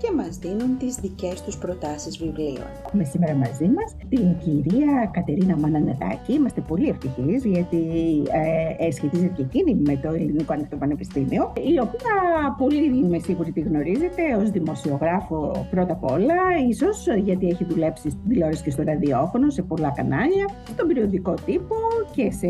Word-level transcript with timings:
και 0.00 0.10
μας 0.16 0.38
δίνουν 0.38 0.78
τις 0.78 0.94
δικές 0.94 1.42
τους 1.42 1.56
προτάσεις 1.58 2.18
βιβλίων. 2.18 2.68
Έχουμε 2.86 3.04
σήμερα 3.04 3.34
μαζί 3.34 3.68
μας 3.76 3.96
την 4.08 4.38
κυρία 4.38 5.10
Κατερίνα 5.12 5.56
Μανανεδάκη. 5.56 6.32
Είμαστε 6.32 6.60
πολύ 6.60 6.88
ευτυχείς 6.88 7.44
γιατί 7.44 7.82
ε, 8.30 8.86
ε, 8.86 8.90
σχετίζεται 8.90 9.32
και 9.36 9.42
εκείνη 9.42 9.74
με 9.74 9.96
το 9.96 10.08
Ελληνικό 10.12 10.52
Ανοιχτό 10.52 10.76
Πανεπιστήμιο, 10.76 11.52
η 11.74 11.80
οποία 11.80 12.14
πολύ 12.58 12.84
είμαι 12.98 13.18
σίγουρη 13.18 13.52
τη 13.52 13.60
γνωρίζετε 13.60 14.22
ως 14.40 14.50
δημοσιογράφο 14.50 15.66
πρώτα 15.70 15.92
απ' 15.92 16.10
όλα, 16.10 16.34
ίσως 16.68 17.06
γιατί 17.24 17.48
έχει 17.48 17.64
δουλέψει 17.64 18.10
στην 18.10 18.28
τηλεόραση 18.28 18.62
και 18.62 18.70
στο 18.70 18.82
ραδιόφωνο, 18.82 19.50
σε 19.50 19.62
πολλά 19.62 19.92
κανάλια, 19.96 20.46
στον 20.72 20.86
περιοδικό 20.86 21.34
τύπο 21.46 21.76
και 22.14 22.30
σε 22.30 22.48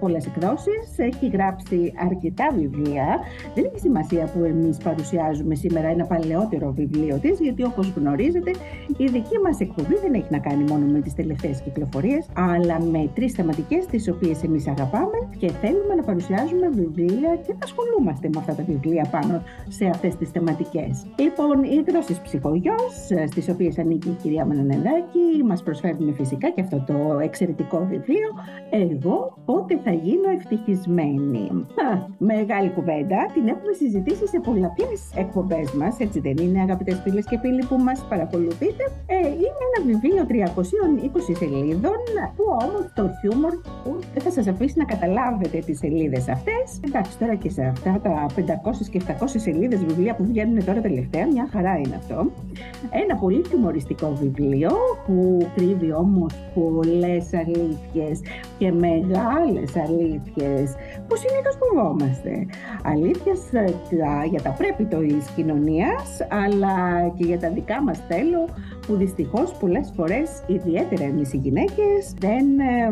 πολλές 0.00 0.26
εκδόσεις. 0.26 0.84
Έχει 0.96 1.26
γράψει 1.26 1.92
αρκετά 2.06 2.50
βιβλία. 2.56 3.18
Δεν 3.54 3.64
έχει 3.64 3.78
σημασία 3.78 4.30
που 4.34 4.44
εμείς 4.44 4.76
παρουσιάζουμε 4.76 5.54
σήμερα 5.54 5.88
ένα 5.88 6.04
παλαιότερο 6.06 6.74
βιβλίο 6.80 7.16
της, 7.24 7.40
γιατί 7.40 7.62
όπως 7.64 7.86
γνωρίζετε 7.96 8.50
η 8.96 9.06
δική 9.16 9.38
μας 9.44 9.60
εκπομπή 9.60 9.96
δεν 10.04 10.12
έχει 10.14 10.30
να 10.30 10.38
κάνει 10.38 10.64
μόνο 10.70 10.84
με 10.94 11.00
τις 11.00 11.14
τελευταίες 11.14 11.60
κυκλοφορίες, 11.60 12.22
αλλά 12.34 12.76
με 12.94 13.10
τρεις 13.14 13.32
θεματικές 13.32 13.86
τις 13.86 14.08
οποίες 14.08 14.42
εμείς 14.42 14.68
αγαπάμε 14.68 15.18
και 15.38 15.48
θέλουμε 15.62 15.94
να 15.94 16.02
παρουσιάζουμε 16.02 16.68
βιβλία 16.68 17.30
και 17.44 17.52
να 17.52 17.64
ασχολούμαστε 17.68 18.28
με 18.32 18.38
αυτά 18.38 18.54
τα 18.54 18.62
βιβλία 18.62 19.04
πάνω 19.10 19.42
σε 19.68 19.84
αυτές 19.86 20.16
τις 20.16 20.28
θεματικές. 20.30 21.06
Λοιπόν, 21.18 21.56
οι 21.70 21.74
εκδόσεις 21.82 22.18
ψυχογιός, 22.20 22.92
στις 23.26 23.48
οποίες 23.48 23.78
ανήκει 23.78 24.08
η 24.08 24.16
κυρία 24.22 24.44
Μανανεδάκη, 24.44 25.26
μας 25.46 25.62
προσφέρουν 25.62 26.14
φυσικά 26.14 26.50
και 26.50 26.60
αυτό 26.60 26.84
το 26.86 27.18
εξαιρετικό 27.18 27.78
βιβλίο 27.90 28.28
«Εγώ 28.70 29.38
πότε 29.44 29.80
θα 29.84 29.92
γίνω 29.92 30.28
ευτυχισμένη». 30.36 31.66
μεγάλη 32.18 32.70
κουβέντα, 32.70 33.18
την 33.34 33.48
έχουμε 33.48 33.72
συζητήσει 33.72 34.26
σε 34.26 34.40
πολλαπλές 34.40 35.00
εκπομπές 35.16 35.72
μας, 35.72 35.98
έτσι 35.98 36.20
δεν 36.20 36.36
είναι 36.36 36.60
αγαπητές 36.70 37.00
φίλες 37.04 37.24
και 37.30 37.38
φίλοι 37.42 37.62
που 37.68 37.76
μας 37.86 37.98
παρακολουθείτε, 38.08 38.84
ε, 39.06 39.28
είναι 39.44 39.62
ένα 39.68 39.78
βιβλίο 39.90 40.22
320 40.30 41.34
σελίδων 41.40 42.00
που 42.36 42.44
όμως 42.64 42.82
το 42.94 43.04
χιούμορ 43.20 43.52
δεν 44.14 44.22
θα 44.22 44.30
σας 44.30 44.46
αφήσει 44.46 44.74
να 44.76 44.84
καταλάβετε 44.84 45.58
τις 45.66 45.78
σελίδες 45.78 46.28
αυτές. 46.28 46.64
Εντάξει, 46.86 47.18
τώρα 47.18 47.34
και 47.34 47.50
σε 47.50 47.62
αυτά 47.62 48.00
τα 48.02 48.26
500 48.34 48.88
και 48.90 48.98
700 48.98 49.40
σελίδες 49.46 49.84
βιβλία 49.84 50.14
που 50.14 50.24
βγαίνουν 50.24 50.64
τώρα 50.64 50.80
τελευταία, 50.80 51.26
μια 51.26 51.48
χαρά 51.52 51.74
είναι 51.76 51.96
αυτό. 51.96 52.30
Ένα 53.02 53.14
πολύ 53.16 53.44
χιουμοριστικό 53.48 54.12
βιβλίο 54.22 54.70
που 55.06 55.46
κρύβει 55.54 55.92
όμως 55.92 56.32
πολλές 56.54 57.24
αλήθειες 57.34 58.20
και 58.58 58.72
μεγάλες 58.72 59.70
αλήθειες 59.84 60.74
που 61.06 61.16
συνήθως 61.16 61.54
φοβόμαστε. 61.60 62.46
Αλήθεια 62.84 63.34
για 64.30 64.42
τα 64.42 64.50
πρέπει 64.50 64.84
το 64.84 64.98
κοινωνίας, 65.36 66.08
αλλά 66.28 66.59
και 67.16 67.24
για 67.24 67.38
τα 67.38 67.50
δικά 67.50 67.82
μας 67.82 67.98
θέλω 68.08 68.48
που 68.86 68.96
δυστυχώς 68.96 69.52
πολλές 69.52 69.92
φορές, 69.96 70.42
ιδιαίτερα 70.46 71.04
εμείς 71.04 71.32
οι 71.32 71.36
γυναίκες, 71.36 72.14
δεν 72.18 72.58
ε, 72.58 72.88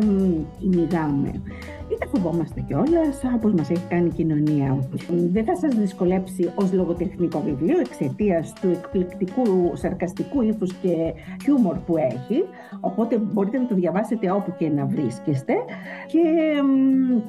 δεν 1.97 2.09
φοβόμαστε 2.13 2.63
κιόλας, 2.67 3.21
όπως 3.35 3.53
μας 3.53 3.69
έχει 3.69 3.85
κάνει 3.89 4.07
η 4.07 4.11
κοινωνία. 4.11 4.87
Δεν 5.09 5.43
θα 5.45 5.55
σας 5.55 5.75
δυσκολέψει 5.75 6.51
ως 6.55 6.73
λογοτεχνικό 6.73 7.41
βιβλίο 7.45 7.79
εξαιτίας 7.79 8.53
του 8.61 8.67
εκπληκτικού 8.67 9.71
σαρκαστικού 9.73 10.41
ύφους 10.41 10.73
και 10.73 11.13
χιούμορ 11.43 11.75
που 11.75 11.97
έχει. 11.97 12.43
Οπότε 12.79 13.17
μπορείτε 13.17 13.57
να 13.57 13.67
το 13.67 13.75
διαβάσετε 13.75 14.31
όπου 14.31 14.53
και 14.57 14.69
να 14.69 14.85
βρίσκεστε. 14.85 15.53
Και 16.07 16.19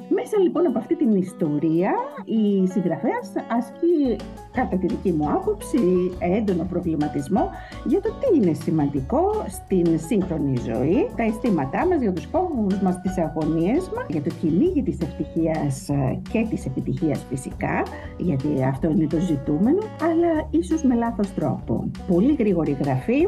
μέσα 0.09 0.37
λοιπόν 0.43 0.65
από 0.65 0.77
αυτή 0.77 0.95
την 0.95 1.15
ιστορία 1.15 1.91
η 2.25 2.67
συγγραφέας 2.67 3.31
ασκεί 3.57 4.15
κατά 4.51 4.77
τη 4.77 4.87
δική 4.87 5.11
μου 5.11 5.29
άποψη 5.29 5.79
έντονο 6.19 6.63
προβληματισμό 6.63 7.49
για 7.85 8.01
το 8.01 8.09
τι 8.19 8.37
είναι 8.37 8.53
σημαντικό 8.53 9.45
στην 9.47 9.99
σύγχρονη 9.99 10.57
ζωή, 10.57 11.07
τα 11.15 11.23
αισθήματά 11.23 11.85
μας, 11.87 12.01
για 12.01 12.13
τους 12.13 12.25
φόβους 12.25 12.79
μας, 12.81 13.01
τις 13.01 13.17
αγωνίες 13.17 13.89
μας, 13.95 14.05
για 14.07 14.21
το 14.21 14.29
κυνήγι 14.51 14.83
της 14.83 14.97
ευτυχίας 15.01 15.89
ε, 15.89 16.19
και 16.31 16.45
της 16.49 16.65
επιτυχίας 16.65 17.25
φυσικά, 17.29 17.83
γιατί 18.17 18.63
αυτό 18.63 18.89
είναι 18.89 19.07
το 19.07 19.19
ζητούμενο, 19.19 19.81
αλλά 20.01 20.47
ίσως 20.49 20.83
με 20.83 20.95
λάθος 20.95 21.33
τρόπο. 21.33 21.91
Πολύ 22.07 22.33
γρήγορη 22.39 22.77
γραφή, 22.83 23.21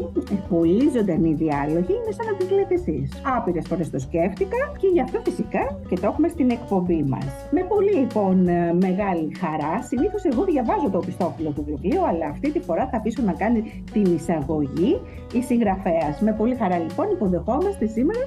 πολύ 0.50 0.90
ζωντανή 0.96 1.34
διάλογη, 1.34 1.94
είναι 1.98 2.12
σαν 2.18 2.26
να 2.26 2.34
τις 2.38 2.50
λέτε 2.52 2.74
εσείς. 2.74 3.22
Άπειρες 3.36 3.68
φορές 3.68 3.90
το 3.90 4.00
σκέφτηκα 4.00 4.58
και 4.78 4.88
γι' 4.94 5.02
αυτό 5.02 5.20
φυσικά 5.24 5.80
και 5.90 5.96
το 5.96 6.06
έχουμε 6.08 6.28
στην 6.28 6.50
εκπομπή 6.50 7.04
μας. 7.04 7.32
Με 7.52 7.62
πολύ 7.64 7.94
λοιπόν 7.94 8.48
ε, 8.48 8.74
μεγάλη 8.74 9.36
χαρά, 9.42 9.82
συνήθως 9.82 10.24
εγώ 10.24 10.44
διαβάζω 10.44 10.90
το 10.90 11.00
πιστόφυλλο 11.00 11.52
του 11.52 11.64
βιβλίου, 11.68 12.06
αλλά 12.08 12.26
αυτή 12.26 12.52
τη 12.52 12.60
φορά 12.60 12.88
θα 12.92 12.98
αφήσω 12.98 13.22
να 13.24 13.34
κάνει 13.34 13.84
την 13.94 14.06
εισαγωγή 14.16 15.02
η 15.34 15.42
συγγραφέας. 15.42 16.20
Με 16.20 16.32
πολύ 16.32 16.56
χαρά 16.56 16.78
λοιπόν 16.78 17.10
υποδεχόμαστε 17.12 17.86
σήμερα 17.86 18.20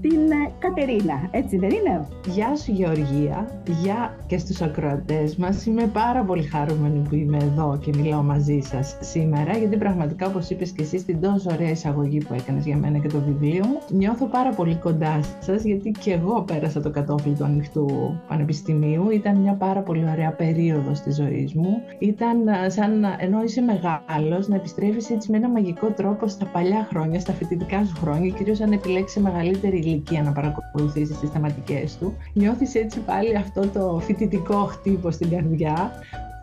την 0.00 0.30
ε, 0.30 0.50
Κατερίνα, 0.58 1.28
έτσι 1.30 1.58
δεν 1.58 1.70
είναι; 1.70 2.06
Γεια 2.26 2.56
σου 2.56 2.72
Γεωργία, 2.72 3.62
γεια 3.82 4.16
και 4.26 4.38
στους 4.38 4.60
ακροατές 4.62 5.36
μας. 5.36 5.66
Είμαι 5.66 5.86
πάρα 5.86 6.22
πολύ 6.22 6.42
χαρούμενη 6.42 6.98
που 7.08 7.14
είμαι 7.14 7.36
εδώ 7.36 7.78
και 7.84 7.92
μιλάω 7.96 8.22
μαζί 8.22 8.60
σας 8.60 8.96
σήμερα, 9.00 9.56
γιατί 9.56 9.76
πραγματικά 9.76 10.26
όπως 10.26 10.50
είπες 10.50 10.70
και 10.70 10.82
εσύ 10.82 10.98
στην 10.98 11.20
τόσο 11.20 11.50
ωραία 11.52 11.70
εισαγωγή 11.70 12.18
που 12.18 12.34
έκανες 12.34 12.64
για 12.64 12.76
μένα 12.76 12.98
και 12.98 13.08
το 13.08 13.20
βιβλίο 13.20 13.66
μου, 13.66 13.78
νιώθω 13.90 14.26
πάρα 14.26 14.50
πολύ 14.50 14.74
κοντά 14.74 15.20
σας, 15.38 15.62
γιατί 15.64 15.90
και 15.90 16.12
εγώ 16.12 16.42
πέρασα 16.42 16.80
το 16.80 16.90
κατόφλι 16.90 17.32
του 17.32 17.44
ανοιχτού 17.44 17.86
πανεπιστημίου. 18.28 19.10
Ήταν 19.10 19.36
μια 19.36 19.52
πάρα 19.52 19.80
πολύ 19.80 20.04
ωραία 20.12 20.32
περίοδος 20.32 21.00
της 21.00 21.16
ζωής 21.16 21.54
μου. 21.54 21.82
Ήταν 21.98 22.48
ε, 22.48 22.68
σαν 22.68 23.04
ενώ 23.18 23.42
είσαι 23.42 23.60
μεγάλος 23.60 24.48
να 24.48 24.54
επιστρέφεις 24.54 25.10
έτσι 25.10 25.30
με 25.30 25.36
ένα 25.36 25.48
μαγικό 25.48 25.86
τρόπο 25.86 26.28
στα 26.28 26.44
παλιά 26.46 26.86
χρόνια, 26.90 27.20
στα 27.20 27.32
φοιτητικά 27.32 27.84
σου 27.84 27.96
χρόνια, 27.96 28.30
κυρίως 28.30 28.60
αν 28.60 28.72
επιλέξεις 28.72 29.22
μεγαλύτερη 29.22 29.78
ηλικία 29.88 30.22
να 30.22 30.32
παρακολουθήσει 30.32 31.12
τις 31.12 31.30
θεματικές 31.30 31.96
του. 31.96 32.16
Νιώθεις 32.32 32.74
έτσι 32.74 33.00
πάλι 33.00 33.36
αυτό 33.36 33.66
το 33.68 34.00
φοιτητικό 34.04 34.64
χτύπο 34.64 35.10
στην 35.10 35.30
καρδιά 35.30 35.92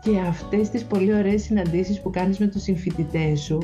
και 0.02 0.18
αυτές 0.28 0.70
τις 0.70 0.84
πολύ 0.84 1.14
ωραίες 1.14 1.42
συναντήσεις 1.42 2.00
που 2.00 2.10
κάνεις 2.10 2.38
με 2.38 2.46
τους 2.46 2.62
συμφοιτητές 2.62 3.40
σου 3.40 3.58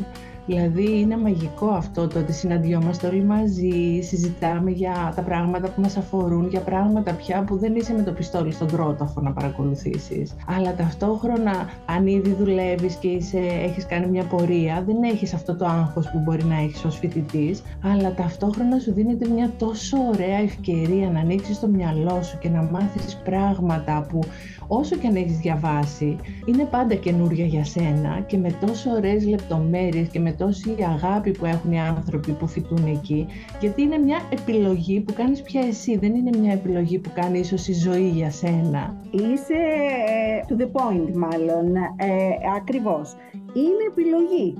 Δηλαδή 0.46 1.00
είναι 1.00 1.16
μαγικό 1.16 1.66
αυτό 1.66 2.08
το 2.08 2.18
ότι 2.18 2.32
συναντιόμαστε 2.32 3.06
όλοι 3.06 3.24
μαζί, 3.24 4.00
συζητάμε 4.02 4.70
για 4.70 5.12
τα 5.16 5.22
πράγματα 5.22 5.68
που 5.68 5.80
μας 5.80 5.96
αφορούν, 5.96 6.48
για 6.48 6.60
πράγματα 6.60 7.12
πια 7.12 7.44
που 7.44 7.56
δεν 7.56 7.74
είσαι 7.74 7.92
με 7.94 8.02
το 8.02 8.12
πιστόλι 8.12 8.52
στον 8.52 8.68
κρόταφο 8.68 9.20
να 9.20 9.32
παρακολουθήσεις. 9.32 10.34
Αλλά 10.46 10.74
ταυτόχρονα 10.74 11.68
αν 11.86 12.06
ήδη 12.06 12.36
δουλεύεις 12.38 12.94
και 12.94 13.08
είσαι, 13.08 13.38
έχεις 13.38 13.86
κάνει 13.86 14.06
μια 14.06 14.24
πορεία, 14.24 14.82
δεν 14.86 15.02
έχεις 15.02 15.34
αυτό 15.34 15.56
το 15.56 15.66
άγχος 15.66 16.10
που 16.10 16.18
μπορεί 16.18 16.44
να 16.44 16.54
έχεις 16.54 16.84
ως 16.84 16.98
φοιτητής, 16.98 17.62
αλλά 17.82 18.14
ταυτόχρονα 18.14 18.78
σου 18.78 18.92
δίνεται 18.92 19.28
μια 19.28 19.50
τόσο 19.58 19.96
ωραία 20.12 20.38
ευκαιρία 20.38 21.10
να 21.10 21.20
ανοίξεις 21.20 21.60
το 21.60 21.68
μυαλό 21.68 22.22
σου 22.22 22.38
και 22.38 22.48
να 22.48 22.62
μάθεις 22.62 23.20
πράγματα 23.24 24.06
που 24.08 24.20
όσο 24.66 24.96
και 24.96 25.06
αν 25.06 25.16
έχεις 25.16 25.38
διαβάσει, 25.38 26.16
είναι 26.44 26.64
πάντα 26.64 26.94
καινούρια 26.94 27.44
για 27.44 27.64
σένα 27.64 28.24
και 28.26 28.36
με 28.36 28.50
τόσο 28.66 28.90
ωραίες 28.90 29.26
λεπτομέρειες 29.26 30.08
και 30.08 30.20
με 30.20 30.31
τόση 30.32 30.76
αγάπη 30.94 31.30
που 31.30 31.44
έχουν 31.44 31.72
οι 31.72 31.80
άνθρωποι 31.80 32.32
που 32.32 32.46
φοιτούν 32.46 32.86
εκεί, 32.86 33.26
γιατί 33.60 33.82
είναι 33.82 33.98
μια 33.98 34.18
επιλογή 34.30 35.00
που 35.00 35.12
κάνεις 35.12 35.42
πια 35.42 35.60
εσύ, 35.60 35.98
δεν 35.98 36.14
είναι 36.14 36.38
μια 36.38 36.52
επιλογή 36.52 36.98
που 36.98 37.10
κάνει 37.14 37.38
ίσως 37.38 37.68
η 37.68 37.72
ζωή 37.72 38.08
για 38.08 38.30
σένα. 38.30 38.96
Είσαι 39.10 39.54
ε, 39.54 40.44
to 40.48 40.60
the 40.60 40.66
point 40.66 41.12
μάλλον, 41.14 41.76
ε, 41.96 42.08
ακριβώς. 42.56 43.16
Είναι 43.54 43.84
επιλογή 43.90 44.54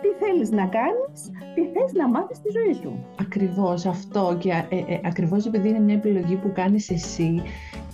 τι 0.00 0.24
θέλεις 0.24 0.50
να 0.50 0.66
κάνεις, 0.66 1.30
τι 1.54 1.60
θες 1.60 1.92
να 1.92 2.08
μάθεις 2.08 2.36
στη 2.36 2.48
ζωή 2.50 2.74
σου. 2.82 3.04
Ακριβώς 3.20 3.86
αυτό 3.86 4.36
και 4.38 4.50
ε, 4.50 4.76
ε, 4.76 5.00
ακριβώς 5.04 5.46
επειδή 5.46 5.68
είναι 5.68 5.80
μια 5.80 5.94
επιλογή 5.94 6.36
που 6.36 6.52
κάνεις 6.54 6.90
εσύ 6.90 7.42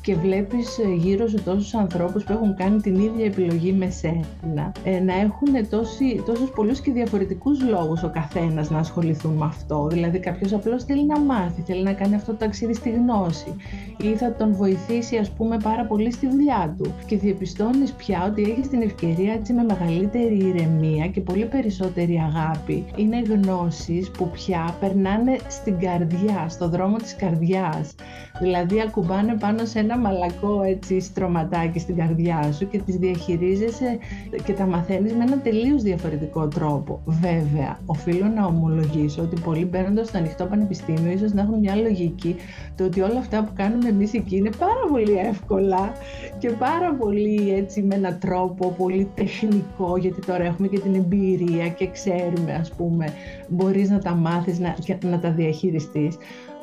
και 0.03 0.15
βλέπεις 0.15 0.79
ε, 0.79 0.95
γύρω 0.95 1.29
σου 1.29 1.43
τόσους 1.45 1.75
ανθρώπους 1.75 2.25
που 2.25 2.33
έχουν 2.33 2.57
κάνει 2.57 2.81
την 2.81 2.95
ίδια 2.95 3.25
επιλογή 3.25 3.73
με 3.73 3.91
σένα, 3.91 4.73
ε, 4.85 5.01
να 5.01 5.15
έχουν 5.15 5.69
τόσοι, 5.71 6.23
τόσους 6.27 6.51
πολλούς 6.51 6.81
και 6.81 6.93
διαφορετικούς 6.93 7.63
λόγους 7.63 8.03
ο 8.03 8.11
καθένας 8.15 8.71
να 8.71 8.79
ασχοληθούν 8.79 9.33
με 9.33 9.45
αυτό. 9.45 9.87
Δηλαδή 9.91 10.19
κάποιος 10.19 10.53
απλώς 10.53 10.85
θέλει 10.85 11.07
να 11.07 11.21
μάθει, 11.21 11.63
θέλει 11.63 11.83
να 11.83 11.93
κάνει 11.93 12.15
αυτό 12.15 12.33
το 12.33 12.39
ταξίδι 12.39 12.75
στη 12.75 12.91
γνώση 12.91 13.57
ή 13.97 14.15
θα 14.17 14.35
τον 14.35 14.55
βοηθήσει 14.55 15.17
ας 15.17 15.31
πούμε 15.31 15.57
πάρα 15.63 15.85
πολύ 15.85 16.13
στη 16.13 16.29
δουλειά 16.29 16.75
του 16.79 16.95
και 17.07 17.17
διαπιστώνεις 17.17 17.93
πια 17.93 18.25
ότι 18.31 18.43
έχεις 18.43 18.69
την 18.69 18.83
ευκαιρία 18.83 19.33
έτσι 19.33 19.53
με 19.53 19.63
μεγαλύτερη 19.63 20.37
ηρεμία 20.37 21.07
και 21.07 21.21
πολύ 21.21 21.45
περισσότερη 21.45 22.23
αγάπη. 22.27 22.85
Είναι 22.97 23.21
γνώσεις 23.21 24.11
που 24.11 24.31
πια 24.31 24.77
περνάνε 24.81 25.37
στην 25.49 25.79
καρδιά, 25.79 26.47
στο 26.49 26.69
δρόμο 26.69 26.97
της 26.97 27.17
καρδιάς. 27.17 27.95
Δηλαδή 28.41 28.81
ακουμπάνε 28.81 29.37
πάνω 29.41 29.65
σε 29.65 29.79
ένα 29.79 29.92
μαλακό 29.99 30.63
έτσι 30.63 31.01
στρωματάκι 31.01 31.79
στην 31.79 31.97
καρδιά 31.97 32.53
σου 32.53 32.69
και 32.69 32.79
τις 32.79 32.97
διαχειρίζεσαι 32.97 33.99
και 34.45 34.53
τα 34.53 34.67
μαθαίνεις 34.67 35.13
με 35.13 35.25
ένα 35.25 35.39
τελείως 35.39 35.83
διαφορετικό 35.83 36.49
τρόπο. 36.49 37.01
Βέβαια, 37.05 37.79
οφείλω 37.87 38.27
να 38.27 38.47
ομολογήσω 38.47 39.23
ότι 39.23 39.41
πολλοί 39.41 39.65
μπαίνοντας 39.65 40.09
στο 40.09 40.19
ανοιχτό 40.19 40.45
πανεπιστήμιο 40.45 41.13
ίσως 41.13 41.33
να 41.33 41.43
έχουν 41.43 41.59
μια 41.59 41.75
λογική 41.77 42.37
το 42.77 42.85
ότι 42.85 43.01
όλα 43.01 43.19
αυτά 43.19 43.45
που 43.45 43.53
κάνουμε 43.57 43.89
εμείς 43.89 44.15
εκεί 44.15 44.37
είναι 44.37 44.51
πάρα 44.59 44.87
πολύ 44.91 45.19
εύκολα 45.19 45.93
και 46.39 46.51
πάρα 46.51 46.95
πολύ 46.95 47.55
έτσι 47.55 47.83
με 47.83 47.95
έναν 47.95 48.19
τρόπο 48.19 48.75
πολύ 48.79 49.09
τεχνικό 49.15 49.97
γιατί 49.97 50.21
τώρα 50.27 50.45
έχουμε 50.45 50.69
και 50.69 50.79
την 50.79 50.95
εμπειρία 50.95 51.69
και 51.69 51.89
ξέρουμε 51.91 52.53
ας 52.61 52.73
πούμε 52.73 53.07
μπορείς 53.49 53.91
να 53.91 53.99
τα 53.99 54.15
μάθεις 54.15 54.59
να, 54.59 54.77
να 55.05 55.19
τα 55.19 55.31
διαχειριστείς 55.31 56.17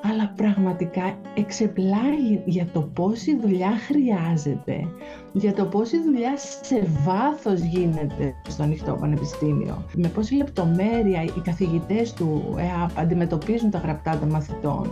αλλά 0.04 0.34
πραγματικά 0.36 1.18
εξεπλάγει 1.36 2.42
για 2.46 2.68
το 2.74 2.82
πόση 2.82 3.38
δουλειά 3.40 3.72
χρειάζεται, 3.88 4.88
για 5.34 5.54
το 5.54 5.66
πόση 5.66 6.02
δουλειά 6.04 6.38
σε 6.62 6.88
βάθος 7.06 7.60
γίνεται 7.60 8.34
στο 8.48 8.64
ανοιχτό 8.64 8.98
πανεπιστήμιο, 9.00 9.86
με 9.96 10.08
πόση 10.08 10.36
λεπτομέρεια 10.36 11.24
οι 11.24 11.40
καθηγητές 11.44 12.14
του 12.14 12.56
ΕΑΠ 12.58 13.00
αντιμετωπίζουν 13.00 13.70
τα 13.70 13.78
γραπτά 13.78 14.18
των 14.18 14.30
μαθητών, 14.30 14.92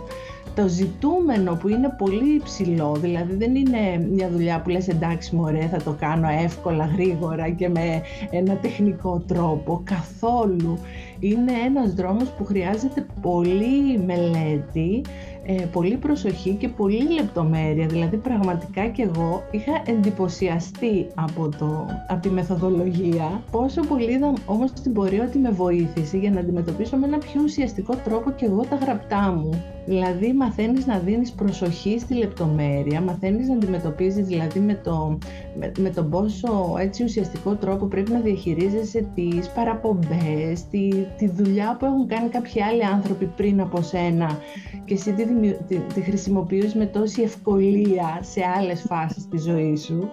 το 0.54 0.68
ζητούμενο 0.68 1.54
που 1.54 1.68
είναι 1.68 1.94
πολύ 1.98 2.34
υψηλό, 2.34 2.96
δηλαδή 3.00 3.34
δεν 3.34 3.54
είναι 3.54 4.08
μια 4.10 4.28
δουλειά 4.28 4.60
που 4.60 4.68
λες 4.68 4.88
εντάξει 4.88 5.36
μωρέ 5.36 5.66
θα 5.66 5.82
το 5.82 5.96
κάνω 6.00 6.28
εύκολα, 6.28 6.84
γρήγορα 6.84 7.50
και 7.50 7.68
με 7.68 8.02
ένα 8.30 8.54
τεχνικό 8.56 9.22
τρόπο, 9.26 9.80
καθόλου. 9.84 10.78
Είναι 11.20 11.52
ένας 11.66 11.94
δρόμος 11.94 12.30
που 12.30 12.44
χρειάζεται 12.44 13.06
πολύ 13.20 13.98
μελέτη, 14.06 15.04
ε, 15.46 15.64
πολύ 15.72 15.96
προσοχή 15.96 16.54
και 16.54 16.68
πολύ 16.68 17.12
λεπτομέρεια. 17.12 17.86
Δηλαδή 17.86 18.16
πραγματικά 18.16 18.86
και 18.86 19.02
εγώ 19.02 19.42
είχα 19.50 19.82
εντυπωσιαστεί 19.86 21.06
από, 21.14 21.48
το, 21.58 21.86
από 22.08 22.22
τη 22.22 22.28
μεθοδολογία 22.28 23.42
πόσο 23.50 23.80
πολύ 23.80 24.12
είδα 24.12 24.32
όμως 24.46 24.70
στην 24.74 24.92
πορεία 24.92 25.24
ότι 25.24 25.38
με 25.38 25.50
βοήθησε 25.50 26.16
για 26.16 26.30
να 26.30 26.40
αντιμετωπίσω 26.40 26.96
με 26.96 27.06
ένα 27.06 27.18
πιο 27.18 27.40
ουσιαστικό 27.42 27.94
τρόπο 28.04 28.30
και 28.30 28.44
εγώ 28.44 28.64
τα 28.68 28.76
γραπτά 28.76 29.32
μου. 29.32 29.77
Δηλαδή 29.88 30.32
μαθαίνεις 30.32 30.86
να 30.86 30.98
δίνεις 30.98 31.32
προσοχή 31.32 31.98
στη 31.98 32.14
λεπτομέρεια, 32.14 33.00
μαθαίνεις 33.00 33.48
να 33.48 33.54
αντιμετωπίζεις 33.54 34.26
δηλαδή 34.26 34.60
με, 34.60 34.80
το, 34.84 35.18
με, 35.58 35.72
με 35.78 35.90
τον 35.90 36.10
πόσο 36.10 36.74
έτσι 36.78 37.04
ουσιαστικό 37.04 37.54
τρόπο 37.54 37.86
πρέπει 37.86 38.10
να 38.10 38.20
διαχειρίζεσαι 38.20 39.08
τις 39.14 39.48
παραπομπές, 39.48 40.68
τη, 40.70 40.88
τη 41.18 41.28
δουλειά 41.28 41.76
που 41.78 41.84
έχουν 41.84 42.06
κάνει 42.06 42.28
κάποιοι 42.28 42.62
άλλοι 42.62 42.84
άνθρωποι 42.84 43.24
πριν 43.24 43.60
από 43.60 43.82
σένα 43.82 44.38
και 44.84 44.94
εσύ 44.94 45.12
τη, 45.12 45.24
τη, 45.68 45.76
τη 45.94 46.00
χρησιμοποιείς 46.00 46.74
με 46.74 46.86
τόση 46.86 47.22
ευκολία 47.22 48.18
σε 48.22 48.40
άλλες 48.58 48.84
φάσεις 48.88 49.28
της 49.28 49.42
ζωής 49.42 49.84
σου. 49.84 50.10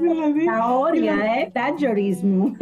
Δηλαδή, 0.00 0.44
τα 0.44 0.78
όρια, 0.86 1.12
ε, 1.12 1.50
τα 1.52 1.66
μου. 2.22 2.56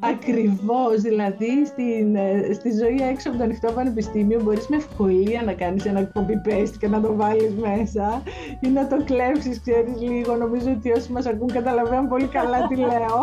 Ακριβώς, 0.00 1.00
δηλαδή 1.00 1.66
στην, 1.66 2.16
ε, 2.16 2.52
στη 2.52 2.70
ζωή 2.70 3.08
έξω 3.10 3.28
από 3.28 3.38
το 3.38 3.44
ανοιχτό 3.44 3.72
πανεπιστήμιο 3.72 4.40
μπορείς 4.42 4.68
με 4.68 4.76
ευκολία 4.76 5.42
να 5.42 5.52
κάνεις 5.52 5.84
ένα 5.84 6.12
copy-paste 6.14 6.74
και 6.78 6.88
να 6.88 7.00
το 7.00 7.14
βάλεις 7.16 7.54
μέσα 7.54 8.22
ή 8.60 8.68
να 8.68 8.86
το 8.86 8.96
κλέψεις, 9.04 9.60
ξέρεις 9.60 10.00
λίγο. 10.00 10.34
Νομίζω 10.34 10.70
ότι 10.70 10.90
όσοι 10.90 11.12
μας 11.12 11.26
ακούν 11.26 11.52
καταλαβαίνουν 11.52 12.08
πολύ 12.08 12.26
καλά 12.26 12.66
τι 12.66 12.76
λέω. 12.76 13.18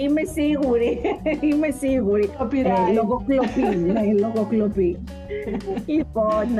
Είμαι 0.00 0.22
σίγουρη, 0.34 1.00
είμαι 1.40 1.70
σίγουρη. 1.70 2.30
Ε, 2.52 2.92
λογοκλοπή, 2.92 3.76
ναι, 3.92 4.02
λογοκλοπή. 4.20 4.98
λοιπόν, 5.86 6.58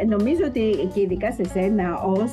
ε, 0.00 0.04
νομίζω 0.04 0.44
ότι 0.46 0.90
και 0.94 1.00
ειδικά 1.00 1.32
σε 1.32 1.44
σένα 1.44 2.00
ως 2.02 2.32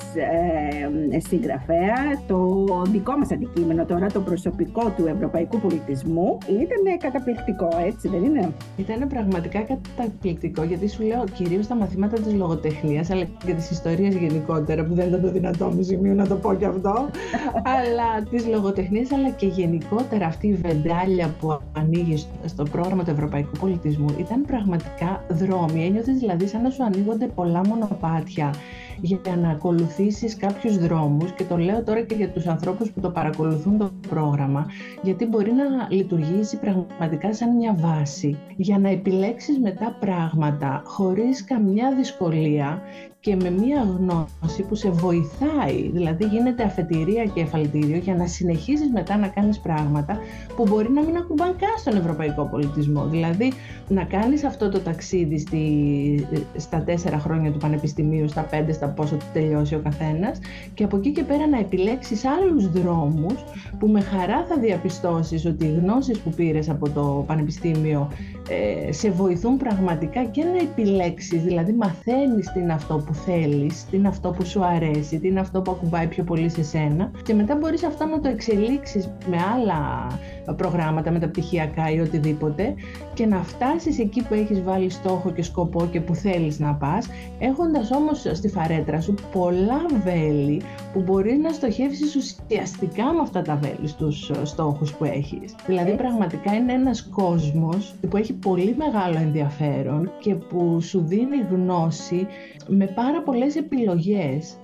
ε, 1.12 1.20
συγγραφέα, 1.20 1.87
το 2.28 2.66
δικό 2.88 3.18
μας 3.18 3.32
αντικείμενο 3.32 3.86
τώρα, 3.86 4.08
το 4.08 4.20
προσωπικό 4.20 4.94
του 4.98 5.08
ευρωπαϊκού 5.08 5.60
πολιτισμού, 5.60 6.38
ήταν 6.48 6.98
καταπληκτικό, 7.00 7.70
έτσι 7.86 8.08
δεν 8.08 8.24
είναι; 8.24 8.54
Ήταν 8.78 9.08
πραγματικά 9.08 9.60
καταπληκτικό, 9.60 10.64
γιατί 10.64 10.90
σου 10.90 11.04
λέω 11.04 11.24
κυρίως 11.34 11.68
τα 11.68 11.76
μαθήματα 11.76 12.22
της 12.22 12.34
λογοτεχνίας, 12.34 13.10
αλλά 13.10 13.24
και 13.46 13.54
της 13.54 13.70
ιστορίας 13.70 14.14
γενικότερα, 14.14 14.86
που 14.86 14.94
δεν 14.94 15.08
ήταν 15.08 15.22
το 15.22 15.32
δυνατό 15.32 15.66
μου 15.66 15.84
σημείο 15.84 16.14
να 16.14 16.28
το 16.28 16.36
πω 16.36 16.54
και 16.54 16.66
αυτό, 16.66 17.10
αλλά 17.76 18.28
της 18.30 18.48
λογοτεχνίας, 18.48 19.12
αλλά 19.12 19.30
και 19.30 19.46
γενικότερα 19.46 20.26
αυτή 20.26 20.48
η 20.48 20.54
βεντάλια 20.54 21.36
που 21.40 21.60
ανοίγει 21.78 22.24
στο 22.46 22.64
πρόγραμμα 22.64 23.04
του 23.04 23.10
Ευρωπαϊκού 23.10 23.52
Πολιτισμού 23.60 24.16
ήταν 24.20 24.46
πραγματικά 24.46 25.24
δρόμοι. 25.30 25.86
Ένιωθες 25.86 26.18
δηλαδή 26.18 26.48
σαν 26.48 26.62
να 26.62 26.70
σου 26.70 26.84
ανοίγονται 26.84 27.28
πολλά 27.28 27.62
μονοπάτια 27.68 28.54
για 29.02 29.36
να 29.36 29.50
ακολουθήσεις 29.50 30.38
κάποιους 30.38 30.78
δρόμους 30.78 31.32
και 31.32 31.44
το 31.44 31.58
λέω 31.58 31.84
τώρα 31.84 32.02
και 32.02 32.16
για 32.16 32.30
τους 32.30 32.46
ανθρώπους 32.48 32.92
που 32.92 33.00
το 33.00 33.10
παρακολουθούν 33.10 33.78
το 33.78 33.92
πρόγραμμα 34.10 34.66
γιατί 35.02 35.26
μπορεί 35.26 35.52
να 35.52 35.88
λειτουργήσει 35.90 36.60
πραγματικά 36.60 37.34
σαν 37.34 37.56
μια 37.56 37.76
βάση 37.80 38.38
για 38.56 38.80
να 38.80 38.90
επιλέξεις 38.90 39.60
μετά 39.60 39.98
πράγματα 40.00 40.82
χωρίς 40.86 41.44
καμιά 41.44 41.94
δυσκολία 41.96 42.82
και 43.20 43.36
με 43.36 43.50
μία 43.50 43.88
γνώση 43.98 44.64
που 44.68 44.76
σε 44.76 44.90
βοηθάει, 44.90 45.90
δηλαδή 45.94 46.26
γίνεται 46.26 46.64
αφετηρία 46.64 47.26
και 47.26 47.42
εφαλτήριο 47.42 47.98
για 47.98 48.16
να 48.16 48.28
συνεχίσεις 48.28 48.92
μετά 48.94 49.18
να 49.18 49.28
κάνεις 49.28 49.60
πράγματα 49.60 50.18
που 50.56 50.64
μπορεί 50.68 50.92
να 50.92 51.04
μην 51.04 51.18
ακουμπάν 51.18 51.56
καν 51.56 51.78
στον 51.78 51.96
ευρωπαϊκό 51.96 52.46
πολιτισμό. 52.46 53.06
Δηλαδή 53.06 53.52
να 53.88 54.04
κάνεις 54.04 54.44
αυτό 54.44 54.70
το 54.70 54.80
ταξίδι 54.80 55.40
στη, 55.40 56.28
στα 56.58 56.84
τέσσερα 56.84 57.20
χρόνια 57.20 57.52
του 57.52 57.58
πανεπιστημίου, 57.58 58.28
στα 58.28 58.42
πέντε, 58.42 58.72
στα 58.72 58.88
πόσο 58.88 59.18
τελειώσει 59.34 59.76
ο 59.76 59.80
καθένας 59.84 60.40
και 60.74 60.84
από 60.84 60.98
εκεί 60.98 61.12
και 61.12 61.24
πέρα 61.24 61.48
να 61.48 61.60
επιλέξεις 61.60 62.26
άλλους 62.26 62.72
δρόμους 62.72 63.44
που 63.80 63.88
με 63.88 64.02
χαρά 64.02 64.46
θα 64.50 64.58
διαπιστώσεις 64.60 65.46
ότι 65.46 65.66
οι 65.66 65.80
γνώσεις 65.84 66.20
που 66.20 66.30
πήρες 66.30 66.70
από 66.70 66.90
το 66.90 67.24
πανεπιστήμιο 67.28 68.12
ε, 68.50 68.92
σε 68.92 69.10
βοηθούν 69.12 69.58
πραγματικά 69.58 70.24
και 70.26 70.44
να 70.44 70.58
επιλέξεις, 70.58 71.44
δηλαδή 71.44 71.72
μαθαίνεις 71.72 72.52
τι 72.52 72.60
είναι 72.60 72.74
αυτό 72.74 73.04
που 73.06 73.14
θέλεις, 73.14 73.86
τι 73.86 73.98
είναι 73.98 74.08
αυτό 74.08 74.30
που 74.30 74.46
σου 74.46 74.66
αρέσει, 74.66 75.20
τι 75.20 75.28
είναι 75.28 75.40
αυτό 75.40 75.62
που 75.62 75.72
ακουμπάει 75.72 76.08
πιο 76.08 76.24
πολύ 76.24 76.50
σε 76.50 76.64
σένα 76.64 77.12
και 77.24 77.34
μετά 77.34 77.56
μπορείς 77.56 77.84
αυτό 77.84 78.06
να 78.06 78.20
το 78.20 78.30
εξελίξεις 78.30 79.10
με 79.30 79.38
άλλα 79.56 80.08
προγράμματα 80.54 81.12
μεταπτυχιακά 81.12 81.92
ή 81.92 82.00
οτιδήποτε 82.00 82.74
και 83.14 83.26
να 83.26 83.38
φτάσεις 83.44 84.00
εκεί 84.00 84.24
που 84.24 84.34
έχεις 84.34 84.64
βάλει 84.64 84.90
στόχο 84.90 85.32
και 85.32 85.44
σκοπό 85.44 85.88
και 85.92 86.02
που 86.02 86.16
θέλεις 86.16 86.60
να 86.60 86.74
πας 86.74 87.08
έχοντας 87.40 87.92
όμως 87.92 88.26
στη 88.34 88.48
φαρέτρα 88.48 89.02
σου 89.02 89.14
πολλά 89.32 89.86
βέλη 90.04 90.62
που 90.94 91.02
μπορείς 91.02 91.38
να 91.38 91.50
στοχεύσεις 91.50 92.16
ουσιαστικά 92.16 93.14
με 93.14 93.20
αυτά 93.22 93.42
τα 93.42 93.56
βέλη 93.56 93.88
στους 93.88 94.32
στόχους 94.44 94.94
που 94.94 95.04
έχεις. 95.04 95.56
Δηλαδή 95.66 95.92
πραγματικά 95.92 96.54
είναι 96.54 96.74
ένας 96.74 97.10
κόσμος 97.12 97.96
που 98.10 98.18
έχει 98.18 98.34
πολύ 98.34 98.76
μεγάλο 98.78 99.18
ενδιαφέρον 99.18 100.12
και 100.20 100.36
που 100.36 100.82
σου 100.82 101.04
δίνει 101.08 101.38
γνώση 101.52 102.28
με 102.68 102.86
πάρα 102.86 103.22
πολλές 103.22 103.56
επιλογές 103.56 104.58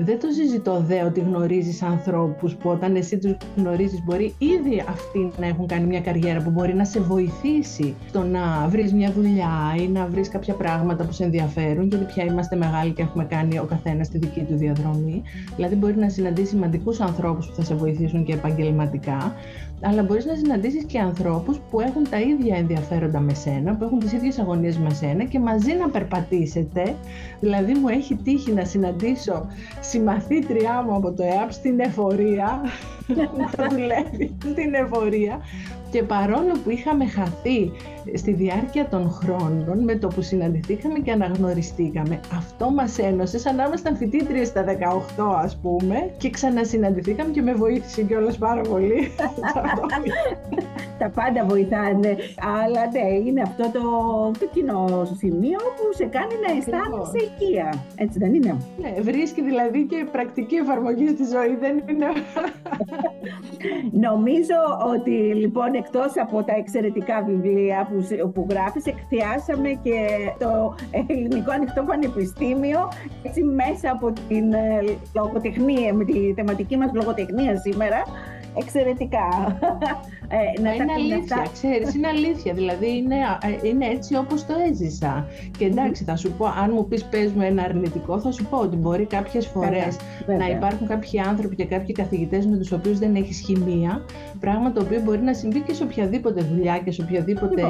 δεν 0.00 0.20
το 0.20 0.28
συζητώ 0.30 0.84
δε 0.86 1.02
ότι 1.02 1.20
γνωρίζεις 1.20 1.82
ανθρώπους 1.82 2.54
που 2.54 2.70
όταν 2.70 2.96
εσύ 2.96 3.18
τους 3.18 3.36
γνωρίζεις 3.56 4.02
μπορεί 4.04 4.34
ήδη 4.38 4.84
αυτοί 4.88 5.30
να 5.38 5.46
έχουν 5.46 5.66
κάνει 5.66 5.86
μια 5.86 6.00
καριέρα 6.00 6.42
που 6.42 6.50
μπορεί 6.50 6.74
να 6.74 6.84
σε 6.84 7.00
βοηθήσει 7.00 7.94
στο 8.08 8.22
να 8.22 8.68
βρεις 8.68 8.92
μια 8.92 9.12
δουλειά 9.12 9.74
ή 9.78 9.88
να 9.88 10.06
βρεις 10.06 10.28
κάποια 10.28 10.54
πράγματα 10.54 11.04
που 11.04 11.12
σε 11.12 11.24
ενδιαφέρουν 11.24 11.88
γιατί 11.88 12.04
πια 12.04 12.24
είμαστε 12.24 12.56
μεγάλοι 12.56 12.92
και 12.92 13.02
έχουμε 13.02 13.24
κάνει 13.24 13.58
ο 13.58 13.64
καθένας 13.64 14.08
τη 14.08 14.18
δική 14.18 14.40
του 14.40 14.56
διαδρομή. 14.56 15.22
Δηλαδή 15.56 15.74
μπορεί 15.74 15.96
να 15.96 16.08
συναντήσει 16.08 16.46
σημαντικούς 16.46 17.00
ανθρώπους 17.00 17.46
που 17.46 17.54
θα 17.54 17.62
σε 17.62 17.74
βοηθήσουν 17.74 18.24
και 18.24 18.32
επαγγελματικά 18.32 19.34
αλλά 19.80 20.02
μπορείς 20.02 20.24
να 20.24 20.34
συναντήσεις 20.34 20.84
και 20.84 20.98
ανθρώπους 20.98 21.58
που 21.70 21.80
έχουν 21.80 22.08
τα 22.10 22.20
ίδια 22.20 22.56
ενδιαφέροντα 22.56 23.20
με 23.20 23.34
σένα, 23.34 23.74
που 23.76 23.84
έχουν 23.84 23.98
τις 23.98 24.12
ίδιες 24.12 24.38
αγωνίες 24.38 24.78
με 24.78 24.90
σένα 24.90 25.24
και 25.24 25.38
μαζί 25.38 25.72
να 25.72 25.88
περπατήσετε. 25.88 26.94
Δηλαδή 27.40 27.72
μου 27.74 27.88
έχει 27.88 28.14
τύχει 28.14 28.52
να 28.52 28.64
συναντήσω 28.64 29.46
συμμαθήτριά 29.80 30.82
μου 30.86 30.94
από 30.94 31.12
το 31.12 31.22
ΕΑΠ 31.22 31.52
στην 31.52 31.80
εφορία, 31.80 32.60
να 33.58 33.68
δουλεύει 33.68 34.36
στην 34.50 34.74
εφορία, 34.74 35.40
Και 35.90 36.02
παρόλο 36.02 36.52
που 36.64 36.70
είχαμε 36.70 37.06
χαθεί 37.06 37.70
στη 38.14 38.32
διάρκεια 38.32 38.88
των 38.88 39.10
χρόνων, 39.10 39.78
με 39.84 39.96
το 39.96 40.08
που 40.08 40.22
συναντηθήκαμε 40.22 40.98
και 40.98 41.10
αναγνωριστήκαμε, 41.10 42.20
αυτό 42.36 42.70
μας 42.70 42.98
ένωσε 42.98 43.38
σαν 43.38 43.56
να 43.56 43.64
ήμασταν 43.64 43.96
φοιτήτριες 43.96 44.48
στα 44.48 44.64
18 45.16 45.24
ας 45.42 45.56
πούμε 45.56 46.10
και 46.16 46.30
ξανασυναντηθήκαμε 46.30 47.30
και 47.30 47.42
με 47.42 47.54
βοήθησε 47.54 48.02
κιόλας 48.02 48.38
πάρα 48.38 48.60
πολύ. 48.60 49.10
Τα 50.98 51.10
πάντα 51.10 51.44
βοηθάνε, 51.44 52.16
αλλά 52.60 52.82
ναι, 52.92 53.28
είναι 53.28 53.40
αυτό 53.40 53.70
το, 53.72 53.80
το 54.38 54.46
κοινό 54.52 55.08
σημείο 55.16 55.58
που 55.76 55.94
σε 55.94 56.04
κάνει 56.04 56.34
να 56.46 56.56
αισθάνεσαι 56.56 57.18
οικία. 57.24 57.84
Έτσι 57.96 58.18
δεν 58.18 58.34
είναι; 58.34 58.56
Ναι, 58.78 58.94
βρίσκει 59.00 59.42
δηλαδή 59.42 59.86
και 59.86 60.06
πρακτική 60.12 60.54
εφαρμογή 60.54 61.08
στη 61.08 61.24
ζωή, 61.24 61.56
δεν 61.60 61.82
είναι; 61.88 62.06
Νομίζω 64.06 64.58
ότι 64.94 65.10
λοιπόν 65.10 65.74
εκτός 65.78 66.12
από 66.16 66.42
τα 66.42 66.54
εξαιρετικά 66.54 67.22
βιβλία 67.26 67.88
που, 67.90 68.30
που 68.32 68.46
γράφεις, 68.50 68.86
εκθιάσαμε 68.86 69.68
και 69.82 69.96
το 70.38 70.74
Ελληνικό 71.08 71.50
Ανοιχτό 71.50 71.82
Πανεπιστήμιο 71.82 72.88
έτσι 73.22 73.42
μέσα 73.42 73.90
από 73.90 74.12
την 74.28 74.52
ε, 74.52 74.80
λογοτεχνία, 75.14 75.94
με 75.94 76.04
τη 76.04 76.32
θεματική 76.34 76.76
μας 76.76 76.90
λογοτεχνία 76.94 77.56
σήμερα, 77.56 78.02
εξαιρετικά. 78.60 79.28
Ε, 80.30 80.60
να 80.60 80.74
είναι 80.74 80.92
αλήθεια, 80.92 81.46
ξέρεις, 81.52 81.94
είναι 81.94 82.08
αλήθεια. 82.08 82.52
Δηλαδή 82.52 82.96
είναι, 82.96 83.14
ε, 83.62 83.68
είναι 83.68 83.86
έτσι 83.86 84.16
όπως 84.16 84.46
το 84.46 84.54
έζησα. 84.70 85.26
Και 85.58 85.64
εντάξει, 85.64 86.04
θα 86.04 86.16
σου 86.16 86.32
πω, 86.32 86.44
αν 86.46 86.70
μου 86.74 86.88
πεις 86.88 87.04
πες 87.04 87.32
μου 87.32 87.42
ένα 87.42 87.62
αρνητικό, 87.62 88.20
θα 88.20 88.32
σου 88.32 88.44
πω 88.44 88.56
ότι 88.56 88.76
μπορεί 88.76 89.04
κάποιες 89.04 89.46
φορές 89.46 89.96
να 90.38 90.48
υπάρχουν 90.48 90.86
κάποιοι 90.86 91.20
άνθρωποι 91.20 91.56
και 91.56 91.64
κάποιοι 91.64 91.94
καθηγητές 91.94 92.46
με 92.46 92.56
τους 92.56 92.72
οποίους 92.72 92.98
δεν 92.98 93.14
έχεις 93.14 93.40
χημεία, 93.40 94.04
πράγμα 94.40 94.72
το 94.72 94.80
οποίο 94.80 95.00
μπορεί 95.00 95.20
να 95.20 95.34
συμβεί 95.34 95.60
και 95.60 95.74
σε 95.74 95.82
οποιαδήποτε 95.82 96.40
δουλειά 96.42 96.78
και 96.78 96.90
σε 96.90 97.02
οποιαδήποτε 97.02 97.62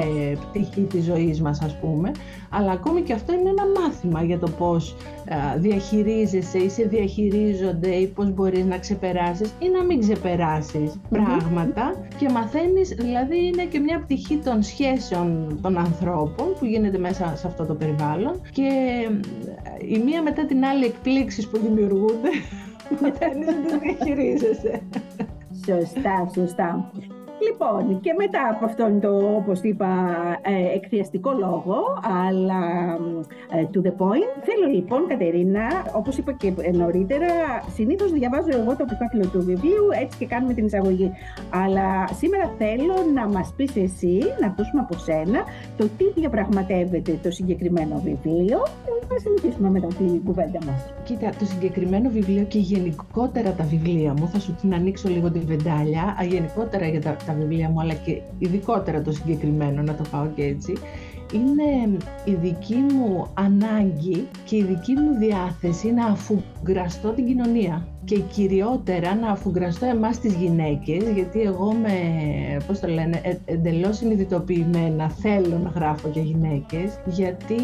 πτυχή 0.49 0.81
της 0.81 1.03
ζωής 1.03 1.41
μας, 1.41 1.61
ας 1.61 1.75
πούμε. 1.75 2.11
Αλλά 2.49 2.71
ακόμη 2.71 3.01
και 3.01 3.13
αυτό 3.13 3.33
είναι 3.33 3.49
ένα 3.49 3.63
μάθημα 3.79 4.23
για 4.23 4.39
το 4.39 4.49
πώς 4.49 4.95
διαχειρίζεσαι 5.57 6.57
ή 6.57 6.69
σε 6.69 6.83
διαχειρίζονται 6.83 7.89
ή 7.89 8.07
πώς 8.07 8.33
μπορείς 8.33 8.65
να 8.65 8.77
ξεπεράσεις 8.77 9.53
ή 9.59 9.69
να 9.69 9.83
μην 9.83 9.99
ξεπερασεις 9.99 10.99
πράγματα 11.09 11.95
και 12.17 12.29
μαθαίνεις, 12.29 12.89
δηλαδή 12.89 13.45
είναι 13.45 13.63
και 13.63 13.79
μια 13.79 13.99
πτυχή 13.99 14.37
των 14.37 14.63
σχέσεων 14.63 15.59
των 15.61 15.77
ανθρώπων 15.77 16.53
που 16.59 16.65
γίνεται 16.65 16.97
μέσα 16.97 17.33
σε 17.35 17.47
αυτό 17.47 17.65
το 17.65 17.73
περιβάλλον 17.73 18.41
και 18.51 18.69
η 19.87 19.99
μία 20.05 20.21
μετά 20.21 20.45
την 20.45 20.65
άλλη 20.65 20.85
εκπλήξεις 20.85 21.47
που 21.47 21.57
δημιουργούνται 21.57 22.29
μαθαίνεις 23.01 23.45
να 23.45 23.53
τις 23.53 23.77
διαχειρίζεσαι. 23.81 24.81
Σωστά, 25.65 26.29
σωστά. 26.33 26.91
Λοιπόν, 27.47 27.99
και 27.99 28.13
μετά 28.17 28.49
από 28.53 28.65
αυτόν 28.65 28.99
το, 28.99 29.35
όπως 29.35 29.61
είπα, 29.61 29.87
ε, 30.41 30.75
εκθιαστικό 30.75 31.31
λόγο, 31.31 31.77
αλλά 32.27 32.63
ε, 33.51 33.65
to 33.73 33.77
the 33.87 33.91
point, 34.01 34.31
θέλω 34.41 34.65
λοιπόν, 34.73 35.07
Κατερίνα, 35.07 35.67
όπως 35.93 36.17
είπα 36.17 36.31
και 36.31 36.53
νωρίτερα, 36.73 37.27
συνήθως 37.73 38.11
διαβάζω 38.11 38.49
εγώ 38.59 38.75
το 38.75 38.85
πιστάφυλλο 38.85 39.27
του 39.27 39.43
βιβλίου, 39.43 39.85
έτσι 40.01 40.17
και 40.17 40.25
κάνουμε 40.25 40.53
την 40.53 40.65
εισαγωγή. 40.65 41.11
Αλλά 41.49 42.07
σήμερα 42.13 42.53
θέλω 42.57 42.95
να 43.13 43.27
μας 43.27 43.53
πεις 43.55 43.75
εσύ, 43.75 44.19
να 44.39 44.47
ακούσουμε 44.47 44.81
από 44.81 44.97
σένα, 44.97 45.43
το 45.77 45.87
τι 45.97 46.19
διαπραγματεύεται 46.19 47.19
το 47.23 47.31
συγκεκριμένο 47.31 48.01
βιβλίο 48.03 48.59
και 48.85 48.98
να 49.09 49.17
συνεχίσουμε 49.19 49.69
μετά 49.69 49.87
την 49.87 50.23
κουβέντα 50.23 50.59
μας. 50.65 50.93
Κοίτα, 51.03 51.29
το 51.39 51.45
συγκεκριμένο 51.45 52.09
βιβλίο 52.09 52.43
και 52.43 52.59
γενικότερα 52.59 53.51
τα 53.53 53.63
βιβλία 53.63 54.13
μου, 54.13 54.27
θα 54.27 54.39
σου 54.39 54.55
την 54.61 54.73
ανοίξω 54.73 55.09
λίγο 55.09 55.31
τη 55.31 55.39
βεντάλια, 55.39 56.17
γενικότερα 56.29 56.87
για 56.87 57.01
τα, 57.01 57.15
τα 57.25 57.33
βιβλία 57.33 57.69
μου, 57.69 57.81
αλλά 57.81 57.93
και 57.93 58.21
ειδικότερα 58.37 59.01
το 59.01 59.11
συγκεκριμένο, 59.11 59.81
να 59.81 59.95
το 59.95 60.03
πάω 60.11 60.27
και 60.35 60.43
έτσι, 60.43 60.73
είναι 61.33 61.97
η 62.25 62.33
δική 62.33 62.75
μου 62.75 63.27
ανάγκη 63.33 64.27
και 64.45 64.55
η 64.55 64.63
δική 64.63 64.93
μου 64.93 65.17
διάθεση 65.17 65.91
να 65.91 66.05
αφουγκραστώ 66.05 67.09
την 67.09 67.25
κοινωνία 67.25 67.87
και 68.09 68.19
κυριότερα 68.19 69.15
να 69.15 69.31
αφουγκραστώ 69.31 69.85
εμάς 69.85 70.19
τις 70.19 70.33
γυναίκες 70.33 71.03
γιατί 71.03 71.41
εγώ 71.41 71.73
με, 71.73 71.93
πώς 72.67 72.79
το 72.79 72.87
λένε, 72.87 73.21
ε, 73.23 73.37
εντελώς 73.45 73.97
συνειδητοποιημένα 73.97 75.09
θέλω 75.09 75.57
να 75.63 75.69
γράφω 75.69 76.07
για 76.07 76.21
γυναίκες 76.21 76.99
γιατί 77.05 77.55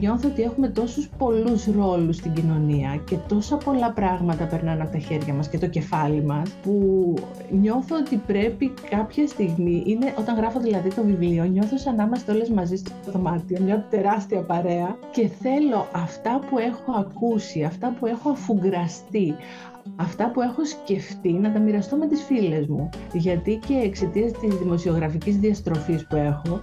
νιώθω 0.00 0.28
ότι 0.28 0.42
έχουμε 0.42 0.68
τόσους 0.68 1.08
πολλούς 1.18 1.66
ρόλους 1.66 2.16
στην 2.16 2.32
κοινωνία 2.32 3.00
και 3.04 3.16
τόσα 3.28 3.56
πολλά 3.56 3.90
πράγματα 3.92 4.44
περνάνε 4.44 4.82
από 4.82 4.92
τα 4.92 4.98
χέρια 4.98 5.34
μας 5.34 5.48
και 5.48 5.58
το 5.58 5.66
κεφάλι 5.66 6.22
μας 6.22 6.50
που 6.62 7.14
νιώθω 7.50 7.96
ότι 7.96 8.16
πρέπει 8.16 8.72
κάποια 8.90 9.26
στιγμή, 9.26 9.82
είναι, 9.86 10.14
όταν 10.18 10.36
γράφω 10.36 10.60
δηλαδή 10.60 10.94
το 10.94 11.02
βιβλίο, 11.02 11.44
νιώθω 11.44 11.78
σαν 11.78 11.94
να 11.94 12.02
είμαστε 12.02 12.32
όλες 12.32 12.48
μαζί 12.48 12.76
στο 12.76 12.90
δωμάτιο, 13.12 13.60
μια 13.60 13.86
τεράστια 13.90 14.40
παρέα 14.40 14.96
και 15.10 15.28
θέλω 15.28 15.86
αυτά 15.92 16.40
που 16.50 16.58
έχω 16.58 16.92
ακούσει, 16.98 17.62
αυτά 17.62 17.96
που 18.00 18.06
έχω 18.06 18.30
αφουγκραστεί, 18.30 19.34
αυτά 19.96 20.30
που 20.30 20.40
έχω 20.40 20.64
σκεφτεί 20.64 21.32
να 21.32 21.52
τα 21.52 21.58
μοιραστώ 21.58 21.96
με 21.96 22.06
τις 22.06 22.22
φίλες 22.22 22.66
μου. 22.66 22.88
Γιατί 23.12 23.60
και 23.66 23.74
εξαιτίας 23.74 24.32
της 24.32 24.54
δημοσιογραφικής 24.54 25.38
διαστροφής 25.38 26.06
που 26.06 26.16
έχω, 26.16 26.60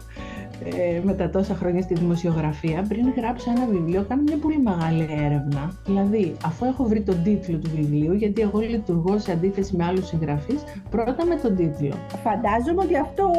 ε, 0.63 1.01
με 1.03 1.13
τα 1.13 1.29
τόσα 1.29 1.55
χρόνια 1.55 1.81
στη 1.81 1.93
δημοσιογραφία, 1.93 2.85
πριν 2.89 3.13
γράψω 3.17 3.51
ένα 3.51 3.65
βιβλίο, 3.65 4.05
κάνω 4.07 4.21
μια 4.21 4.37
πολύ 4.37 4.59
μεγάλη 4.59 5.07
έρευνα. 5.09 5.71
Δηλαδή, 5.85 6.35
αφού 6.45 6.65
έχω 6.65 6.83
βρει 6.83 7.01
τον 7.01 7.23
τίτλο 7.23 7.57
του 7.57 7.69
βιβλίου, 7.75 8.13
γιατί 8.13 8.41
εγώ 8.41 8.59
λειτουργώ 8.59 9.19
σε 9.19 9.31
αντίθεση 9.31 9.75
με 9.75 9.85
άλλους 9.85 10.07
συγγραφείς, 10.07 10.63
πρώτα 10.89 11.25
με 11.25 11.35
τον 11.35 11.55
τίτλο. 11.55 11.93
Φαντάζομαι 12.23 12.81
ότι 12.83 12.97
αυτό 12.97 13.31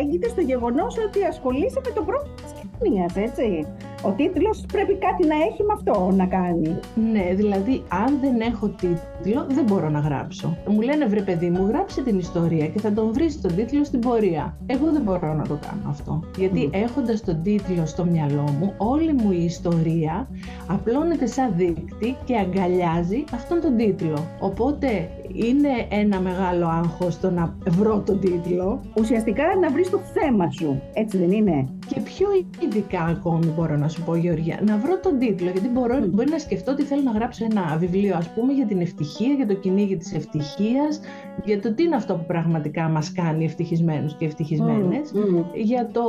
έγινε 0.00 0.26
στο 0.26 0.40
γεγονός 0.40 0.96
ότι 1.06 1.24
ασχολείσαι 1.24 1.80
με 1.84 1.90
το 1.90 2.02
πρόβλημα 2.02 2.67
της 2.78 2.88
κοινωνίας, 2.88 3.16
έτσι. 3.16 3.66
Ο 4.02 4.10
τίτλος 4.10 4.64
πρέπει 4.72 4.94
κάτι 4.94 5.26
να 5.26 5.34
έχει 5.34 5.62
με 5.62 5.72
αυτό 5.72 6.10
να 6.16 6.26
κάνει. 6.26 6.78
Ναι, 7.12 7.34
δηλαδή 7.34 7.82
αν 7.88 8.18
δεν 8.20 8.40
έχω 8.40 8.68
τίτλο 8.68 9.46
δεν 9.48 9.64
μπορώ 9.64 9.88
να 9.88 9.98
γράψω. 9.98 10.56
Μου 10.66 10.80
λένε 10.80 11.06
βρε 11.06 11.20
παιδί 11.20 11.50
μου 11.50 11.66
γράψε 11.66 12.02
την 12.02 12.18
ιστορία 12.18 12.66
και 12.66 12.80
θα 12.80 12.92
τον 12.92 13.12
βρεις 13.12 13.40
τον 13.40 13.54
τίτλο 13.54 13.84
στην 13.84 14.00
πορεία. 14.00 14.56
Εγώ 14.66 14.92
δεν 14.92 15.02
μπορώ 15.02 15.34
να 15.34 15.42
το 15.42 15.58
κάνω 15.66 15.88
αυτό. 15.88 16.22
Γιατί 16.36 16.70
mm. 16.72 16.74
έχοντας 16.74 17.20
τον 17.20 17.42
τίτλο 17.42 17.86
στο 17.86 18.04
μυαλό 18.04 18.44
μου 18.58 18.74
όλη 18.76 19.12
μου 19.12 19.32
η 19.32 19.44
ιστορία 19.44 20.28
απλώνεται 20.68 21.26
σαν 21.26 21.52
δείκτη 21.56 22.16
και 22.24 22.36
αγκαλιάζει 22.36 23.24
αυτόν 23.34 23.60
τον 23.60 23.76
τίτλο. 23.76 24.26
Οπότε 24.40 25.10
είναι 25.32 25.68
ένα 25.88 26.20
μεγάλο 26.20 26.66
άγχος 26.66 27.20
το 27.20 27.30
να 27.30 27.54
βρω 27.68 28.02
τον 28.06 28.20
τίτλο. 28.20 28.80
Ουσιαστικά 28.98 29.44
να 29.60 29.70
βρεις 29.70 29.90
το 29.90 29.98
θέμα 29.98 30.50
σου, 30.50 30.80
έτσι 30.92 31.18
δεν 31.18 31.30
είναι; 31.30 31.68
Και 31.86 32.00
πιο 32.00 32.26
ειδικά 32.60 33.00
ακόμη 33.00 33.46
μπορώ 33.46 33.76
να 33.76 33.88
σου 33.88 34.02
πω 34.02 34.14
Γεωργία, 34.16 34.60
να 34.66 34.76
βρω 34.76 34.98
τον 35.00 35.18
τίτλο, 35.18 35.50
γιατί 35.50 35.68
μπορώ, 35.68 35.98
μπορεί 36.06 36.30
να 36.30 36.38
σκεφτώ 36.38 36.72
ότι 36.72 36.82
θέλω 36.82 37.02
να 37.02 37.10
γράψω 37.10 37.44
ένα 37.44 37.76
βιβλίο 37.78 38.16
ας 38.16 38.28
πούμε 38.28 38.52
για 38.52 38.66
την 38.66 38.80
ευτυχία, 38.80 39.32
για 39.32 39.46
το 39.46 39.54
κυνήγι 39.54 39.96
της 39.96 40.14
ευτυχίας, 40.14 41.00
για 41.44 41.60
το 41.60 41.74
τι 41.74 41.82
είναι 41.82 41.96
αυτό 41.96 42.14
που 42.14 42.24
πραγματικά 42.26 42.88
μας 42.88 43.12
κάνει 43.12 43.44
ευτυχισμένους 43.44 44.16
και 44.16 44.24
ευτυχισμένες, 44.24 45.12
για 45.54 45.90
το 45.92 46.02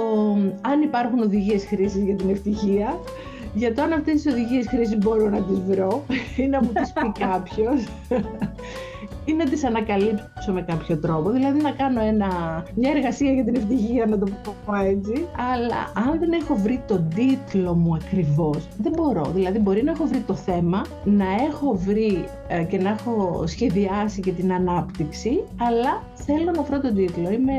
αν 0.62 0.82
υπάρχουν 0.82 1.20
οδηγίες 1.20 1.66
χρήσης 1.66 2.04
για 2.04 2.16
την 2.16 2.30
ευτυχία, 2.30 3.00
για 3.54 3.74
το 3.74 3.82
αν 3.82 3.94
αυτές 3.94 4.22
τις 4.22 4.34
οδηγίες 4.34 4.68
χρήσης 4.68 4.98
μπορώ 4.98 5.30
να 5.30 5.42
τις 5.42 5.60
βρω 5.60 6.04
ή 6.38 6.48
να 6.48 6.64
μου 6.64 6.72
τις 6.74 6.94
πει 6.94 7.12
κάποιος 7.28 7.88
ή 9.26 9.34
να 9.34 9.46
τις 9.46 9.64
ανακαλύψω 9.64 10.52
με 10.54 10.62
κάποιο 10.62 10.98
τρόπο, 10.98 11.30
δηλαδή 11.30 11.62
να 11.62 11.72
κάνω 11.72 12.02
ένα, 12.02 12.30
μια 12.76 12.92
εργασία 12.96 13.32
για 13.32 13.44
την 13.44 13.56
ευτυχία, 13.56 14.06
να 14.06 14.18
το 14.18 14.28
πω 14.44 14.76
έτσι. 14.76 15.26
Αλλά 15.54 16.10
αν 16.10 16.20
δεν 16.20 16.32
έχω 16.32 16.56
βρει 16.56 16.84
τον 16.88 17.10
τίτλο 17.16 17.74
μου 17.74 17.96
ακριβώς, 17.96 18.68
δεν 18.78 18.94
μπορώ. 18.96 19.32
Δηλαδή 19.34 19.60
μπορεί 19.60 19.84
να 19.84 19.92
έχω 19.92 20.06
βρει 20.06 20.20
το 20.20 20.36
θέμα, 20.36 20.86
να 21.04 21.26
έχω 21.50 21.74
βρει 21.74 22.14
ε, 22.14 22.39
και 22.70 22.78
να 22.78 22.90
έχω 22.90 23.44
σχεδιάσει 23.48 24.20
και 24.22 24.32
την 24.32 24.54
ανάπτυξη, 24.54 25.44
αλλά 25.58 26.04
θέλω 26.14 26.52
να 26.56 26.62
βρω 26.62 26.80
τον 26.80 26.96
τίτλο. 26.96 27.32
Είμαι 27.32 27.54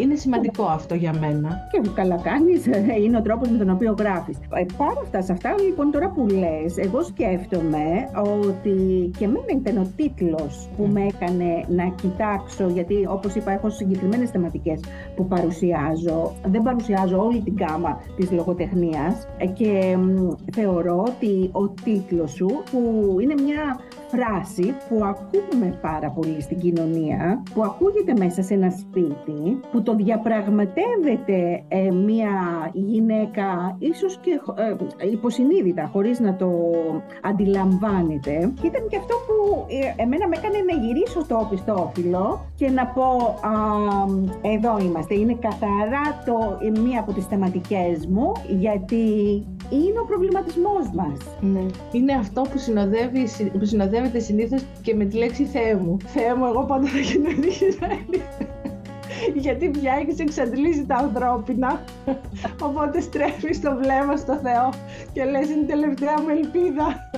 είναι 0.00 0.14
σημαντικό 0.14 0.64
αυτό 0.64 0.94
για 0.94 1.14
μένα. 1.20 1.68
Και 1.70 1.90
καλά 1.94 2.16
κάνει, 2.16 2.52
ε, 2.92 3.02
είναι 3.02 3.16
ο 3.16 3.22
τρόπος 3.22 3.48
με 3.48 3.58
τον 3.58 3.70
οποίο 3.70 3.94
γράφεις. 3.98 4.36
Ε, 4.36 4.64
πάρα 4.76 5.00
αυτά, 5.02 5.22
σε 5.22 5.32
αυτά 5.32 5.54
λοιπόν 5.66 5.90
τώρα 5.90 6.08
που 6.08 6.26
λες, 6.26 6.76
εγώ 6.76 7.02
σκέφτομαι 7.02 7.84
ότι 8.48 9.10
και 9.18 9.24
εμένα 9.24 9.44
ήταν 9.56 9.76
ο 9.76 9.86
τίτλος 9.96 10.68
που 10.76 10.88
με 10.92 11.06
έκανε 11.06 11.64
να 11.68 11.84
κοιτάξω, 11.84 12.68
γιατί 12.68 13.06
όπως 13.08 13.34
είπα, 13.34 13.52
έχω 13.52 13.70
συγκεκριμένες 13.70 14.30
θεματικές 14.30 14.80
που 15.16 15.26
παρουσιάζω. 15.26 16.34
Δεν 16.46 16.62
παρουσιάζω 16.62 17.24
όλη 17.24 17.40
την 17.40 17.56
γάμα 17.60 18.00
της 18.16 18.30
λογοτεχνίας 18.30 19.26
ε, 19.38 19.46
και 19.46 19.96
θεωρώ 20.52 21.04
ότι 21.06 21.48
ο 21.52 21.68
τίτλος 21.68 22.32
σου, 22.32 22.46
που 22.70 22.80
είναι 23.20 23.34
μια 23.42 23.53
yeah 23.54 23.76
φράση 24.14 24.74
που 24.88 25.04
ακούμε 25.04 25.78
πάρα 25.80 26.10
πολύ 26.10 26.40
στην 26.40 26.58
κοινωνία, 26.58 27.42
που 27.54 27.62
ακούγεται 27.64 28.14
μέσα 28.18 28.42
σε 28.42 28.54
ένα 28.54 28.70
σπίτι, 28.70 29.60
που 29.70 29.82
το 29.82 29.94
διαπραγματεύεται 29.94 31.64
ε, 31.68 31.90
μια 31.90 32.30
γυναίκα 32.72 33.76
ίσως 33.78 34.18
και 34.22 34.40
ε, 35.00 35.06
υποσυνείδητα, 35.10 35.90
χωρίς 35.92 36.20
να 36.20 36.36
το 36.36 36.50
αντιλαμβάνεται. 37.22 38.52
Και 38.60 38.66
ήταν 38.66 38.88
και 38.88 38.96
αυτό 38.96 39.14
που 39.26 39.66
ε, 39.68 40.02
εμένα 40.02 40.28
με 40.28 40.36
έκανε 40.36 40.58
να 40.72 40.86
γυρίσω 40.86 41.24
το 41.28 41.46
πιστόφυλλο 41.50 42.44
και 42.56 42.70
να 42.70 42.86
πω 42.86 43.38
α, 43.42 43.52
εδώ 44.42 44.78
είμαστε. 44.78 45.14
Είναι 45.14 45.36
καθαρά 45.40 46.22
το, 46.24 46.58
μία 46.82 47.00
από 47.00 47.12
τις 47.12 47.26
θεματικές 47.26 48.06
μου, 48.06 48.32
γιατί 48.48 49.04
είναι 49.70 49.98
ο 50.02 50.04
προβληματισμός 50.04 50.90
μας. 50.94 51.18
Ναι. 51.40 51.66
Είναι 51.92 52.12
αυτό 52.12 52.40
που, 52.40 52.58
συνοδεύει, 52.58 53.28
που 53.58 53.64
συνοδεύεται 54.04 54.18
συνήθως 54.18 54.62
και 54.82 54.94
με 54.94 55.04
τη 55.04 55.16
λέξη 55.16 55.44
Θεέ 55.44 55.74
μου. 55.74 55.96
Θεέ 56.04 56.34
μου, 56.34 56.44
εγώ 56.44 56.64
πάντα 56.64 56.86
θα 56.86 56.98
γίνω 56.98 57.28
γιατί 59.34 59.68
πια 59.68 59.92
έχεις 60.00 60.18
εξαντλήσει 60.18 60.86
τα 60.86 60.94
ανθρώπινα. 60.94 61.84
Οπότε 62.60 63.00
στρέφεις 63.00 63.60
το 63.60 63.76
βλέμμα 63.76 64.16
στο 64.16 64.34
Θεό 64.42 64.70
και 65.12 65.24
λες 65.24 65.50
είναι 65.50 65.60
η 65.60 65.64
τελευταία 65.64 66.20
μου 66.20 66.28
ελπίδα 66.28 67.10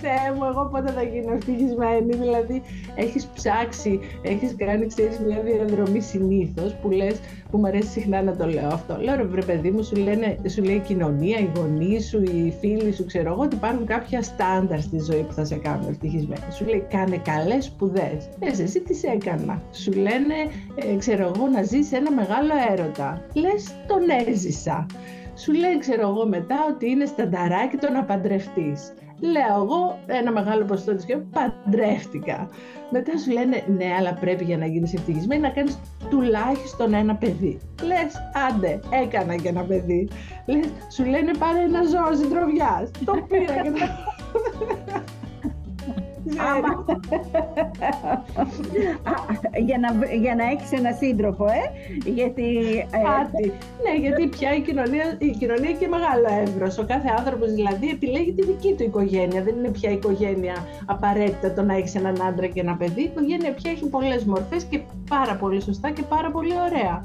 Θεέ 0.00 0.32
μου, 0.36 0.44
εγώ 0.44 0.68
πότε 0.72 0.90
θα 0.90 1.02
γίνω 1.02 1.32
ευτυχισμένη. 1.32 2.14
Δηλαδή, 2.16 2.62
έχεις 2.94 3.26
ψάξει, 3.26 4.00
έχεις 4.22 4.54
κάνει, 4.56 4.86
ξέρεις, 4.86 5.18
μια 5.18 5.40
διαδρομή 5.40 6.00
συνήθως 6.00 6.74
που 6.74 6.90
λες, 6.90 7.20
που 7.50 7.58
μου 7.58 7.66
αρέσει 7.66 7.88
συχνά 7.88 8.22
να 8.22 8.36
το 8.36 8.46
λέω 8.46 8.68
αυτό. 8.68 8.96
Λέω, 9.00 9.16
ρε, 9.16 9.24
βρε 9.24 9.42
παιδί 9.42 9.70
μου, 9.70 9.82
σου, 9.82 9.96
λένε, 9.96 10.38
σου 10.48 10.62
λέει 10.62 10.74
η 10.74 10.78
κοινωνία, 10.78 11.38
οι 11.38 11.50
γονείς 11.56 12.08
σου, 12.08 12.22
οι 12.22 12.54
φίλοι 12.60 12.92
σου, 12.92 13.04
ξέρω 13.06 13.32
εγώ, 13.32 13.42
ότι 13.42 13.56
υπάρχουν 13.56 13.86
κάποια 13.86 14.22
στάνταρ 14.22 14.80
στη 14.80 14.98
ζωή 15.00 15.22
που 15.22 15.32
θα 15.32 15.44
σε 15.44 15.56
κάνουν 15.56 15.88
ευτυχισμένη. 15.88 16.52
Σου 16.52 16.64
λέει, 16.64 16.84
κάνε 16.90 17.16
καλές 17.16 17.64
σπουδές. 17.64 18.28
Λες, 18.42 18.60
εσύ 18.60 18.80
τι 18.80 19.00
έκανα. 19.14 19.62
Σου 19.72 19.92
λένε, 19.92 20.34
ε, 20.74 20.96
ξέρω 20.96 21.32
εγώ, 21.34 21.46
να 21.46 21.62
ζήσει 21.62 21.96
ένα 21.96 22.12
μεγάλο 22.12 22.52
έρωτα. 22.72 23.22
Λες, 23.34 23.74
τον 23.86 24.28
έζησα. 24.28 24.86
Σου 25.34 25.52
λέει, 25.52 25.78
ξέρω 25.78 26.08
εγώ, 26.08 26.26
μετά 26.26 26.56
ότι 26.70 26.90
είναι 26.90 27.04
στανταράκι 27.04 27.76
το 27.76 27.90
να 27.90 28.04
παντρευτείς. 28.04 28.92
Λέω 29.20 29.62
εγώ 29.62 29.98
ένα 30.06 30.32
μεγάλο 30.32 30.64
ποσοστό 30.64 30.94
της 30.94 31.04
και 31.04 31.16
παντρεύτηκα. 31.16 32.48
Μετά 32.90 33.18
σου 33.18 33.30
λένε 33.30 33.64
ναι, 33.76 33.94
αλλά 33.98 34.14
πρέπει 34.14 34.44
για 34.44 34.56
να 34.56 34.66
γίνεις 34.66 34.94
ευτυχισμένη 34.94 35.40
να 35.40 35.48
κάνεις 35.48 35.78
τουλάχιστον 36.10 36.94
ένα 36.94 37.14
παιδί. 37.14 37.60
Λες, 37.82 38.14
άντε, 38.48 38.80
έκανα 38.90 39.36
και 39.36 39.48
ένα 39.48 39.62
παιδί. 39.62 40.08
Λες, 40.46 40.66
σου 40.94 41.04
λένε 41.04 41.30
πάρε 41.38 41.60
ένα 41.60 41.82
ζώο 41.82 42.14
συντροφιάς. 42.14 42.90
Το 43.04 43.12
πήρα 43.28 43.62
και 43.62 43.70
το... 43.70 43.86
για, 49.66 49.78
να, 49.78 50.14
για 50.14 50.34
να 50.34 50.44
έχεις 50.44 50.72
ένα 50.72 50.92
σύντροφο, 50.92 51.44
ε, 51.44 51.64
γιατί... 52.10 52.46
Ε, 52.90 52.98
ναι, 53.84 54.00
γιατί 54.00 54.26
πια 54.26 54.54
η 54.54 54.60
κοινωνία, 54.60 55.16
η 55.18 55.30
κοινωνία 55.30 55.72
και 55.72 55.88
μεγάλο 55.88 56.26
εύρος. 56.42 56.78
Ο 56.78 56.84
κάθε 56.86 57.08
άνθρωπος 57.18 57.52
δηλαδή 57.52 57.88
επιλέγει 57.88 58.32
τη 58.32 58.46
δική 58.46 58.74
του 58.74 58.82
οικογένεια. 58.82 59.42
Δεν 59.42 59.54
είναι 59.56 59.68
πια 59.68 59.90
οικογένεια 59.90 60.56
απαραίτητα 60.86 61.52
το 61.52 61.62
να 61.62 61.74
έχεις 61.74 61.94
έναν 61.94 62.22
άντρα 62.22 62.46
και 62.46 62.60
ένα 62.60 62.76
παιδί. 62.76 63.00
Η 63.00 63.04
οικογένεια 63.04 63.52
πια 63.52 63.70
έχει 63.70 63.88
πολλές 63.88 64.24
μορφές 64.24 64.64
και 64.64 64.80
πάρα 65.08 65.34
πολύ 65.34 65.62
σωστά 65.62 65.90
και 65.90 66.02
πάρα 66.02 66.30
πολύ 66.30 66.52
ωραία 66.70 67.04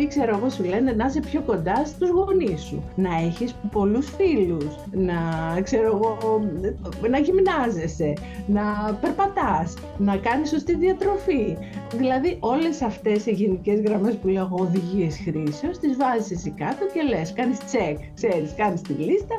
ή 0.00 0.06
ξέρω 0.06 0.36
εγώ 0.36 0.48
σου 0.48 0.64
λένε 0.64 0.92
να 0.92 1.06
είσαι 1.06 1.20
πιο 1.20 1.40
κοντά 1.40 1.84
στους 1.84 2.08
γονείς 2.08 2.62
σου, 2.62 2.82
να 2.96 3.16
έχεις 3.26 3.54
πολλούς 3.72 4.10
φίλους, 4.16 4.76
να 4.92 5.14
ξέρω 5.62 5.86
εγώ, 5.86 6.40
να 7.10 7.18
γυμνάζεσαι, 7.18 8.12
να 8.46 8.62
περπατάς, 9.00 9.74
να 9.98 10.16
κάνεις 10.16 10.48
σωστή 10.48 10.74
διατροφή. 10.74 11.56
Δηλαδή 11.96 12.36
όλες 12.40 12.82
αυτές 12.82 13.26
οι 13.26 13.30
γενικές 13.32 13.80
γραμμές 13.80 14.14
που 14.14 14.28
λέω 14.28 14.44
εγώ 14.44 14.56
οδηγίες 14.60 15.20
χρήσεως, 15.24 15.78
τις 15.78 15.96
βάζεις 15.96 16.30
εσύ 16.30 16.50
κάτω 16.50 16.84
και 16.92 17.02
λες, 17.02 17.32
κάνεις 17.32 17.58
check, 17.72 17.96
ξέρεις, 18.14 18.54
κάνεις 18.56 18.80
τη 18.80 18.92
λίστα 18.92 19.34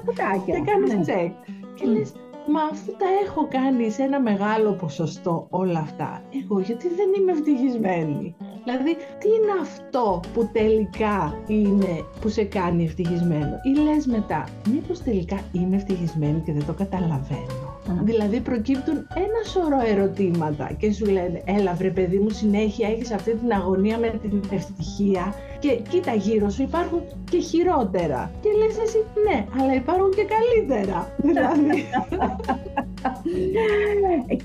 και 0.45 0.51
κάνεις 0.65 0.93
ναι. 0.93 1.03
check. 1.05 1.31
Και 1.75 1.85
λες, 1.85 2.11
Μα 2.48 2.62
αφού 2.62 2.91
τα 2.91 3.05
έχω 3.25 3.48
κάνει 3.50 3.89
σε 3.89 4.03
ένα 4.03 4.19
μεγάλο 4.19 4.71
ποσοστό 4.74 5.48
όλα 5.50 5.79
αυτά, 5.79 6.21
εγώ 6.43 6.60
γιατί 6.60 6.88
δεν 6.88 7.10
είμαι 7.17 7.31
ευτυχισμένη; 7.31 8.36
Δηλαδή, 8.63 8.95
τι 9.19 9.27
είναι 9.27 9.62
αυτό 9.62 10.19
που 10.33 10.50
τελικά 10.51 11.36
είναι 11.48 12.05
που 12.21 12.29
σε 12.29 12.43
κάνει 12.43 12.83
ευτυχισμένο; 12.83 13.60
Ή 13.63 13.79
λες 13.79 14.05
μετά, 14.05 14.48
μήπως 14.71 15.01
τελικά 15.01 15.39
είμαι 15.51 15.75
ευτυχισμένη 15.75 16.39
και 16.39 16.53
δεν 16.53 16.65
το 16.65 16.74
καταλαβαίνω; 16.74 17.70
Δηλαδή 18.03 18.39
προκύπτουν 18.39 19.07
ένα 19.15 19.41
σωρό 19.47 19.79
ερωτήματα 19.88 20.71
και 20.77 20.91
σου 20.91 21.05
λένε 21.05 21.41
έλα 21.45 21.73
βρε 21.73 21.89
παιδί 21.89 22.17
μου 22.17 22.29
συνέχεια 22.29 22.88
έχεις 22.88 23.11
αυτή 23.11 23.35
την 23.35 23.51
αγωνία 23.51 23.97
με 23.97 24.09
την 24.21 24.41
ευτυχία 24.51 25.33
και 25.61 25.79
κοίτα 25.89 26.13
γύρω 26.13 26.50
σου 26.50 26.61
υπάρχουν 26.61 27.01
και 27.29 27.39
χειρότερα. 27.39 28.31
Και 28.41 28.50
λες 28.57 28.77
εσύ 28.77 28.97
ναι, 29.27 29.45
αλλά 29.59 29.73
υπάρχουν 29.73 30.11
και 30.11 30.25
καλύτερα. 30.35 31.11
δηλαδή. 31.27 31.85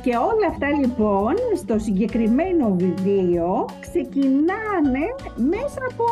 και 0.02 0.16
όλα 0.16 0.46
αυτά 0.50 0.68
λοιπόν 0.80 1.34
στο 1.56 1.78
συγκεκριμένο 1.78 2.76
βιβλίο 2.76 3.66
ξεκινάνε 3.80 5.04
μέσα 5.36 5.80
από 5.90 6.04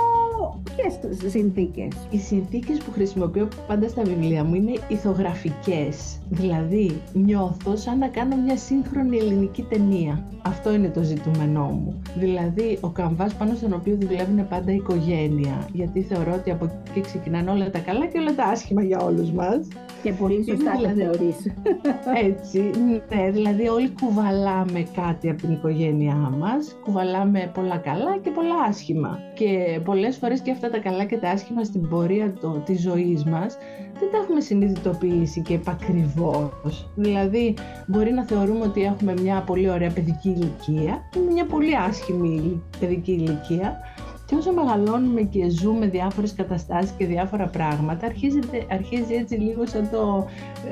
ποιες 0.76 0.98
συνθήκες; 1.30 1.92
Οι 2.10 2.18
συνθήκες 2.18 2.78
που 2.78 2.90
χρησιμοποιώ 2.92 3.48
πάντα 3.66 3.88
στα 3.88 4.02
βιβλία 4.02 4.44
μου 4.44 4.54
είναι 4.54 4.72
ηθογραφικές. 4.88 6.20
Δηλαδή 6.28 7.00
νιώθω 7.14 7.76
σαν 7.76 7.98
να 7.98 8.08
κάνω 8.08 8.36
μια 8.36 8.56
σύγχρονη 8.56 9.16
ελληνική 9.16 9.62
ταινία. 9.62 10.24
Αυτό 10.42 10.72
είναι 10.74 10.88
το 10.88 11.02
ζητούμενό 11.02 11.64
μου. 11.64 12.02
Δηλαδή 12.16 12.78
ο 12.80 12.88
καμβάς 12.88 13.34
πάνω 13.34 13.54
στον 13.54 13.72
οποίο 13.72 13.96
δουλεύουν 14.00 14.48
πάντα 14.48 14.72
η 14.72 14.74
οικογένεια. 14.74 15.68
Γιατί 15.72 16.02
θεωρώ 16.02 16.32
ότι 16.32 16.50
από 16.50 16.70
εκεί 16.88 17.00
ξεκινάνε 17.00 17.50
όλα 17.50 17.70
τα 17.70 17.78
καλά 17.78 18.06
και 18.06 18.18
όλα 18.18 18.34
τα 18.34 18.44
άσχημα 18.44 18.82
για 18.82 18.98
όλους 18.98 19.30
μας. 19.30 19.68
Και 20.02 20.12
πολύ 20.12 20.44
σωστά 20.48 20.70
το 20.70 20.78
δηλαδή, 20.78 21.00
θεωρείς. 21.00 21.36
Έτσι, 22.28 22.70
ναι, 23.08 23.30
δηλαδή 23.30 23.68
όλοι 23.68 23.90
κουβαλάμε 24.00 24.86
κάτι 24.94 25.30
από 25.30 25.40
την 25.40 25.52
οικογένειά 25.52 26.32
μας, 26.38 26.76
κουβαλάμε 26.84 27.50
πολλά 27.54 27.76
καλά 27.76 28.18
και 28.22 28.30
πολλά 28.30 28.54
άσχημα. 28.68 29.18
Και 29.34 29.80
πολλές 29.84 30.16
φορές 30.16 30.40
και 30.40 30.50
αυτά 30.50 30.70
τα 30.70 30.78
καλά 30.78 31.04
και 31.04 31.16
τα 31.16 31.30
άσχημα 31.30 31.64
στην 31.64 31.88
πορεία 31.88 32.32
το, 32.40 32.48
της 32.48 32.80
ζωής 32.80 33.24
μας 33.24 33.56
δεν 33.98 34.10
τα 34.10 34.18
έχουμε 34.22 34.40
συνειδητοποιήσει 34.40 35.42
και 35.42 35.54
επακριβώς. 35.54 36.88
Δηλαδή, 36.94 37.54
μπορεί 37.86 38.12
να 38.12 38.24
θεωρούμε 38.24 38.64
ότι 38.64 38.82
έχουμε 38.82 39.14
μια 39.22 39.42
πολύ 39.46 39.70
ωραία 39.70 39.90
παιδική 39.90 40.28
ηλικία 40.28 41.02
ή 41.16 41.32
μια 41.32 41.44
πολύ 41.46 41.76
άσχημη 41.76 42.62
παιδική 42.80 43.12
ηλικία 43.12 43.78
και 44.26 44.34
όσο 44.34 44.52
μεγαλώνουμε 44.52 45.22
και 45.22 45.50
ζούμε 45.50 45.86
διάφορες 45.86 46.34
καταστάσεις 46.34 46.90
και 46.90 47.06
διάφορα 47.06 47.46
πράγματα, 47.46 48.06
αρχίζει, 48.06 48.38
αρχίζει 48.70 49.14
έτσι 49.14 49.34
λίγο 49.34 49.66
σαν 49.66 49.88
το, 49.90 50.26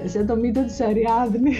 σαν 0.04 0.26
το 0.26 0.36
μύτο 0.36 0.64
της 0.64 0.80
Αριάδνης 0.80 1.56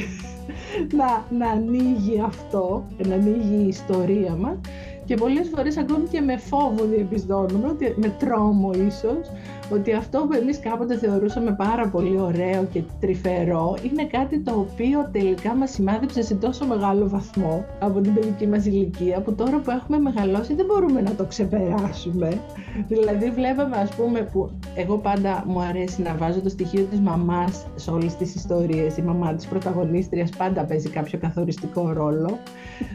να, 0.98 1.36
να 1.38 1.50
ανοίγει 1.50 2.22
αυτό, 2.24 2.86
να 3.06 3.14
ανοίγει 3.14 3.64
η 3.64 3.68
ιστορία 3.68 4.34
μας 4.36 4.56
και 5.04 5.14
πολλές 5.14 5.48
φορές 5.54 5.76
ακόμη 5.76 6.08
και 6.08 6.20
με 6.20 6.36
φόβο 6.36 6.84
διαπιστώνουμε, 6.84 7.68
ότι, 7.68 7.94
με 7.96 8.16
τρόμο 8.18 8.70
ίσως, 8.72 9.30
ότι 9.70 9.92
αυτό 9.92 10.18
που 10.18 10.33
εμείς 10.33 10.61
κάποτε 10.61 10.96
θεωρούσαμε 10.96 11.53
πάρα 11.53 11.88
πολύ 11.88 12.20
ωραίο 12.20 12.64
και 12.72 12.83
τρυφερό 13.01 13.77
είναι 13.92 14.05
κάτι 14.05 14.40
το 14.40 14.53
οποίο 14.53 15.09
τελικά 15.12 15.55
μας 15.55 15.70
σημάδεψε 15.70 16.22
σε 16.22 16.35
τόσο 16.35 16.66
μεγάλο 16.66 17.09
βαθμό 17.09 17.64
από 17.81 18.01
την 18.01 18.14
παιδική 18.14 18.46
μας 18.46 18.66
ηλικία 18.66 19.20
που 19.20 19.35
τώρα 19.35 19.59
που 19.59 19.70
έχουμε 19.70 19.98
μεγαλώσει 19.98 20.55
δεν 20.55 20.66
μπορούμε 20.66 21.01
να 21.01 21.14
το 21.14 21.25
ξεπεράσουμε. 21.25 22.40
δηλαδή 22.88 23.31
βλέπαμε 23.31 23.77
ας 23.77 23.90
πούμε 23.90 24.20
που 24.33 24.51
εγώ 24.75 24.96
πάντα 24.96 25.44
μου 25.46 25.61
αρέσει 25.61 26.03
να 26.03 26.14
βάζω 26.14 26.40
το 26.40 26.48
στοιχείο 26.48 26.85
της 26.90 27.01
μαμάς 27.01 27.66
σε 27.75 27.90
όλες 27.90 28.16
τις 28.16 28.35
ιστορίες. 28.35 28.96
Η 28.96 29.03
μαμά 29.03 29.35
της 29.35 29.46
πρωταγωνίστριας 29.46 30.31
πάντα 30.31 30.64
παίζει 30.64 30.88
κάποιο 30.88 31.18
καθοριστικό 31.18 31.92
ρόλο 31.92 32.38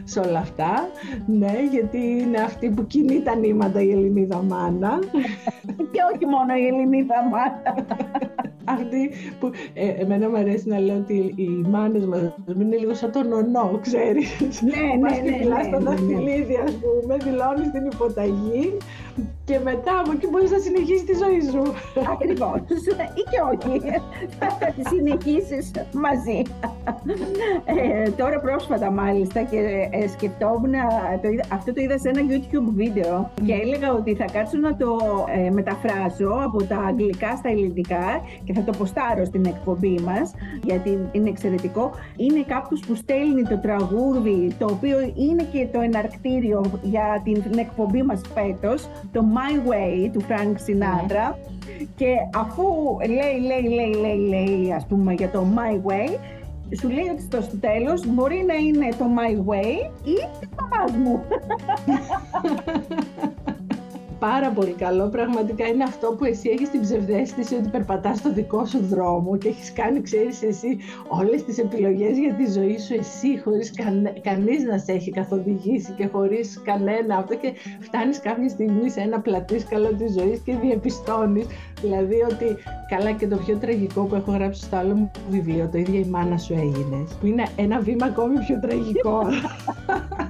σε 0.04 0.20
όλα 0.20 0.38
αυτά. 0.38 0.88
Ναι, 1.26 1.54
γιατί 1.70 1.98
είναι 1.98 2.38
αυτή 2.38 2.70
που 2.70 2.86
κινεί 2.86 3.22
τα 3.22 3.34
νήματα 3.34 3.82
η 3.82 3.90
Ελληνίδα 3.90 4.42
μάνα. 4.42 4.98
και 5.92 6.00
όχι 6.14 6.26
μόνο 6.26 6.54
η 6.58 6.66
Ελληνίδα 6.66 7.14
μάνα. 7.30 7.86
αυτή 8.68 9.10
που 9.40 9.50
ε, 9.74 9.88
εμένα 9.88 10.28
μου 10.28 10.36
αρέσει 10.36 10.68
να 10.68 10.78
λέω 10.78 10.96
ότι 10.96 11.32
οι 11.36 11.48
μάνες 11.48 12.04
μας 12.04 12.20
είναι 12.60 12.76
λίγο 12.76 12.94
σαν 12.94 13.12
τον 13.12 13.32
ονό, 13.32 13.78
ξέρεις. 13.82 14.62
Ναι, 14.62 14.70
ναι, 14.70 15.30
ναι. 15.30 15.30
ναι, 15.30 15.54
ναι, 15.54 15.62
στο 15.62 15.70
ναι, 15.70 15.78
ναι. 15.78 15.84
δαχτυλίδι, 15.84 16.56
ας 16.66 16.72
πούμε, 16.72 17.16
δηλώνεις 17.16 17.70
την 17.70 17.84
υποταγή 17.92 18.76
και 19.44 19.58
μετά 19.64 19.98
από 20.00 20.12
εκεί 20.12 20.26
μπορείς 20.30 20.50
να 20.50 20.58
συνεχίσεις 20.58 21.04
τη 21.04 21.14
ζωή 21.22 21.40
σου. 21.52 21.62
Ακριβώς. 22.14 22.58
Ή 23.20 23.22
και 23.30 23.40
όχι. 23.52 23.80
Θα 24.60 24.72
τη 24.76 24.82
συνεχίσεις 24.88 25.70
μαζί. 25.92 26.42
Ε, 27.64 28.10
τώρα 28.10 28.40
πρόσφατα 28.40 28.90
μάλιστα 28.90 29.42
και 29.42 29.88
ε, 29.90 30.08
σκεφτόμουν, 30.08 30.72
το 31.22 31.28
αυτό 31.52 31.72
το 31.72 31.80
είδα 31.80 31.98
σε 31.98 32.08
ένα 32.08 32.20
YouTube 32.30 32.72
βίντεο 32.74 33.30
και 33.44 33.52
έλεγα 33.52 33.92
ότι 33.92 34.14
θα 34.14 34.24
κάτσω 34.32 34.56
να 34.56 34.76
το 34.76 34.96
ε, 35.46 35.50
μεταφράσω 35.50 36.28
από 36.44 36.62
τα 36.62 36.76
αγγλικά 36.76 37.36
στα 37.36 37.48
ελληνικά 37.48 38.20
και 38.44 38.52
θα 38.52 38.62
το 38.62 38.72
ποστάρω 38.78 39.24
στην 39.24 39.44
εκπομπή 39.46 39.98
μας 40.04 40.32
γιατί 40.62 41.08
είναι 41.12 41.28
εξαιρετικό. 41.28 41.90
Είναι 42.16 42.44
κάποιος 42.48 42.80
που 42.86 42.94
στέλνει 42.94 43.42
το 43.42 43.58
τραγούδι 43.58 44.54
το 44.58 44.66
οποίο 44.70 44.98
είναι 45.14 45.42
και 45.52 45.66
το 45.72 45.80
εναρκτήριο 45.80 46.64
για 46.82 47.20
την 47.24 47.58
εκπομπή 47.58 48.02
μας 48.02 48.20
φέτος, 48.34 48.88
το 49.12 49.24
My 49.34 49.52
Way 49.68 50.10
του 50.12 50.20
Frank 50.20 50.54
Sinatra. 50.54 51.34
Και 51.96 52.14
αφού 52.34 52.64
λέει, 53.06 53.40
λέει, 53.40 53.62
λέει, 53.74 53.94
λέει, 53.94 54.18
λέει, 54.28 54.72
ας 54.72 54.86
πούμε 54.86 55.12
για 55.12 55.30
το 55.30 55.46
My 55.56 55.74
Way, 55.90 56.18
σου 56.80 56.88
λέει 56.88 57.08
ότι 57.12 57.22
στο 57.22 57.42
τέλος 57.60 58.06
μπορεί 58.06 58.44
να 58.46 58.54
είναι 58.54 58.88
το 58.88 59.04
My 59.18 59.32
Way 59.50 59.90
ή 60.04 60.14
της 60.40 60.48
μαμάς 60.56 60.92
μου. 60.92 61.20
πάρα 64.18 64.50
πολύ 64.50 64.72
καλό. 64.72 65.08
Πραγματικά 65.08 65.66
είναι 65.66 65.84
αυτό 65.84 66.14
που 66.18 66.24
εσύ 66.24 66.50
έχεις 66.50 66.70
την 66.70 66.80
ψευδέστηση 66.80 67.54
ότι 67.54 67.68
περπατάς 67.68 68.18
στο 68.18 68.32
δικό 68.32 68.66
σου 68.66 68.78
δρόμο 68.84 69.36
και 69.36 69.48
έχεις 69.48 69.72
κάνει, 69.72 70.00
ξέρεις 70.00 70.42
εσύ, 70.42 70.78
όλες 71.08 71.44
τις 71.44 71.58
επιλογές 71.58 72.18
για 72.18 72.34
τη 72.34 72.52
ζωή 72.52 72.78
σου 72.78 72.94
εσύ, 72.94 73.40
χωρίς 73.44 73.72
καν, 73.74 74.12
κανείς 74.22 74.64
να 74.64 74.78
σε 74.78 74.92
έχει 74.92 75.10
καθοδηγήσει 75.10 75.92
και 75.92 76.06
χωρίς 76.06 76.62
κανένα 76.64 77.16
αυτό 77.16 77.34
και 77.34 77.52
φτάνεις 77.80 78.20
κάποια 78.20 78.48
στιγμή 78.48 78.90
σε 78.90 79.00
ένα 79.00 79.20
πλατήσκαλο 79.20 79.94
της 79.94 80.12
ζωής 80.12 80.38
και 80.38 80.56
διαπιστώνεις 80.56 81.46
δηλαδή 81.80 82.16
ότι 82.30 82.56
καλά 82.88 83.12
και 83.12 83.26
το 83.26 83.36
πιο 83.36 83.56
τραγικό 83.56 84.02
που 84.02 84.14
έχω 84.14 84.32
γράψει 84.32 84.62
στο 84.62 84.76
άλλο 84.76 84.94
μου 84.94 85.10
βιβλίο, 85.28 85.68
το 85.72 85.78
ίδιο 85.78 86.00
η 86.00 86.04
μάνα 86.04 86.38
σου 86.38 86.52
έγινε, 86.52 87.06
που 87.20 87.26
είναι 87.26 87.46
ένα 87.56 87.80
βήμα 87.80 88.06
ακόμη 88.06 88.38
πιο 88.38 88.60
τραγικό. 88.60 89.22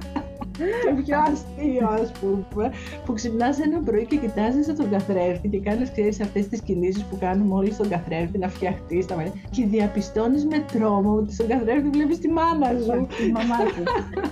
και 0.59 0.93
πιο 1.03 1.17
αστείο, 1.19 1.87
ας 1.87 2.11
πούμε, 2.11 2.71
που 3.05 3.13
ξυπνάς 3.13 3.59
ένα 3.59 3.79
πρωί 3.79 4.05
και 4.05 4.15
κοιτάζεις 4.17 4.65
τον 4.75 4.89
καθρέφτη 4.89 5.47
και 5.47 5.59
κάνεις, 5.59 5.91
ξέρεις, 5.91 6.21
αυτές 6.21 6.47
τις 6.47 6.61
κινήσεις 6.61 7.03
που 7.03 7.17
κάνουμε 7.19 7.55
όλοι 7.55 7.71
στον 7.71 7.89
καθρέφτη 7.89 8.37
να 8.37 8.49
φτιαχτεί 8.49 9.05
τα 9.05 9.15
και 9.49 9.65
διαπιστώνεις 9.65 10.45
με 10.45 10.65
τρόμο 10.73 11.13
ότι 11.13 11.33
στον 11.33 11.47
καθρέφτη 11.47 11.89
βλέπεις 11.89 12.19
τη 12.19 12.29
μάνα 12.29 12.67
σου. 12.67 13.07
Τη 13.17 13.31
μαμά 13.31 13.55
σου. 13.55 13.83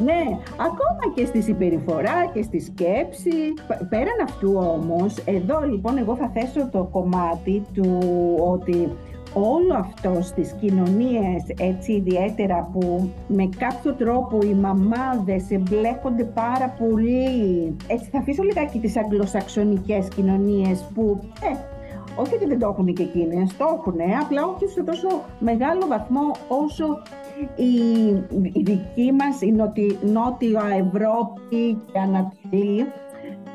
ναι, 0.03 0.23
ακόμα 0.57 1.13
και 1.15 1.25
στη 1.25 1.41
συμπεριφορά 1.41 2.31
και 2.33 2.41
στη 2.41 2.59
σκέψη. 2.59 3.53
Πέραν 3.89 4.19
αυτού 4.23 4.53
όμως, 4.55 5.17
εδώ 5.25 5.61
λοιπόν 5.69 5.97
εγώ 5.97 6.15
θα 6.15 6.31
θέσω 6.33 6.69
το 6.71 6.89
κομμάτι 6.91 7.63
του 7.73 7.99
ότι 8.39 8.89
όλο 9.37 9.73
αυτό 9.73 10.21
στις 10.21 10.51
κοινωνίες 10.59 11.43
έτσι 11.59 11.91
ιδιαίτερα 11.91 12.69
που 12.73 13.09
με 13.27 13.49
κάποιο 13.57 13.93
τρόπο 13.93 14.39
οι 14.41 14.53
μαμάδες 14.53 15.49
εμπλέκονται 15.49 16.23
πάρα 16.23 16.75
πολύ. 16.79 17.75
Έτσι 17.87 18.09
θα 18.11 18.19
αφήσω 18.19 18.43
λιγάκι 18.43 18.79
τις 18.79 18.97
αγγλοσαξονικές 18.97 20.07
κοινωνίες 20.15 20.85
που 20.93 21.19
ε, 21.41 21.57
όχι 22.15 22.35
ότι 22.35 22.45
δεν 22.45 22.59
το 22.59 22.67
έχουν 22.67 22.93
και 22.93 23.03
εκείνες, 23.03 23.57
το 23.57 23.65
έχουν, 23.77 23.95
απλά 24.21 24.45
όχι 24.45 24.67
σε 24.67 24.83
τόσο 24.83 25.07
μεγάλο 25.39 25.87
βαθμό 25.87 26.31
όσο 26.47 26.85
η, 27.55 27.73
η 28.53 28.61
δική 28.63 29.11
μας, 29.11 29.41
η 29.41 29.51
νότια 30.11 30.63
Ευρώπη 30.85 31.81
και 31.91 31.99
Ανατολή 31.99 32.85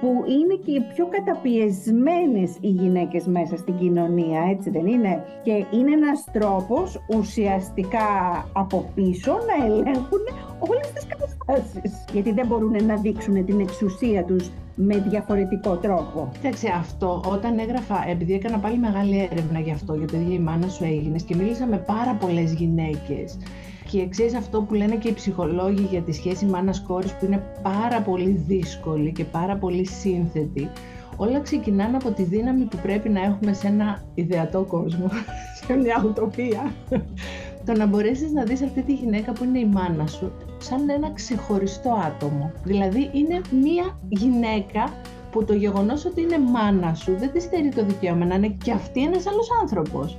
που 0.03 0.25
είναι 0.29 0.55
και 0.65 0.71
οι 0.71 0.81
πιο 0.95 1.07
καταπιεσμένες 1.07 2.51
οι 2.61 2.69
γυναίκες 2.69 3.27
μέσα 3.27 3.57
στην 3.57 3.77
κοινωνία, 3.77 4.41
έτσι 4.51 4.71
δεν 4.71 4.87
είναι; 4.87 5.25
Και 5.43 5.53
είναι 5.53 5.93
ένας 5.93 6.25
τρόπος 6.33 7.01
ουσιαστικά 7.17 8.09
από 8.53 8.91
πίσω 8.95 9.33
να 9.33 9.65
ελέγχουν 9.65 10.25
όλες 10.59 10.93
τις 10.93 11.07
καταστάσεις. 11.07 12.05
Γιατί 12.13 12.33
δεν 12.33 12.47
μπορούν 12.47 12.85
να 12.87 12.97
δείξουν 12.97 13.45
την 13.45 13.61
εξουσία 13.61 14.25
τους 14.25 14.51
με 14.75 14.97
διαφορετικό 14.99 15.77
τρόπο. 15.77 16.29
Κοίταξε 16.33 16.69
αυτό, 16.69 17.23
όταν 17.33 17.59
έγραφα, 17.59 18.05
επειδή 18.09 18.35
έκανα 18.35 18.59
πάλι 18.59 18.79
μεγάλη 18.79 19.29
έρευνα 19.31 19.59
γι' 19.61 19.73
αυτό, 19.73 19.95
για 19.95 20.07
το 20.07 20.17
ίδιο 20.17 20.35
η 20.35 20.39
μάνα 20.39 20.69
σου 20.69 20.85
έγινε 20.85 21.17
και 21.27 21.35
μίλησα 21.37 21.67
με 21.67 21.77
πάρα 21.77 22.15
πολλές 22.21 22.53
γυναίκες 22.53 23.39
και 23.93 24.09
ξέρεις 24.09 24.35
αυτό 24.35 24.63
που 24.63 24.75
λένε 24.75 24.97
και 24.97 25.09
οι 25.09 25.13
ψυχολόγοι 25.13 25.87
για 25.91 26.01
τη 26.01 26.13
σχέση 26.13 26.45
μάνας-κόρης 26.45 27.13
που 27.13 27.25
είναι 27.25 27.43
πάρα 27.63 28.01
πολύ 28.01 28.31
δύσκολη 28.47 29.13
και 29.13 29.25
πάρα 29.25 29.57
πολύ 29.57 29.87
σύνθετη. 29.87 30.71
Όλα 31.17 31.41
ξεκινάνε 31.41 31.97
από 31.97 32.11
τη 32.11 32.23
δύναμη 32.23 32.65
που 32.65 32.77
πρέπει 32.83 33.09
να 33.09 33.23
έχουμε 33.23 33.53
σε 33.53 33.67
ένα 33.67 34.03
ιδεατό 34.15 34.63
κόσμο, 34.63 35.09
σε 35.67 35.75
μια 35.75 36.03
ουτοπία. 36.07 36.73
Το 37.67 37.73
να 37.73 37.87
μπορέσεις 37.87 38.33
να 38.33 38.45
δεις 38.45 38.63
αυτή 38.63 38.83
τη 38.83 38.93
γυναίκα 38.93 39.33
που 39.33 39.45
είναι 39.45 39.59
η 39.59 39.67
μάνα 39.67 40.07
σου 40.07 40.33
σαν 40.59 40.89
ένα 40.89 41.11
ξεχωριστό 41.13 41.91
άτομο. 42.07 42.53
Δηλαδή 42.65 43.11
είναι 43.13 43.41
μια 43.63 43.99
γυναίκα 44.09 44.93
που 45.31 45.45
το 45.45 45.55
γεγονός 45.55 46.05
ότι 46.05 46.21
είναι 46.21 46.39
μάνα 46.39 46.95
σου 46.95 47.17
δεν 47.19 47.33
της 47.33 47.43
στερεί 47.43 47.69
το 47.69 47.85
δικαίωμα 47.85 48.25
να 48.25 48.35
είναι 48.35 48.57
και 48.65 48.73
αυτή 48.73 49.03
ένας 49.03 49.27
άλλος 49.27 49.49
άνθρωπος. 49.61 50.19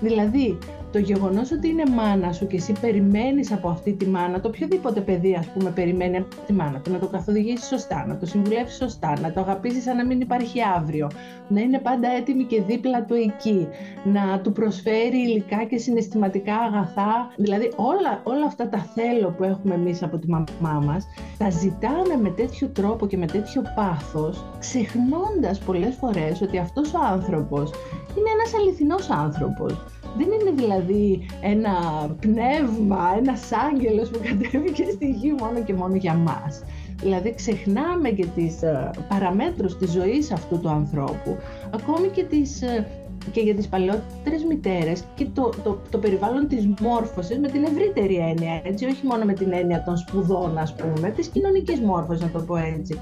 Δηλαδή, 0.00 0.58
το 0.92 0.98
γεγονός 0.98 1.52
ότι 1.52 1.68
είναι 1.68 1.82
μάνα 1.86 2.32
σου 2.32 2.46
και 2.46 2.56
εσύ 2.56 2.72
περιμένεις 2.80 3.52
από 3.52 3.68
αυτή 3.68 3.92
τη 3.92 4.06
μάνα, 4.06 4.40
το 4.40 4.48
οποιοδήποτε 4.48 5.00
παιδί, 5.00 5.34
ας 5.34 5.46
πούμε, 5.46 5.70
περιμένει 5.70 6.16
από 6.16 6.28
τη 6.46 6.52
μάνα 6.52 6.80
του 6.80 6.90
να 6.90 6.98
το 6.98 7.06
καθοδηγήσεις 7.06 7.66
σωστά, 7.66 8.06
να 8.06 8.16
το 8.16 8.26
συμβουλεύσεις 8.26 8.76
σωστά, 8.76 9.20
να 9.20 9.32
το 9.32 9.40
αγαπήσεις 9.40 9.82
σαν 9.82 9.96
να 9.96 10.06
μην 10.06 10.20
υπάρχει 10.20 10.58
αύριο, 10.76 11.10
να 11.48 11.60
είναι 11.60 11.78
πάντα 11.78 12.08
έτοιμη 12.08 12.44
και 12.44 12.62
δίπλα 12.62 13.04
του 13.04 13.14
εκεί, 13.14 13.68
να 14.04 14.40
του 14.40 14.52
προσφέρει 14.52 15.18
υλικά 15.18 15.64
και 15.64 15.78
συναισθηματικά 15.78 16.56
αγαθά. 16.56 17.32
Δηλαδή, 17.36 17.72
όλα, 17.76 18.20
όλα 18.22 18.44
αυτά 18.46 18.68
τα 18.68 18.78
θέλω 18.78 19.30
που 19.30 19.44
έχουμε 19.44 19.74
εμείς 19.74 20.02
από 20.02 20.18
τη 20.18 20.28
μαμά 20.28 20.80
μας, 20.84 21.06
τα 21.38 21.50
ζητάμε 21.50 22.16
με 22.22 22.30
τέτοιο 22.30 22.68
τρόπο 22.68 23.06
και 23.06 23.16
με 23.16 23.26
τέτοιο 23.26 23.62
πάθος, 23.74 24.44
ξεχνώντας 24.58 25.58
πολλές 25.58 25.94
φορές 25.94 26.40
ότι 26.40 26.58
αυτός 26.58 26.94
ο 26.94 26.98
άνθρωπος 27.12 27.70
είναι 28.16 28.30
ένας 28.34 28.54
αληθινός 28.54 29.10
άνθρωπος. 29.10 29.97
Δεν 30.16 30.26
είναι 30.26 30.50
δηλαδή 30.54 31.26
ένα 31.42 31.74
πνεύμα, 32.20 33.14
ένας 33.18 33.50
άγγελος 33.52 34.10
που 34.10 34.20
κατέβηκε 34.22 34.84
στη 34.90 35.10
γη 35.10 35.34
μόνο 35.40 35.62
και 35.62 35.74
μόνο 35.74 35.94
για 35.94 36.14
μας. 36.14 36.62
Δηλαδή 37.00 37.34
ξεχνάμε 37.34 38.08
και 38.08 38.26
τις 38.34 38.62
ε, 38.62 38.90
παραμέτρους 39.08 39.78
της 39.78 39.90
ζωής 39.90 40.32
αυτού 40.32 40.60
του 40.60 40.68
ανθρώπου, 40.68 41.36
ακόμη 41.74 42.08
και 42.08 42.24
τις 42.24 42.62
ε, 42.62 42.86
και 43.32 43.40
για 43.40 43.54
τις 43.54 43.68
παλαιότερες 43.68 44.44
μητέρες 44.48 45.04
και 45.14 45.26
το, 45.34 45.50
το, 45.64 45.78
το 45.90 45.98
περιβάλλον 45.98 46.48
της 46.48 46.68
μόρφωσης 46.80 47.38
με 47.38 47.48
την 47.48 47.64
ευρύτερη 47.64 48.16
έννοια, 48.16 48.60
έτσι, 48.64 48.84
όχι 48.84 49.06
μόνο 49.06 49.24
με 49.24 49.32
την 49.32 49.52
έννοια 49.52 49.82
των 49.82 49.96
σπουδών, 49.96 50.58
ας 50.58 50.74
πούμε, 50.74 51.10
της 51.10 51.26
κοινωνικής 51.26 51.80
μόρφωσης, 51.80 52.22
να 52.22 52.30
το 52.30 52.40
πω 52.40 52.56
έτσι 52.56 52.98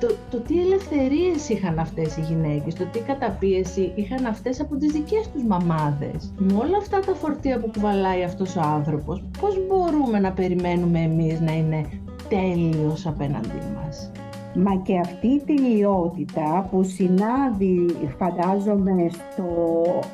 το, 0.00 0.14
το 0.30 0.38
τι 0.38 0.60
ελευθερίες 0.60 1.48
είχαν 1.48 1.78
αυτές 1.78 2.16
οι 2.16 2.20
γυναίκες, 2.20 2.74
το 2.74 2.84
τι 2.84 2.98
καταπίεση 2.98 3.92
είχαν 3.94 4.26
αυτές 4.26 4.60
από 4.60 4.76
τις 4.76 4.92
δικές 4.92 5.30
τους 5.32 5.42
μαμάδες. 5.42 6.32
Με 6.38 6.52
όλα 6.52 6.76
αυτά 6.76 7.00
τα 7.00 7.14
φορτία 7.14 7.60
που 7.60 7.70
κουβαλάει 7.74 8.22
αυτός 8.22 8.56
ο 8.56 8.60
άνθρωπος, 8.60 9.22
πώς 9.40 9.58
μπορούμε 9.66 10.18
να 10.20 10.32
περιμένουμε 10.32 11.00
εμείς 11.00 11.40
να 11.40 11.52
είναι 11.52 11.86
τέλειος 12.28 13.06
απέναντί 13.06 13.62
μας; 13.74 14.10
Μα 14.58 14.76
και 14.76 14.98
αυτή 14.98 15.26
η 15.26 15.42
τελειότητα 15.46 16.68
που 16.70 16.82
συνάδει 16.82 17.86
φαντάζομαι 18.18 19.08
στο 19.10 19.44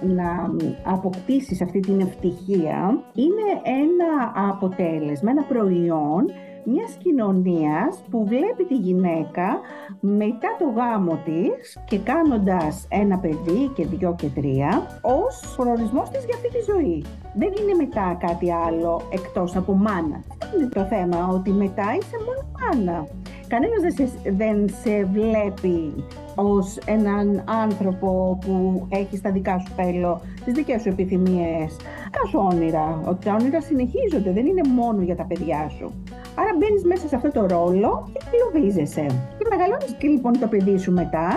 να 0.00 0.54
αποκτήσεις 0.84 1.62
αυτή 1.62 1.80
την 1.80 2.00
ευτυχία 2.00 3.02
είναι 3.14 3.48
ένα 3.82 4.32
αποτέλεσμα, 4.50 5.30
ένα 5.30 5.42
προϊόν 5.42 6.24
μιας 6.64 6.92
κοινωνίας 7.02 8.02
που 8.10 8.24
βλέπει 8.26 8.64
τη 8.68 8.74
γυναίκα 8.74 9.60
μετά 10.00 10.48
το 10.58 10.64
γάμο 10.76 11.18
της 11.24 11.78
και 11.84 11.98
κάνοντας 11.98 12.86
ένα 12.88 13.18
παιδί 13.18 13.70
και 13.74 13.86
δυο 13.86 14.14
και 14.18 14.26
τρία 14.26 15.00
ως 15.02 15.54
προορισμός 15.56 16.10
της 16.10 16.24
για 16.24 16.34
αυτή 16.34 16.48
τη 16.48 16.72
ζωή. 16.72 17.04
Δεν 17.34 17.52
είναι 17.60 17.74
μετά 17.84 18.16
κάτι 18.20 18.52
άλλο 18.52 19.02
εκτός 19.12 19.56
από 19.56 19.72
μάνα. 19.72 20.22
Αυτό 20.42 20.58
είναι 20.58 20.68
το 20.68 20.84
θέμα, 20.84 21.28
ότι 21.28 21.50
μετά 21.50 21.96
είσαι 21.98 22.16
μόνο 22.26 22.42
μάνα. 22.58 23.06
Κανένας 23.48 23.80
δεν 23.80 23.92
σε, 23.92 24.30
δεν 24.30 24.68
σε 24.82 25.04
βλέπει 25.04 26.04
ως 26.34 26.78
έναν 26.84 27.44
άνθρωπο 27.64 28.38
που 28.46 28.86
έχει 28.88 29.16
στα 29.16 29.30
δικά 29.30 29.58
σου 29.58 29.72
θέλω, 29.76 30.20
τις 30.44 30.54
δικές 30.54 30.82
σου 30.82 30.88
επιθυμίες, 30.88 31.76
τα 32.10 32.26
σου 32.28 32.48
όνειρα, 32.52 33.00
ότι 33.04 33.24
τα 33.24 33.36
όνειρα 33.40 33.60
συνεχίζονται, 33.60 34.32
δεν 34.32 34.46
είναι 34.46 34.68
μόνο 34.68 35.02
για 35.02 35.16
τα 35.16 35.24
παιδιά 35.24 35.68
σου. 35.68 35.92
Άρα 36.40 36.52
μπαίνεις 36.58 36.84
μέσα 36.84 37.08
σε 37.08 37.16
αυτό 37.16 37.30
το 37.30 37.46
ρόλο 37.46 38.10
και 38.12 38.20
κλωβίζεσαι. 38.30 39.06
Και 39.38 39.46
μεγαλώνεις 39.50 39.92
και 39.98 40.08
λοιπόν 40.08 40.32
το 40.40 40.46
παιδί 40.46 40.78
σου 40.78 40.92
μετά, 40.92 41.28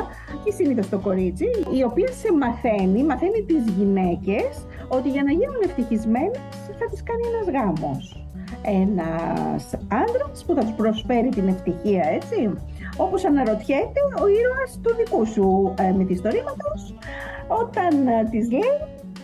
και 0.43 0.51
συνήθως 0.51 0.89
το 0.89 0.99
κορίτσι, 0.99 1.47
η 1.77 1.84
οποία 1.84 2.08
σε 2.21 2.29
μαθαίνει, 2.41 3.03
μαθαίνει 3.03 3.41
τις 3.49 3.63
γυναίκες 3.77 4.51
ότι 4.88 5.10
για 5.10 5.23
να 5.23 5.31
γίνουν 5.31 5.62
ευτυχισμένες 5.63 6.39
θα 6.79 6.86
τι 6.91 7.03
κάνει 7.10 7.23
ένας 7.31 7.47
γάμος. 7.55 8.19
Ένας 8.84 9.73
άντρα 10.03 10.25
που 10.45 10.53
θα 10.53 10.62
τους 10.62 10.75
προσφέρει 10.81 11.29
την 11.29 11.47
ευτυχία, 11.47 12.05
έτσι, 12.17 12.53
όπως 12.97 13.25
αναρωτιέται 13.25 14.01
ο 14.21 14.25
ήρωας 14.27 14.79
του 14.84 14.95
δικού 14.95 15.25
σου 15.25 15.73
ε, 15.79 15.91
μυθιστορήματος 15.91 16.95
όταν 17.47 18.08
ε, 18.08 18.27
της 18.31 18.51
λέει 18.51 18.73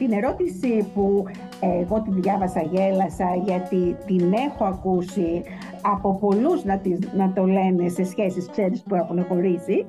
την 0.02 0.12
ερώτηση 0.12 0.92
που 0.94 1.26
εγώ 1.60 2.02
τη 2.02 2.12
διάβασα, 2.20 2.62
γέλασα 2.62 3.36
γιατί 3.46 3.96
την 4.06 4.34
έχω 4.34 4.64
ακούσει 4.64 5.44
από 5.82 6.16
πολλούς 6.16 6.64
να, 6.64 6.82
να 7.16 7.34
το 7.34 7.46
λένε 7.46 7.90
σε 7.90 8.04
σχέσεις, 8.04 8.50
ξέρεις, 8.52 8.84
που 8.84 8.96
έχουν 8.96 9.26
χωρίσει. 9.26 9.86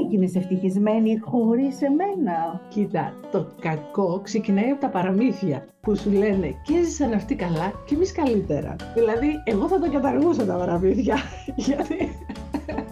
Έγινε 0.00 0.30
ευτυχισμένη 0.34 1.18
χωρίς 1.18 1.82
εμένα. 1.82 2.60
Κοίτα, 2.68 3.12
το 3.32 3.46
κακό 3.60 4.20
ξεκινάει 4.22 4.70
από 4.70 4.80
τα 4.80 4.88
παραμύθια 4.88 5.66
που 5.80 5.96
σου 5.96 6.10
λένε 6.10 6.54
και 6.64 6.74
έζησαν 6.76 7.12
αυτοί 7.12 7.34
καλά 7.34 7.72
και 7.86 7.94
εμείς 7.94 8.12
καλύτερα. 8.12 8.76
Δηλαδή, 8.94 9.28
εγώ 9.44 9.68
θα 9.68 9.78
τα 9.78 9.88
καταργούσα 9.88 10.44
τα 10.44 10.54
παραμύθια, 10.54 11.16
γιατί 11.66 11.96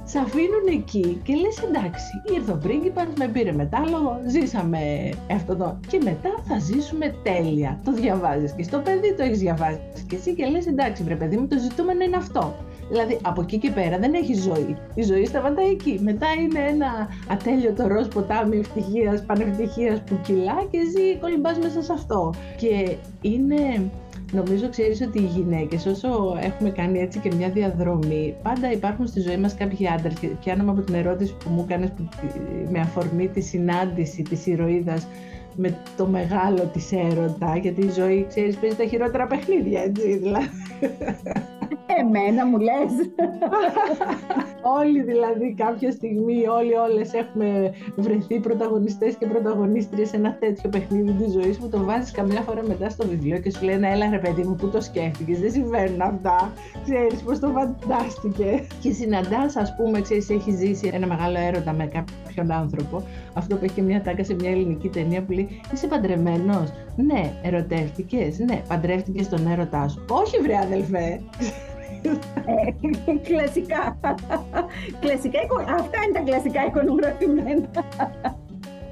σε 0.05 0.19
αφήνουν 0.19 0.67
εκεί 0.71 1.21
και 1.23 1.35
λες 1.35 1.63
εντάξει, 1.63 2.11
ήρθε 2.35 2.53
ο 2.53 2.59
πρίγκιπας, 2.63 3.07
με 3.19 3.29
πήρε 3.29 3.53
μετάλογο, 3.53 4.21
ζήσαμε 4.27 4.79
αυτό 5.33 5.57
το... 5.57 5.79
Και 5.89 6.01
μετά 6.05 6.31
θα 6.49 6.59
ζήσουμε 6.59 7.15
τέλεια. 7.23 7.81
Το 7.85 7.93
διαβάζεις 7.93 8.53
και 8.53 8.63
στο 8.63 8.79
παιδί 8.79 9.15
το 9.15 9.23
έχεις 9.23 9.39
διαβάσει 9.39 9.81
και 10.09 10.17
εσύ 10.17 10.35
και 10.35 10.47
λες 10.47 10.67
εντάξει 10.67 11.03
βρε 11.03 11.15
παιδί 11.15 11.37
μου 11.37 11.47
το 11.47 11.59
ζητούμενο 11.59 12.05
είναι 12.05 12.17
αυτό. 12.17 12.55
Δηλαδή 12.91 13.19
από 13.23 13.41
εκεί 13.41 13.59
και 13.59 13.71
πέρα 13.71 13.99
δεν 13.99 14.15
έχει 14.15 14.35
ζωή. 14.35 14.77
Η 14.95 15.03
ζωή 15.03 15.25
σταματάει 15.25 15.71
εκεί. 15.71 16.01
Μετά 16.03 16.27
είναι 16.41 16.71
ένα 16.71 17.09
ατέλειωτο 17.29 17.87
ροζ 17.87 18.07
ποτάμι 18.07 18.59
ευτυχίας, 18.59 19.25
πανευτυχίας 19.25 20.03
που 20.03 20.19
κυλά 20.23 20.67
και 20.71 20.79
εσύ 20.79 21.19
κολυμπάς 21.21 21.59
μέσα 21.59 21.83
σε 21.83 21.93
αυτό. 21.93 22.35
Και 22.57 22.97
είναι 23.21 23.91
Νομίζω 24.33 24.69
ξέρεις 24.69 25.01
ότι 25.01 25.19
οι 25.19 25.27
γυναίκες 25.27 25.87
όσο 25.87 26.09
έχουμε 26.41 26.71
κάνει 26.71 26.99
έτσι 26.99 27.19
και 27.19 27.35
μια 27.37 27.51
διαδρομή 27.51 28.35
πάντα 28.43 28.73
υπάρχουν 28.73 29.07
στη 29.07 29.21
ζωή 29.21 29.37
μας 29.37 29.55
κάποιοι 29.55 29.87
άντρες. 29.87 30.19
Και 30.19 30.27
πιάνομαι 30.27 30.71
από 30.71 30.81
την 30.81 30.95
ερώτηση 30.95 31.35
που 31.45 31.51
μου 31.51 31.67
έκανες 31.69 31.93
με 32.71 32.81
αφορμή 32.81 33.29
τη 33.29 33.41
συνάντηση 33.41 34.23
της 34.23 34.47
ηρωίδας 34.47 35.07
με 35.57 35.77
το 35.97 36.07
μεγάλο 36.07 36.71
της 36.73 36.93
έρωτα 36.93 37.57
γιατί 37.57 37.81
η 37.81 37.91
ζωή 37.91 38.27
ξέρεις 38.29 38.57
παίζει 38.57 38.77
τα 38.77 38.85
χειρότερα 38.85 39.27
παιχνίδια 39.27 39.83
έτσι 39.83 40.17
δηλαδή 40.17 40.49
Εμένα 42.01 42.47
μου 42.47 42.59
λες. 42.59 42.93
όλοι 44.79 45.03
δηλαδή 45.03 45.55
κάποια 45.55 45.91
στιγμή, 45.91 46.47
όλοι 46.47 46.75
όλες 46.75 47.13
έχουμε 47.13 47.73
βρεθεί 47.97 48.41
πρωταγωνιστές 48.41 49.15
και 49.15 49.27
πρωταγωνίστριες 49.27 50.09
σε 50.09 50.17
ένα 50.17 50.37
τέτοιο 50.41 50.71
παιχνίδι 50.71 51.13
της 51.13 51.33
ζωής 51.33 51.59
που 51.59 51.69
το 51.69 51.85
βάζεις 51.85 52.11
καμιά 52.11 52.41
φορά 52.41 52.63
μετά 52.67 52.89
στο 52.89 53.07
βιβλίο 53.07 53.39
και 53.39 53.51
σου 53.51 53.65
λένε 53.65 53.91
έλα 53.91 54.11
ρε 54.11 54.19
παιδί 54.19 54.43
μου 54.43 54.55
που 54.55 54.69
το 54.69 54.81
σκέφτηκες, 54.81 55.41
δεν 55.41 55.51
συμβαίνουν 55.51 56.01
αυτά, 56.01 56.53
ξέρεις 56.85 57.23
πώς 57.23 57.39
το 57.39 57.49
φαντάστηκες. 57.49 58.67
Και 58.81 58.93
συναντάς 58.93 59.57
ας 59.57 59.75
πούμε, 59.77 60.01
ξέρεις, 60.01 60.31
έχει 60.31 60.51
ζήσει 60.51 60.91
ένα 60.93 61.07
μεγάλο 61.07 61.39
έρωτα 61.39 61.73
με 61.73 61.87
κάποιον 61.87 62.53
άνθρωπο, 62.53 63.03
αυτό 63.35 63.57
που 63.57 63.65
έχει 63.65 63.75
και 63.75 63.83
μια 63.83 64.03
τάκα 64.03 64.25
σε 64.25 64.35
μια 64.35 64.51
ελληνική 64.51 64.89
ταινία 64.89 65.23
που 65.23 65.33
λέει 65.33 65.49
είσαι 65.73 65.87
παντρεμένος, 65.87 66.73
ναι, 66.97 67.33
ερωτεύτηκες, 67.43 68.39
ναι, 68.39 68.63
παντρεύτηκες 68.69 69.29
τον 69.29 69.47
έρωτά 69.47 69.89
σου. 69.89 70.05
Όχι 70.09 70.41
βρε 70.43 70.57
αδελφέ, 70.57 70.99
ε, 70.99 71.21
κλασικά. 73.29 73.99
κλασικά. 75.01 75.39
Αυτά 75.79 75.99
είναι 76.05 76.13
τα 76.13 76.21
κλασικά 76.25 76.67
εικονογραφημένα. 76.67 77.69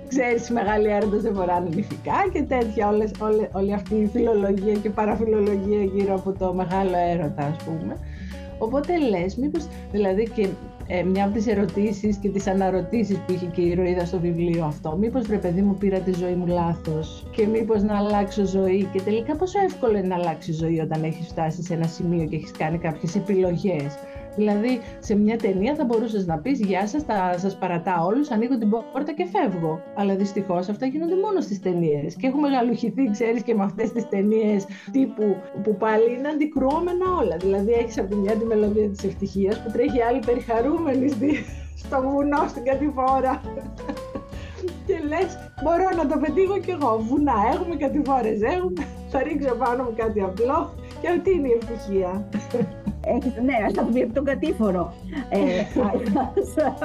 Ξέρεις, 0.09 0.49
οι 0.49 0.53
μεγάλοι 0.53 0.89
έρωτες 0.89 1.23
δεν 1.23 1.35
φοράνε 1.35 1.69
νηφικά 1.75 2.29
και 2.33 2.43
τέτοια, 2.43 2.89
όλες, 2.89 3.11
όλη, 3.21 3.49
όλη 3.53 3.73
αυτή 3.73 3.95
η 3.95 4.07
φιλολογία 4.07 4.73
και 4.73 4.91
παραφιλολογία 4.91 5.83
γύρω 5.83 6.15
από 6.15 6.33
το 6.33 6.55
μεγάλο 6.55 6.97
έρωτα, 7.11 7.45
ας 7.45 7.57
πούμε. 7.65 7.97
Οπότε 8.59 8.99
λες, 8.99 9.37
μήπως, 9.37 9.67
δηλαδή 9.93 10.29
και 10.35 10.49
ε, 10.87 11.03
μια 11.03 11.25
από 11.25 11.35
τις 11.35 11.47
ερωτήσεις 11.47 12.17
και 12.17 12.29
τις 12.29 12.47
αναρωτήσεις 12.47 13.19
που 13.19 13.33
είχε 13.33 13.47
και 13.47 13.61
η 13.61 13.69
ηρωίδα 13.69 14.05
στο 14.05 14.21
βιβλίο 14.21 14.65
αυτό. 14.65 14.97
Μήπως 14.97 15.27
βρε 15.27 15.39
παιδί 15.39 15.63
μου 15.63 15.75
πήρα 15.75 15.99
τη 15.99 16.13
ζωή 16.13 16.35
μου 16.35 16.47
λάθος 16.47 17.27
και 17.31 17.47
μήπως 17.47 17.83
να 17.83 17.97
αλλάξω 17.97 18.47
ζωή 18.47 18.89
και 18.93 19.01
τελικά 19.01 19.37
πόσο 19.37 19.59
εύκολο 19.65 19.99
είναι 19.99 20.07
να 20.07 20.15
αλλάξει 20.15 20.53
ζωή 20.53 20.81
όταν 20.81 21.03
έχεις 21.05 21.27
φτάσει 21.27 21.63
σε 21.63 21.75
ένα 21.75 21.87
σημείο 21.87 22.25
και 22.25 22.37
έχεις 22.37 22.51
κάνει 22.51 22.79
κάποιες 22.79 23.15
επιλογές. 23.15 23.99
Δηλαδή, 24.37 24.81
σε 24.99 25.17
μια 25.17 25.37
ταινία 25.37 25.75
θα 25.75 25.85
μπορούσες 25.85 26.27
να 26.27 26.39
πεις 26.39 26.61
Γεια 26.61 26.87
σας, 26.87 27.03
θα 27.03 27.39
σας 27.39 27.57
παρατάω 27.57 28.07
όλους, 28.07 28.31
ανοίγω 28.31 28.59
την 28.59 28.71
πόρτα 28.71 29.13
και 29.13 29.27
φεύγω. 29.33 29.81
Αλλά 29.95 30.15
δυστυχώς 30.17 30.69
αυτά 30.69 30.87
γίνονται 30.87 31.15
μόνο 31.15 31.41
στις 31.41 31.61
ταινίες. 31.61 32.15
Και 32.15 32.27
έχουμε 32.27 32.49
γαλουχηθεί, 32.49 33.11
ξέρεις, 33.11 33.43
και 33.43 33.55
με 33.55 33.65
αυτές 33.65 33.93
τις 33.93 34.09
ταινίες 34.09 34.67
τύπου 34.93 35.37
που 35.63 35.77
πάλι 35.77 36.15
είναι 36.19 36.29
αντικρουόμενα 36.29 37.07
όλα. 37.21 37.37
Δηλαδή, 37.37 37.73
έχεις 37.73 37.99
από 37.99 38.09
τη 38.09 38.17
μια 38.17 38.33
τη 38.33 38.45
μελωδία 38.45 38.89
της 38.89 39.05
ευτυχίας 39.05 39.63
που 39.63 39.71
τρέχει 39.71 40.03
άλλη 40.03 40.21
περιχαρούμενη 40.27 41.11
στο 41.83 42.01
βουνό 42.03 42.49
στην 42.49 42.65
κατηφόρα. 42.65 43.41
και 44.87 44.99
λες, 45.09 45.31
μπορώ 45.63 45.89
να 45.97 46.07
το 46.07 46.19
πετύχω 46.19 46.59
κι 46.59 46.71
εγώ. 46.71 46.99
Βουνά 47.09 47.35
έχουμε, 47.53 47.77
κατηφόρες 47.77 48.41
έχουμε. 48.41 48.87
Θα 49.09 49.23
ρίξω 49.23 49.55
πάνω 49.55 49.83
μου 49.83 49.95
κάτι 49.97 50.21
απλό 50.21 50.75
και 51.01 51.09
αυτή 51.09 51.31
είναι 51.31 51.49
η 51.49 51.59
ευτυχία. 51.61 52.29
Έχεις, 53.15 53.33
ναι, 53.45 53.55
θα 53.75 53.85
βλέπει 53.91 54.13
τον 54.13 54.25
κατήφορο. 54.25 54.93
Ε, 55.29 55.39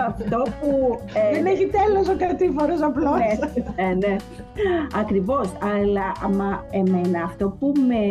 αυτό 0.07 0.37
που... 0.59 0.99
Ε, 1.13 1.33
Δεν 1.33 1.45
έχει 1.45 1.69
τέλος 1.77 2.09
ο 2.09 2.15
κατήφορος 2.17 2.81
απλώς. 2.81 3.17
Ναι, 3.17 3.83
ε, 3.83 3.93
ναι. 3.93 4.15
Ακριβώς, 4.95 5.51
αλλά 5.75 6.11
αμα, 6.23 6.65
εμένα 6.71 7.23
αυτό 7.23 7.55
που 7.59 7.73
με, 7.87 8.03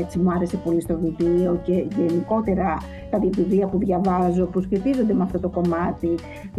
έτσι, 0.00 0.18
μου 0.18 0.30
άρεσε 0.30 0.56
πολύ 0.56 0.80
στο 0.80 0.98
βιβλίο 0.98 1.60
και 1.64 1.84
γενικότερα 1.96 2.78
τα 3.10 3.18
βιβλία 3.18 3.66
που 3.66 3.78
διαβάζω 3.78 4.44
που 4.44 4.60
σχετίζονται 4.60 5.12
με 5.14 5.22
αυτό 5.22 5.38
το 5.38 5.48
κομμάτι 5.48 6.14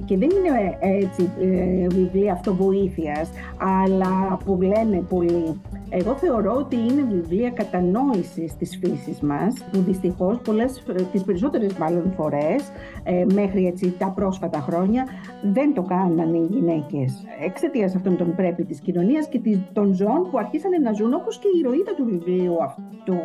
και 0.05 0.17
δεν 0.17 0.29
είναι 0.29 0.77
έτσι 0.79 1.29
ε, 1.41 1.87
βιβλία 1.87 2.33
αυτοβοήθειας 2.33 3.29
αλλά 3.57 4.37
που 4.45 4.61
λένε 4.61 5.03
πολύ. 5.09 5.61
Εγώ 5.89 6.13
θεωρώ 6.13 6.53
ότι 6.55 6.75
είναι 6.75 7.05
βιβλία 7.11 7.49
κατανόησης 7.49 8.55
της 8.55 8.79
φύσης 8.81 9.19
μας 9.19 9.53
που 9.71 9.79
δυστυχώς 9.79 10.39
πολλές, 10.55 11.07
τις 11.11 11.23
περισσότερες 11.23 11.73
μάλλον 11.73 12.13
φορές 12.15 12.71
ε, 13.03 13.25
μέχρι 13.33 13.65
έτσι 13.65 13.95
τα 13.97 14.09
πρόσφατα 14.15 14.59
χρόνια 14.59 15.05
δεν 15.41 15.73
το 15.73 15.81
κάνανε 15.81 16.37
οι 16.37 16.47
γυναίκες 16.49 17.25
εξαιτίας 17.45 17.95
αυτών 17.95 18.17
των 18.17 18.35
πρέπει 18.35 18.63
της 18.63 18.79
κοινωνίας 18.79 19.27
και 19.27 19.41
των 19.73 19.93
ζώων 19.93 20.29
που 20.31 20.37
αρχίσανε 20.37 20.77
να 20.77 20.93
ζουν 20.93 21.13
όπως 21.13 21.37
και 21.37 21.47
η 21.47 21.59
ηρωίδα 21.59 21.95
του 21.95 22.05
βιβλίου 22.05 22.63
αυτού 22.63 23.17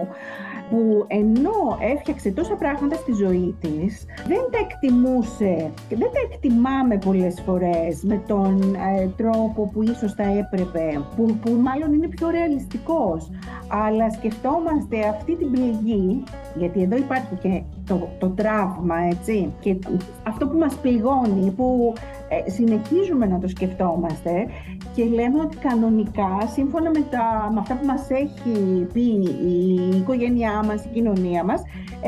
που 0.70 1.04
ενώ 1.06 1.78
έφτιαξε 1.94 2.30
τόσα 2.30 2.54
πράγματα 2.54 2.94
στη 2.96 3.12
ζωή 3.12 3.56
της, 3.60 4.04
δεν 4.26 4.42
τα 4.50 4.58
εκτιμούσε 4.58 5.70
και 5.88 5.96
δεν 5.96 6.10
τα 6.12 6.20
εκτιμάμε 6.30 6.98
πολλές 6.98 7.42
φορές 7.46 8.02
με 8.02 8.22
τον 8.26 8.74
ε, 8.74 9.08
τρόπο 9.16 9.70
που 9.72 9.82
ίσως 9.82 10.12
θα 10.12 10.22
έπρεπε, 10.22 11.00
που, 11.16 11.38
που 11.42 11.50
μάλλον 11.50 11.92
είναι 11.92 12.08
πιο 12.08 12.30
ρεαλιστικός. 12.30 13.30
Αλλά 13.68 14.10
σκεφτόμαστε 14.10 14.98
αυτή 15.08 15.36
την 15.36 15.50
πληγή, 15.50 16.22
γιατί 16.56 16.82
εδώ 16.82 16.96
υπάρχει 17.10 17.34
και 17.42 17.62
το, 17.86 18.08
το 18.18 18.28
τραύμα, 18.28 18.96
έτσι, 19.10 19.52
και 19.60 19.76
αυτό 20.22 20.46
που 20.46 20.58
μας 20.58 20.74
πληγώνει, 20.74 21.50
που 21.50 21.92
ε, 22.28 22.50
συνεχίζουμε 22.50 23.26
να 23.26 23.38
το 23.38 23.48
σκεφτόμαστε 23.48 24.46
και 24.94 25.04
λέμε 25.04 25.40
ότι 25.40 25.56
κανονικά, 25.56 26.38
σύμφωνα 26.52 26.90
με, 26.90 27.00
τα, 27.10 27.50
με 27.52 27.60
αυτά 27.60 27.74
που 27.74 27.86
μας 27.86 28.10
έχει 28.10 28.86
πει 28.92 29.00
η 29.46 29.96
οικογένειά 29.96 30.62
μας, 30.66 30.84
η 30.84 30.88
κοινωνία 30.92 31.44
μας, 31.44 31.62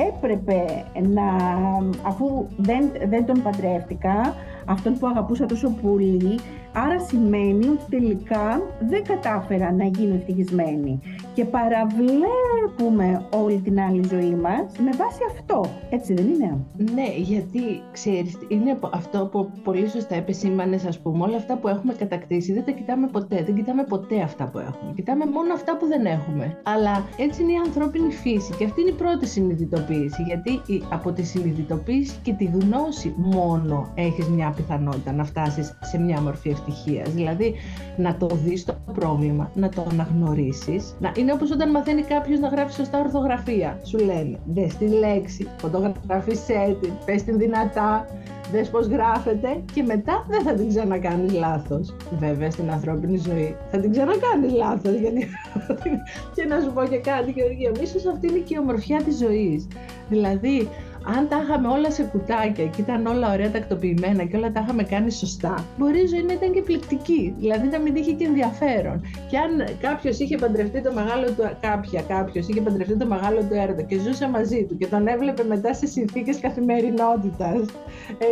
έπρεπε 0.08 0.64
να, 1.14 1.26
αφού 2.02 2.46
δεν, 2.56 2.90
δεν 3.08 3.26
τον 3.26 3.42
παντρεύτηκα, 3.42 4.34
αυτόν 4.66 4.98
που 4.98 5.06
αγαπούσα 5.06 5.46
τόσο 5.46 5.68
πολύ, 5.82 6.38
άρα 6.74 6.98
σημαίνει 7.00 7.68
ότι 7.68 7.84
τελικά 7.90 8.62
δεν 8.88 9.04
κατάφερα 9.04 9.72
να 9.72 9.84
γίνω 9.84 10.14
ευτυχισμένη. 10.14 11.00
Και 11.34 11.44
παραβλέπουμε 11.44 13.26
όλη 13.34 13.60
την 13.60 13.80
άλλη 13.80 14.02
ζωή 14.10 14.34
μας 14.34 14.78
με 14.78 14.90
βάση 14.96 15.20
αυτό, 15.30 15.64
έτσι 15.90 16.14
δεν 16.14 16.26
είναι; 16.28 16.56
Ναι, 16.76 17.06
γιατί 17.16 17.60
ξέρεις, 17.92 18.38
είναι 18.48 18.78
αυτό 18.92 19.28
που 19.32 19.50
πολύ 19.64 19.88
σωστά 19.88 20.14
επεσήμανες 20.14 20.84
ας 20.84 20.98
πούμε, 20.98 21.24
όλα 21.24 21.36
αυτά 21.36 21.56
που 21.56 21.68
έχουμε 21.68 21.94
κατακτήσει 21.94 22.52
δεν 22.52 22.64
τα 22.64 22.70
κοιτάμε 22.70 23.06
ποτέ, 23.06 23.42
δεν 23.44 23.54
κοιτάμε 23.54 23.84
ποτέ 23.84 24.20
αυτά 24.20 24.44
που 24.44 24.58
έχουμε, 24.58 24.92
κοιτάμε 24.94 25.24
μόνο 25.26 25.52
αυτά 25.52 25.76
που 25.76 25.86
δεν 25.86 26.06
έχουμε. 26.06 26.56
Αλλά 26.62 27.04
έτσι 27.16 27.42
είναι 27.42 27.52
η 27.52 27.60
ανθρώπινη 27.66 28.12
φύση. 28.12 28.54
Και 28.58 28.64
αυτή 28.64 28.80
είναι 28.80 28.90
η 28.90 28.92
πρώτη 28.92 29.26
συνειδητοποίηση, 29.26 30.22
γιατί 30.22 30.60
από 30.90 31.12
τη 31.12 31.22
συνειδητοποίηση 31.22 32.16
και 32.22 32.32
τη 32.32 32.44
γνώση 32.44 33.14
μόνο 33.16 33.92
έχεις 33.94 34.28
μια 34.28 34.52
πιθανότητα 34.56 35.12
να 35.12 35.24
φτάσεις 35.24 35.78
σε 35.80 35.98
μια 35.98 36.20
μορφή 36.20 36.50
ευτυχίας. 36.66 37.10
Δηλαδή 37.10 37.54
να 37.96 38.16
το 38.16 38.26
δεις 38.44 38.64
το 38.64 38.74
πρόβλημα, 38.94 39.50
να 39.54 39.68
το 39.68 39.86
αναγνωρίσεις. 39.90 40.94
Να... 41.00 41.12
Είναι 41.16 41.32
όπως 41.32 41.50
όταν 41.50 41.70
μαθαίνει 41.70 42.02
κάποιος 42.02 42.38
να 42.40 42.48
γράφει 42.48 42.72
σωστά 42.72 42.98
ορθογραφία. 42.98 43.80
Σου 43.84 43.98
λένε, 43.98 44.38
δες 44.44 44.76
τη 44.76 44.86
λέξη, 44.88 45.48
φωτογραφίσέ 45.58 46.76
την, 46.80 46.92
πες 47.04 47.22
την 47.22 47.38
δυνατά, 47.38 48.06
δες 48.52 48.68
πώς 48.68 48.86
γράφεται 48.86 49.62
και 49.74 49.82
μετά 49.82 50.26
δεν 50.28 50.42
θα 50.42 50.54
την 50.54 50.68
ξανακάνεις 50.68 51.32
λάθος. 51.32 51.94
Βέβαια 52.18 52.50
στην 52.50 52.70
ανθρώπινη 52.70 53.16
ζωή 53.16 53.56
θα 53.70 53.78
την 53.78 53.90
ξανακάνεις 53.90 54.52
λάθος 54.52 54.94
γιατί... 54.94 55.28
και 56.34 56.44
να 56.44 56.60
σου 56.60 56.72
πω 56.72 56.84
και 56.84 56.98
κάτι 56.98 57.30
Γεωργία, 57.30 57.72
ίσως 57.80 58.06
αυτή 58.06 58.26
είναι 58.28 58.38
και 58.38 58.54
η 58.54 58.58
ομορφιά 58.58 59.02
της 59.02 59.16
ζωής. 59.16 59.66
Δηλαδή 60.08 60.68
αν 61.16 61.28
τα 61.28 61.40
είχαμε 61.42 61.68
όλα 61.68 61.90
σε 61.90 62.02
κουτάκια 62.02 62.66
και 62.66 62.80
ήταν 62.80 63.06
όλα 63.06 63.32
ωραία 63.32 63.50
τακτοποιημένα 63.50 64.24
και 64.24 64.36
όλα 64.36 64.52
τα 64.52 64.60
είχαμε 64.64 64.82
κάνει 64.82 65.10
σωστά, 65.10 65.64
μπορεί 65.78 66.00
η 66.00 66.06
ζωή 66.06 66.22
να 66.22 66.32
ήταν 66.32 66.52
και 66.52 66.62
πληκτική. 66.62 67.34
Δηλαδή 67.38 67.66
να 67.68 67.78
μην 67.78 67.94
είχε 67.96 68.12
και 68.12 68.24
ενδιαφέρον. 68.24 69.00
Και 69.30 69.38
αν 69.38 69.50
κάποιος 69.80 70.18
είχε 70.18 70.36
παντρευτεί 70.36 70.82
το 70.82 70.92
μεγάλο 70.92 71.26
του, 71.26 71.50
κάποια 71.60 72.02
κάποιος 72.02 72.48
είχε 72.48 72.60
παντρευτεί 72.60 72.96
το 72.96 73.06
μεγάλο 73.06 73.38
του 73.38 73.54
έρωτα 73.54 73.82
και 73.82 73.98
ζούσε 73.98 74.28
μαζί 74.28 74.64
του 74.64 74.76
και 74.76 74.86
τον 74.86 75.06
έβλεπε 75.06 75.44
μετά 75.44 75.74
σε 75.74 75.86
συνθήκες 75.86 76.40
καθημερινότητας, 76.40 77.60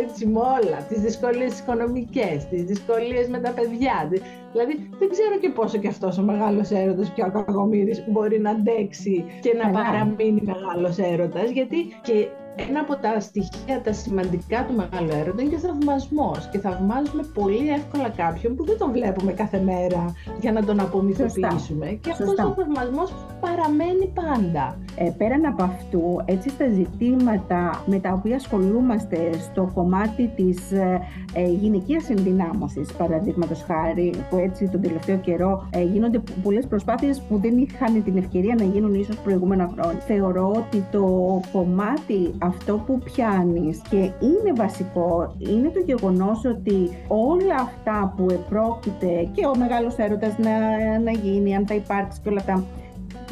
έτσι 0.03 0.25
με 0.25 0.39
όλα, 0.39 0.77
τις 0.89 0.99
δυσκολίες 1.01 1.59
οικονομικές, 1.59 2.47
τις 2.49 2.63
δυσκολίες 2.63 3.27
με 3.27 3.39
τα 3.39 3.51
παιδιά. 3.51 4.09
Δηλαδή 4.51 4.89
δεν 4.99 5.09
ξέρω 5.09 5.37
και 5.41 5.49
πόσο 5.49 5.77
και 5.77 5.87
αυτός 5.87 6.17
ο 6.17 6.21
μεγάλος 6.21 6.69
έρωτας 6.71 7.09
και 7.09 7.21
ο 7.21 7.31
Κακομήρη 7.31 8.03
μπορεί 8.07 8.39
να 8.39 8.49
αντέξει 8.49 9.25
και 9.41 9.53
να 9.63 9.69
παραμείνει 9.69 10.41
μεγάλος 10.45 10.97
έρωτας, 10.97 11.49
γιατί 11.49 11.77
και 12.01 12.27
ένα 12.55 12.79
από 12.79 12.95
τα 12.95 13.19
στοιχεία, 13.19 13.81
τα 13.83 13.93
σημαντικά 13.93 14.65
του 14.67 14.73
μεγάλου 14.75 15.09
έρωτα 15.19 15.41
είναι 15.41 15.49
και 15.49 15.55
ο 15.55 15.59
θαυμασμός. 15.59 16.49
Και 16.51 16.59
θαυμάζουμε 16.59 17.23
πολύ 17.33 17.69
εύκολα 17.69 18.09
κάποιον 18.09 18.55
που 18.55 18.65
δεν 18.65 18.77
τον 18.77 18.91
βλέπουμε 18.91 19.31
κάθε 19.31 19.59
μέρα 19.59 20.15
για 20.39 20.51
να 20.51 20.63
τον 20.63 20.79
απομυθοποιήσουμε. 20.79 21.85
Και 22.01 22.11
αυτός 22.11 22.27
ο 22.29 22.53
θαυμασμός 22.57 23.13
παραμένει 23.39 24.11
πάντα. 24.13 24.77
Ε, 24.95 25.09
πέραν 25.17 25.45
από 25.45 25.63
αυτού, 25.63 26.21
έτσι 26.25 26.49
στα 26.49 26.67
ζητήματα 26.69 27.83
με 27.85 27.99
τα 27.99 28.11
οποία 28.13 28.35
ασχολούμαστε 28.35 29.29
στο 29.51 29.71
κομμάτι 29.73 30.31
της 30.35 30.71
ε, 30.71 31.01
ε, 31.33 31.43
γυναικείας 31.43 32.09
ενδυνάμωσης, 32.09 32.93
παραδείγματος 32.93 33.63
χάρη, 33.67 34.13
που 34.29 34.37
έτσι 34.37 34.67
τον 34.67 34.81
τελευταίο 34.81 35.17
καιρό 35.17 35.67
ε, 35.69 35.83
γίνονται 35.83 36.21
πολλές 36.43 36.67
προσπάθειες 36.67 37.21
που 37.21 37.37
δεν 37.37 37.57
είχαν 37.57 38.03
την 38.03 38.17
ευκαιρία 38.17 38.55
να 38.57 38.63
γίνουν 38.63 38.93
ίσως 38.93 39.17
προηγούμενα 39.17 39.69
χρόνια. 39.73 39.99
Θεωρώ 39.99 40.47
ότι 40.47 40.85
το 40.91 41.05
κομμάτι 41.51 42.33
αυτό 42.41 42.83
που 42.85 42.99
πιάνεις 42.99 43.81
και 43.89 43.97
είναι 43.97 44.53
βασικό 44.55 45.35
είναι 45.37 45.69
το 45.69 45.79
γεγονός 45.79 46.45
ότι 46.45 46.89
όλα 47.07 47.55
αυτά 47.55 48.13
που 48.17 48.27
επρόκειται 48.31 49.29
και 49.31 49.45
ο 49.45 49.57
μεγάλος 49.57 49.95
έρωτας 49.95 50.37
να, 50.37 50.59
να 50.99 51.11
γίνει, 51.11 51.55
αν 51.55 51.67
θα 51.67 51.73
υπάρξει 51.73 52.21
και 52.21 52.29
όλα 52.29 52.39
αυτά 52.39 52.63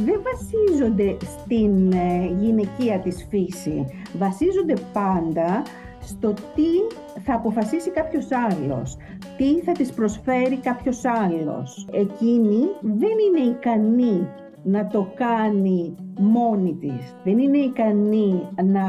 δεν 0.05 0.21
βασίζονται 0.23 1.17
στην 1.21 1.91
ε, 1.91 2.25
γυναικεία 2.39 2.99
της 2.99 3.27
φύση. 3.29 3.85
Βασίζονται 4.17 4.73
πάντα 4.93 5.63
στο 5.99 6.33
τι 6.33 6.97
θα 7.23 7.33
αποφασίσει 7.33 7.89
κάποιος 7.89 8.27
άλλος, 8.31 8.97
τι 9.37 9.59
θα 9.61 9.71
της 9.71 9.91
προσφέρει 9.91 10.57
κάποιος 10.57 11.01
άλλος. 11.05 11.87
Εκείνη 11.91 12.59
δεν 12.81 13.15
είναι 13.27 13.49
ικανή 13.49 14.27
να 14.63 14.87
το 14.87 15.11
κάνει 15.15 15.95
μόνη 16.19 16.73
της. 16.73 17.15
Δεν 17.23 17.37
είναι 17.39 17.57
ικανή 17.57 18.41
να, 18.63 18.85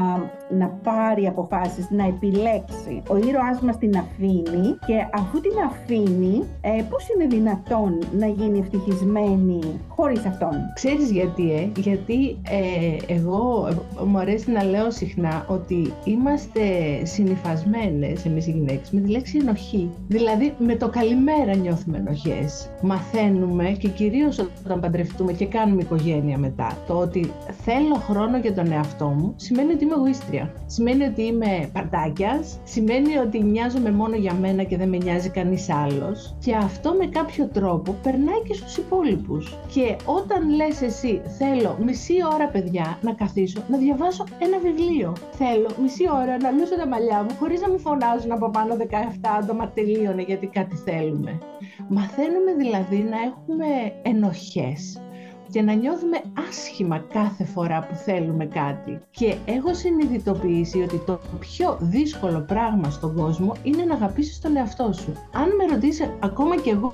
να 0.57 0.67
πάρει 0.83 1.27
αποφάσεις, 1.27 1.89
να 1.89 2.05
επιλέξει. 2.05 3.01
Ο 3.09 3.17
ήρωάς 3.17 3.59
μας 3.61 3.77
την 3.77 3.97
αφήνει 3.97 4.77
και 4.85 5.07
αφού 5.13 5.41
την 5.41 5.51
αφήνει, 5.65 6.43
ε, 6.61 6.83
πώς 6.89 7.07
είναι 7.09 7.27
δυνατόν 7.27 7.99
να 8.17 8.27
γίνει 8.27 8.59
ευτυχισμένη 8.59 9.59
χωρίς 9.87 10.25
αυτόν; 10.25 10.51
Ξέρεις 10.73 11.11
γιατί, 11.11 11.51
ε; 11.53 11.79
Γιατί 11.79 12.37
ε, 12.49 13.13
εγώ 13.13 13.67
μου 14.05 14.17
αρέσει 14.17 14.51
να 14.51 14.63
λέω 14.63 14.91
συχνά 14.91 15.45
ότι 15.47 15.93
είμαστε 16.03 16.61
συνυφασμένες 17.03 18.25
εμείς 18.25 18.47
οι 18.47 18.51
γυναίκες 18.51 18.91
με 18.91 18.99
τη 18.99 19.09
λέξη 19.09 19.37
ενοχή. 19.37 19.89
Δηλαδή 20.07 20.53
με 20.57 20.75
το 20.75 20.89
καλημέρα 20.89 21.55
νιώθουμε 21.55 21.97
ενοχές. 21.97 22.69
Μαθαίνουμε 22.81 23.63
και 23.79 23.87
κυρίως 23.87 24.39
όταν 24.65 24.79
παντρευτούμε 24.79 25.31
και 25.31 25.45
κάνουμε 25.45 25.81
οικογένεια 25.81 26.37
μετά, 26.37 26.77
το 26.87 26.93
ότι 26.93 27.20
θέλω 27.63 27.95
χρόνο 27.95 28.37
για 28.37 28.53
τον 28.53 28.71
εαυτό 28.71 29.05
μου 29.05 29.33
σημαίνει 29.35 29.71
ότι 29.73 29.83
είμαι 29.83 29.93
εγωίστρια. 29.93 30.53
Σημαίνει 30.65 31.03
ότι 31.03 31.21
είμαι 31.21 31.69
παρτάκιας, 31.73 32.59
σημαίνει 32.63 33.17
ότι 33.17 33.43
νοιάζομαι 33.43 33.91
μόνο 33.91 34.15
για 34.15 34.33
μένα 34.33 34.63
και 34.63 34.77
δεν 34.77 34.89
με 34.89 34.97
νοιάζει 34.97 35.29
κανείς 35.29 35.69
άλλος. 35.69 36.35
Και 36.39 36.55
αυτό 36.55 36.93
με 36.93 37.05
κάποιο 37.05 37.47
τρόπο 37.47 37.95
περνάει 38.03 38.41
και 38.47 38.53
στους 38.53 38.77
υπόλοιπους. 38.77 39.57
Και 39.73 39.95
όταν 40.05 40.49
λες 40.55 40.81
εσύ, 40.81 41.21
θέλω 41.37 41.77
μισή 41.85 42.15
ώρα, 42.33 42.47
παιδιά, 42.47 42.97
να 43.01 43.13
καθίσω 43.13 43.63
να 43.67 43.77
διαβάσω 43.77 44.23
ένα 44.39 44.57
βιβλίο. 44.59 45.15
Θέλω 45.31 45.69
μισή 45.81 46.05
ώρα 46.21 46.37
να 46.37 46.51
λούσω 46.51 46.75
τα 46.75 46.87
μαλλιά 46.87 47.23
μου 47.23 47.35
χωρίς 47.39 47.61
να 47.61 47.69
μου 47.69 47.79
φωνάζουν 47.79 48.31
από 48.31 48.49
πάνω 48.49 48.75
17 48.75 48.85
άτομα 49.41 49.69
τελείωνε 49.69 50.21
γιατί 50.21 50.47
κάτι 50.47 50.75
θέλουμε. 50.75 51.39
Μαθαίνουμε 51.89 52.53
δηλαδή 52.57 52.97
να 52.97 53.17
έχουμε 53.21 53.65
ενοχές 54.01 55.01
και 55.51 55.61
να 55.61 55.73
νιώθουμε 55.73 56.21
άσχημα 56.49 57.05
κάθε 57.13 57.43
φορά 57.43 57.87
που 57.89 57.95
θέλουμε 57.95 58.45
κάτι. 58.45 58.99
Και 59.11 59.35
έχω 59.45 59.73
συνειδητοποιήσει 59.73 60.81
ότι 60.81 61.01
το 61.05 61.19
πιο 61.39 61.77
δύσκολο 61.79 62.39
πράγμα 62.39 62.89
στον 62.89 63.15
κόσμο 63.15 63.53
είναι 63.63 63.83
να 63.83 63.93
αγαπήσεις 63.93 64.41
τον 64.41 64.55
εαυτό 64.55 64.93
σου. 64.93 65.13
Αν 65.33 65.55
με 65.55 65.73
ρωτήσει 65.73 66.09
ακόμα 66.19 66.55
και 66.55 66.69
εγώ 66.69 66.91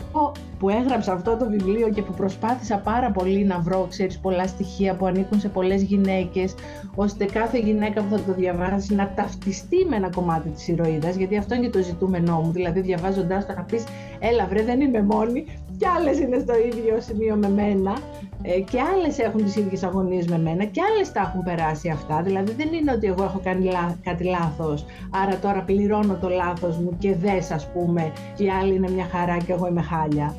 που 0.60 0.70
έγραψα 0.70 1.14
αυτό 1.14 1.38
το 1.38 1.50
βιβλίο 1.50 1.90
και 1.90 2.02
που 2.02 2.14
προσπάθησα 2.14 2.78
πάρα 2.78 3.12
πολύ 3.12 3.44
να 3.44 3.60
βρω, 3.60 3.86
ξέρεις, 3.90 4.20
πολλά 4.20 4.48
στοιχεία 4.48 4.96
που 4.96 5.06
ανήκουν 5.06 5.40
σε 5.40 5.50
πολλές 5.50 5.82
γυναίκες, 5.82 6.56
ώστε 6.96 7.26
κάθε 7.26 7.60
γυναίκα 7.60 8.04
που 8.04 8.16
θα 8.16 8.22
το 8.22 8.34
διαβάσει 8.34 8.96
να 8.96 9.14
ταυτιστεί 9.16 9.86
με 9.90 9.96
ένα 9.96 10.10
κομμάτι 10.10 10.50
της 10.50 10.68
ηρωίδας, 10.68 11.16
γιατί 11.16 11.38
αυτό 11.38 11.56
είναι 11.56 11.66
και 11.66 11.78
το 11.78 11.84
ζητούμενό 11.84 12.42
μου, 12.42 12.52
δηλαδή 12.52 12.80
διαβάζοντάς 12.80 13.46
το 13.46 13.54
να 13.54 13.62
πεις, 13.62 13.84
έλα 14.20 14.46
βρε 14.46 14.64
δεν 14.64 14.82
είμαι 14.82 15.02
μόνη, 15.02 15.46
κι 15.78 15.88
άλλες 15.88 16.20
είναι 16.20 16.40
στο 16.40 16.54
ίδιο 16.58 17.00
σημείο 17.00 17.36
με 17.36 17.50
μένα 17.50 17.98
ε, 18.42 18.60
και 18.60 18.80
άλλες 18.82 19.20
έχουν 19.20 19.44
τις 19.44 19.56
ίδιες 19.56 19.84
αγωνίες 19.84 20.28
με 20.28 20.38
μένα 20.38 20.64
και 20.64 20.82
άλλες 20.82 21.12
τα 21.12 21.20
έχουν 21.20 21.44
περάσει 21.44 21.90
αυτά. 21.90 22.22
Δηλαδή 22.22 22.52
δεν 22.52 22.74
είναι 22.74 22.92
ότι 22.92 23.08
εγώ 23.08 23.24
έχω 23.24 23.42
κάνει 23.44 23.70
κάτι 24.04 24.24
λάθος, 24.24 24.86
άρα 25.10 25.38
τώρα 25.38 25.62
πληρώνω 25.62 26.18
το 26.22 26.30
λάθος 26.30 26.78
μου 26.78 26.98
και 27.00 27.16
δες 27.16 27.52
ας 27.52 27.68
πούμε 27.72 28.12
και 28.36 28.44
οι 28.44 28.50
άλλοι 28.50 28.76
είναι 28.76 28.90
μια 28.90 29.08
χαρά 29.12 29.38
και 29.38 29.52
εγώ 29.52 29.68
είμαι 29.68 29.82
χάλια. 29.82 30.36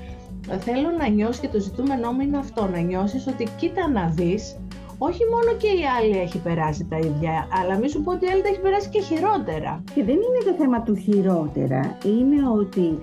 Θέλω 0.58 0.88
να 0.98 1.08
νιώσεις 1.08 1.40
και 1.40 1.48
το 1.48 1.58
ζητούμενό 1.58 2.12
μου 2.12 2.20
είναι 2.20 2.38
αυτό, 2.38 2.68
να 2.72 2.78
νιώσεις 2.78 3.26
ότι 3.26 3.46
κοίτα 3.56 3.88
να 3.88 4.12
δεις 4.14 4.56
όχι 4.98 5.22
μόνο 5.24 5.56
και 5.58 5.66
η 5.66 5.82
άλλη 5.98 6.18
έχει 6.18 6.38
περάσει 6.38 6.86
τα 6.90 6.96
ίδια, 6.96 7.48
αλλά 7.60 7.78
μη 7.78 7.88
σου 7.88 8.02
πω 8.02 8.12
ότι 8.12 8.26
η 8.26 8.28
άλλη 8.28 8.42
τα 8.42 8.48
έχει 8.48 8.60
περάσει 8.60 8.88
και 8.88 9.00
χειρότερα. 9.00 9.82
Και 9.94 10.04
δεν 10.04 10.14
είναι 10.14 10.42
το 10.44 10.54
θέμα 10.58 10.82
του 10.82 10.94
χειρότερα, 10.94 11.98
είναι 12.04 12.48
ότι 12.58 12.98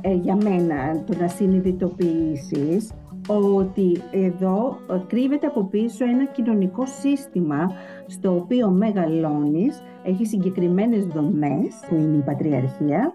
ε, 0.00 0.14
για 0.14 0.36
μένα 0.36 1.02
το 1.06 1.16
να 1.20 1.28
συνειδητοποιήσεις 1.28 2.90
ότι 3.38 4.02
εδώ 4.10 4.78
ε, 4.90 4.96
κρύβεται 5.06 5.46
από 5.46 5.64
πίσω 5.64 6.04
ένα 6.04 6.24
κοινωνικό 6.24 6.86
σύστημα 6.86 7.72
στο 8.06 8.34
οποίο 8.34 8.68
μεγαλώνεις, 8.68 9.82
έχει 10.02 10.26
συγκεκριμένες 10.26 11.06
δομές 11.06 11.74
που 11.88 11.94
είναι 11.94 12.16
η 12.16 12.20
πατριαρχία 12.20 13.14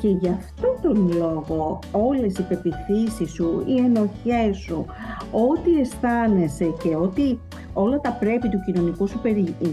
και 0.00 0.08
γι' 0.08 0.28
αυτό 0.28 0.76
τον 0.82 1.12
λόγο 1.16 1.78
όλες 1.92 2.38
οι 2.38 2.42
πεπιθήσεις 2.42 3.32
σου, 3.32 3.62
οι 3.66 3.76
ενοχές 3.76 4.56
σου, 4.56 4.84
ό,τι 5.32 5.80
αισθάνεσαι 5.80 6.74
και 6.82 6.96
ό,τι 6.96 7.38
όλα 7.72 8.00
τα 8.00 8.16
πρέπει 8.20 8.48
του 8.48 8.62
κοινωνικού 8.66 9.06
σου 9.06 9.20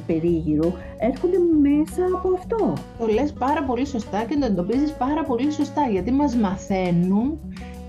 περίγυρου 0.07 0.71
έρχονται 0.99 1.37
μέσα 1.61 2.05
από 2.15 2.29
αυτό. 2.37 2.73
Το 2.97 3.05
λες 3.13 3.33
πάρα 3.33 3.63
πολύ 3.63 3.85
σωστά 3.85 4.23
και 4.23 4.37
το 4.37 4.45
εντοπίζεις 4.45 4.93
πάρα 4.93 5.23
πολύ 5.23 5.51
σωστά 5.51 5.81
γιατί 5.91 6.11
μας 6.11 6.35
μαθαίνουν 6.35 7.39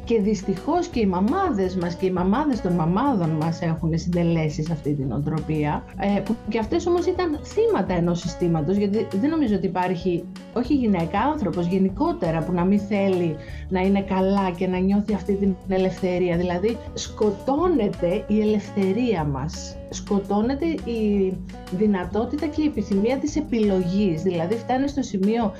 και 0.04 0.20
δυστυχώς 0.20 0.86
και 0.86 1.00
οι 1.00 1.06
μαμάδες 1.06 1.76
μας 1.76 1.94
και 1.94 2.06
οι 2.06 2.10
μαμάδες 2.10 2.60
των 2.60 2.72
μαμάδων 2.72 3.30
μας 3.30 3.62
έχουν 3.62 3.98
συντελέσεις 3.98 4.66
σε 4.66 4.72
αυτή 4.72 4.94
την 4.94 5.12
οτροπία 5.12 5.84
ε, 6.16 6.20
που 6.20 6.36
και 6.48 6.58
αυτές 6.58 6.86
όμως 6.86 7.06
ήταν 7.06 7.38
θύματα 7.42 7.94
ενός 7.94 8.20
συστήματος 8.20 8.76
γιατί 8.76 9.06
δεν 9.16 9.30
νομίζω 9.30 9.54
ότι 9.54 9.66
υπάρχει 9.66 10.24
όχι 10.52 10.74
γυναίκα, 10.74 11.20
άνθρωπος 11.20 11.66
γενικότερα 11.66 12.44
που 12.44 12.52
να 12.52 12.64
μην 12.64 12.78
θέλει 12.78 13.36
να 13.68 13.80
είναι 13.80 14.02
καλά 14.02 14.50
και 14.50 14.66
να 14.66 14.78
νιώθει 14.78 15.14
αυτή 15.14 15.34
την 15.34 15.54
ελευθερία. 15.68 16.36
Δηλαδή 16.36 16.76
σκοτώνεται 16.94 18.24
η 18.26 18.40
ελευθερία 18.40 19.24
μας 19.24 19.76
σκοτώνεται 19.92 20.66
η 20.66 21.32
δυνατότητα 21.70 22.46
και 22.46 22.62
η 22.62 22.66
επιθυμία 22.66 23.16
της 23.16 23.36
επιλογής 23.36 24.22
δηλαδή 24.22 24.54
φτάνει 24.54 24.88
στο 24.88 25.02
σημείο 25.02 25.52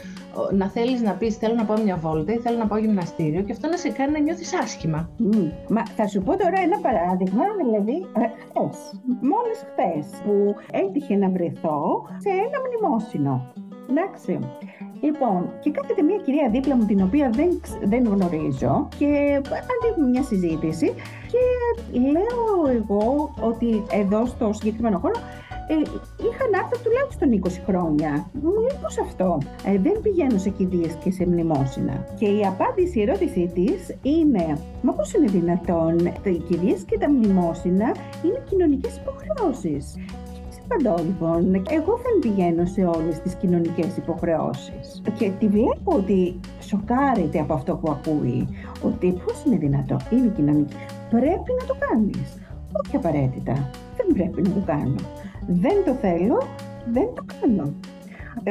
να 0.52 0.68
θέλεις 0.68 1.00
να 1.02 1.12
πεις 1.12 1.36
θέλω 1.36 1.54
να 1.54 1.64
πάω 1.64 1.82
μια 1.82 1.96
βόλτα 1.96 2.32
ή 2.32 2.38
θέλω 2.38 2.58
να 2.58 2.66
πάω 2.66 2.78
γυμναστήριο 2.78 3.42
και 3.42 3.52
αυτό 3.52 3.68
να 3.68 3.76
σε 3.76 3.88
κάνει 3.88 4.12
να 4.12 4.18
νιώθεις 4.18 4.54
άσχημα. 4.54 5.10
Μα 5.68 5.86
θα 5.86 6.06
σου 6.06 6.22
πω 6.22 6.36
τώρα 6.36 6.60
ένα 6.62 6.78
παράδειγμα, 6.78 7.42
δηλαδή 7.62 7.92
ε, 7.92 8.26
χθες, 8.42 8.78
μόλις 9.30 9.58
χθες 9.68 10.20
που 10.24 10.54
έτυχε 10.72 11.16
να 11.16 11.28
βρεθώ 11.30 12.06
σε 12.18 12.28
ένα 12.28 12.58
μνημόσυνο. 12.64 13.52
Εντάξει. 13.90 14.38
Λοιπόν, 15.00 15.50
και 15.60 15.70
κάθεται 15.70 16.02
μια 16.02 16.16
κυρία 16.16 16.48
δίπλα 16.50 16.76
μου 16.76 16.84
την 16.84 17.02
οποία 17.02 17.30
δεν, 17.30 17.60
δεν 17.82 18.04
γνωρίζω 18.04 18.88
και 18.98 19.06
ανοίγουμε 19.72 20.08
μια 20.10 20.22
συζήτηση 20.22 20.94
και 21.32 21.98
λέω 21.98 22.74
εγώ 22.74 23.34
ότι 23.40 23.82
εδώ 23.90 24.26
στο 24.26 24.52
συγκεκριμένο 24.52 24.98
χώρο 24.98 25.14
ε, 25.68 25.74
είχα 26.26 26.44
να 26.52 26.58
έρθω 26.58 26.76
τουλάχιστον 26.84 27.28
20 27.44 27.64
χρόνια. 27.66 28.30
Μου 28.32 28.50
λέει 28.60 28.78
πώς 28.82 28.98
αυτό; 28.98 29.38
Ε, 29.64 29.78
δεν 29.78 30.00
πηγαίνω 30.02 30.38
σε 30.38 30.50
κηδείες 30.50 30.94
και 31.04 31.10
σε 31.10 31.26
μνημόσυνα. 31.26 32.06
Και 32.18 32.26
η 32.26 32.46
απάντηση, 32.46 32.98
η 32.98 33.02
ερώτησή 33.02 33.50
της 33.54 33.96
είναι, 34.02 34.58
μα 34.82 34.92
πώς 34.92 35.12
είναι 35.12 35.26
δυνατόν, 35.26 35.98
οι 36.22 36.42
κηδείες 36.48 36.82
και 36.82 36.98
τα 36.98 37.10
μνημόσυνα 37.10 37.94
είναι 38.24 38.42
κοινωνικές 38.48 38.96
υποχρεώσεις; 38.96 39.94
Απαντώ 40.64 41.02
λοιπόν. 41.02 41.54
Εγώ 41.54 42.00
δεν 42.04 42.18
πηγαίνω 42.20 42.64
σε 42.64 42.84
όλες 42.84 43.20
τις 43.20 43.34
κοινωνικές 43.34 43.96
υποχρεώσεις 43.96 45.02
και 45.18 45.30
τη 45.38 45.48
βλέπω 45.48 45.92
ότι 45.96 46.40
σοκάρεται 46.60 47.38
από 47.40 47.54
αυτό 47.54 47.76
που 47.76 47.90
ακούει, 47.90 48.48
ότι 48.82 49.12
πώς 49.24 49.42
είναι 49.46 49.56
δυνατό, 49.56 49.96
είναι 50.10 50.32
κοινωνική. 50.36 50.74
Πρέπει 51.18 51.52
να 51.60 51.66
το 51.66 51.76
κάνεις. 51.88 52.28
Όχι 52.84 52.96
απαραίτητα. 52.96 53.70
Δεν 53.96 54.06
πρέπει 54.14 54.42
να 54.42 54.50
το 54.50 54.62
κάνω. 54.66 54.94
Δεν 55.46 55.84
το 55.84 55.92
θέλω, 55.92 56.42
δεν 56.92 57.08
το 57.14 57.24
κάνω. 57.40 57.74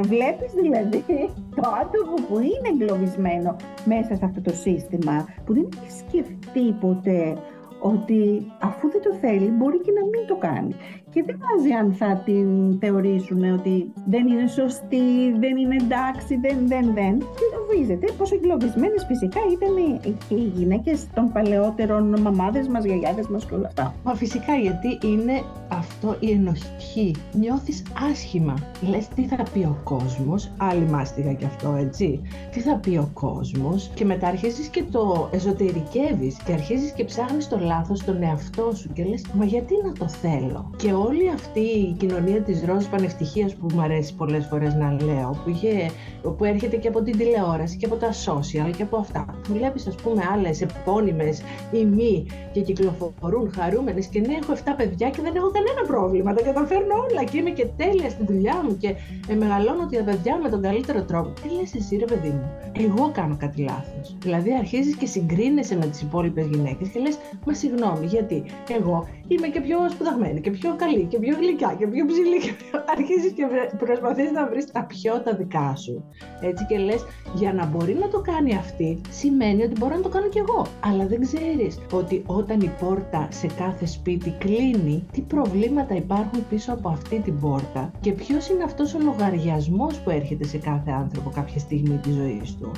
Βλέπεις 0.01 0.51
δηλαδή 0.61 1.03
το 1.57 1.63
άτομο 1.81 2.15
που 2.27 2.39
είναι 2.39 2.69
εγκλωβισμένο 2.73 3.55
μέσα 3.85 4.15
σε 4.15 4.25
αυτό 4.25 4.41
το 4.41 4.53
σύστημα, 4.53 5.25
που 5.45 5.53
δεν 5.53 5.67
έχει 5.81 5.91
σκεφτεί 5.91 6.71
ποτέ 6.79 7.37
ότι 7.79 8.51
αφού 8.61 8.89
δεν 8.89 9.01
το 9.01 9.13
θέλει 9.21 9.49
μπορεί 9.49 9.79
και 9.81 9.91
να 9.91 10.03
μην 10.05 10.27
το 10.27 10.35
κάνει. 10.35 10.75
Και 11.13 11.23
δεν 11.25 11.37
βάζει 11.39 11.71
αν 11.71 11.93
θα 11.93 12.21
την 12.25 12.77
θεωρήσουν 12.79 13.53
ότι 13.53 13.91
δεν 14.05 14.27
είναι 14.27 14.47
σωστή, 14.47 15.31
δεν 15.39 15.57
είναι 15.57 15.75
εντάξει, 15.81 16.35
δεν, 16.41 16.57
δεν, 16.67 16.93
δεν. 16.93 17.17
Και 17.19 17.75
βίζεται 17.75 18.07
πόσο 18.17 18.35
εγκλωβισμένες 18.35 19.05
φυσικά 19.07 19.39
ήταν 19.51 19.99
και 20.27 20.35
οι 20.35 20.51
γυναίκες 20.55 21.07
των 21.13 21.31
παλαιότερων 21.31 22.21
μαμάδες 22.21 22.67
μας, 22.67 22.83
γιαγιάδες 22.83 23.27
μας 23.27 23.45
και 23.45 23.53
όλα 23.53 23.67
αυτά. 23.67 23.93
Μα 24.03 24.13
φυσικά 24.13 24.55
γιατί 24.55 25.07
είναι 25.07 25.41
αυτό 25.69 26.15
η 26.19 26.31
ενοχή. 26.31 27.15
Νιώθεις 27.33 27.83
άσχημα. 28.11 28.53
Λες 28.89 29.07
τι 29.07 29.23
θα 29.23 29.43
πει 29.53 29.59
ο 29.59 29.77
κόσμος, 29.83 30.51
άλλη 30.57 30.85
μάστιγα 30.89 31.33
κι 31.33 31.45
αυτό 31.45 31.75
έτσι. 31.79 32.21
Τι 32.51 32.59
θα 32.59 32.75
πει 32.75 32.97
ο 32.97 33.09
κόσμος; 33.13 33.91
Και 33.93 34.05
μετά 34.05 34.27
αρχίζεις 34.27 34.67
και 34.67 34.83
το 34.91 35.29
εσωτερικεύεις 35.31 36.37
και 36.45 36.53
αρχίζεις 36.53 36.91
και 36.91 37.03
ψάχνεις 37.03 37.47
το 37.47 37.59
λάθος 37.59 37.99
στον 37.99 38.23
εαυτό 38.23 38.71
σου 38.75 38.89
και 38.93 39.03
λες, 39.03 39.25
μα 39.33 39.45
γιατί 39.45 39.73
να 39.85 39.91
το 39.91 40.07
θέλω; 40.07 40.71
Και 40.75 40.93
όλη 41.07 41.29
αυτή 41.29 41.59
η 41.59 41.95
κοινωνία 41.99 42.41
της 42.41 42.63
ροζ 42.65 42.85
πανευτυχίας 42.85 43.55
που 43.55 43.67
μου 43.73 43.81
αρέσει 43.81 44.15
πολλές 44.15 44.45
φορές 44.45 44.73
να 44.73 44.91
λέω, 44.91 45.41
που, 45.43 45.49
είχε, 45.49 45.91
που 46.37 46.43
έρχεται 46.43 46.77
και 46.77 46.87
από 46.87 47.01
την 47.01 47.17
τηλεόραση 47.17 47.77
και 47.77 47.85
από 47.85 47.95
τα 47.95 48.09
social 48.11 48.71
και 48.77 48.83
από 48.83 48.97
αυτά. 48.97 49.25
Που 49.43 49.53
βλέπεις 49.53 49.87
ας 49.87 49.95
πούμε 49.95 50.21
άλλες 50.33 50.61
επώνυμες 50.61 51.41
ή 51.71 51.85
μη 51.85 52.25
και 52.51 52.61
κυκλοφορούν 52.61 53.51
χαρούμενες 53.55 54.05
και 54.05 54.19
ναι 54.19 54.33
έχω 54.41 54.53
7 54.53 54.57
παιδιά 54.77 55.09
και 55.09 55.21
δεν 55.21 55.35
έχω 55.35 55.51
κανένα 55.51 55.81
πρόβλημα, 55.87 56.33
τα 56.33 56.41
καταφέρνω 56.43 56.93
όλα 57.09 57.23
και 57.23 57.37
είμαι 57.37 57.49
και 57.49 57.67
τέλεια 57.77 58.09
στη 58.09 58.23
δουλειά 58.25 58.61
μου 58.63 58.77
και 58.77 58.95
ε, 59.27 59.35
μεγαλώνω 59.35 59.89
τα 59.91 60.03
παιδιά 60.03 60.39
με 60.43 60.49
τον 60.49 60.61
καλύτερο 60.61 61.03
τρόπο. 61.03 61.29
Τι 61.41 61.49
λες 61.55 61.73
εσύ 61.75 61.95
ρε 61.95 62.05
παιδί 62.05 62.29
μου, 62.29 62.49
εγώ 62.73 63.11
κάνω 63.11 63.35
κάτι 63.39 63.61
λάθος. 63.61 64.15
Δηλαδή 64.21 64.53
αρχίζεις 64.53 64.95
και 64.95 65.05
συγκρίνεσαι 65.05 65.75
με 65.75 65.85
τις 65.85 66.01
υπόλοιπες 66.01 66.45
γυναίκες 66.45 66.87
και 66.89 66.99
λες 66.99 67.17
μα 67.45 67.53
συγγνώμη 67.53 68.05
γιατί 68.05 68.43
εγώ 68.69 69.07
είμαι 69.27 69.47
και 69.47 69.61
πιο 69.61 69.77
σπουδαγμένη 69.89 70.41
και 70.41 70.51
πιο 70.51 70.75
καλή 70.75 70.90
και 70.99 71.19
πιο 71.19 71.35
γλυκά 71.37 71.75
και 71.79 71.87
πιο 71.87 72.05
ψηλή 72.05 72.39
και 72.39 72.53
πιο... 72.53 72.83
αρχίζεις 72.95 73.31
και 73.31 73.45
προσπαθείς 73.77 74.31
να 74.31 74.47
βρεις 74.47 74.71
τα 74.71 74.83
πιο 74.83 75.21
τα 75.21 75.33
δικά 75.33 75.75
σου. 75.75 76.03
Έτσι 76.41 76.65
και 76.65 76.77
λες 76.77 77.05
για 77.33 77.53
να 77.53 77.65
μπορεί 77.65 77.93
να 77.93 78.07
το 78.07 78.19
κάνει 78.19 78.55
αυτή 78.55 79.01
σημαίνει 79.09 79.63
ότι 79.63 79.75
μπορώ 79.79 79.95
να 79.95 80.01
το 80.01 80.09
κάνω 80.09 80.27
κι 80.27 80.37
εγώ. 80.37 80.65
Αλλά 80.79 81.05
δεν 81.05 81.21
ξέρεις 81.21 81.79
ότι 81.91 82.23
όταν 82.25 82.59
η 82.59 82.71
πόρτα 82.79 83.27
σε 83.31 83.47
κάθε 83.57 83.85
σπίτι 83.85 84.35
κλείνει 84.39 85.05
τι 85.11 85.21
προβλήματα 85.21 85.95
υπάρχουν 85.95 86.47
πίσω 86.49 86.73
από 86.73 86.89
αυτή 86.89 87.19
την 87.19 87.39
πόρτα 87.39 87.91
και 87.99 88.11
ποιος 88.11 88.49
είναι 88.49 88.63
αυτός 88.63 88.93
ο 88.93 88.99
λογαριασμός 88.99 89.99
που 89.99 90.09
έρχεται 90.09 90.45
σε 90.45 90.57
κάθε 90.57 90.91
άνθρωπο 90.91 91.29
κάποια 91.29 91.59
στιγμή 91.59 91.97
της 91.97 92.13
ζωής 92.13 92.57
του. 92.57 92.71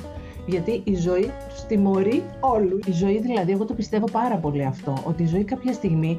Γιατί 0.46 0.82
η 0.84 0.94
ζωή 0.94 1.30
τους 1.48 1.62
τιμωρεί 1.66 2.22
όλους. 2.40 2.86
Η 2.86 2.92
ζωή 2.92 3.20
δηλαδή, 3.20 3.52
εγώ 3.52 3.64
το 3.64 3.74
πιστεύω 3.74 4.06
πάρα 4.12 4.36
πολύ 4.36 4.64
αυτό, 4.64 4.94
ότι 5.04 5.22
η 5.22 5.26
ζωή 5.26 5.44
κάποια 5.44 5.72
στιγμή 5.72 6.18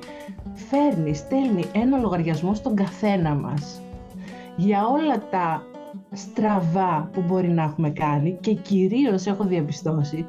φέρνει, 0.53 1.13
στέλνει 1.13 1.63
ένα 1.73 1.97
λογαριασμό 1.97 2.53
στον 2.53 2.75
καθένα 2.75 3.33
μας 3.33 3.81
για 4.55 4.87
όλα 4.87 5.19
τα 5.29 5.63
στραβά 6.11 7.09
που 7.13 7.21
μπορεί 7.27 7.49
να 7.49 7.63
έχουμε 7.63 7.89
κάνει 7.89 8.37
και 8.41 8.53
κυρίως 8.53 9.25
έχω 9.25 9.43
διαπιστώσει 9.43 10.25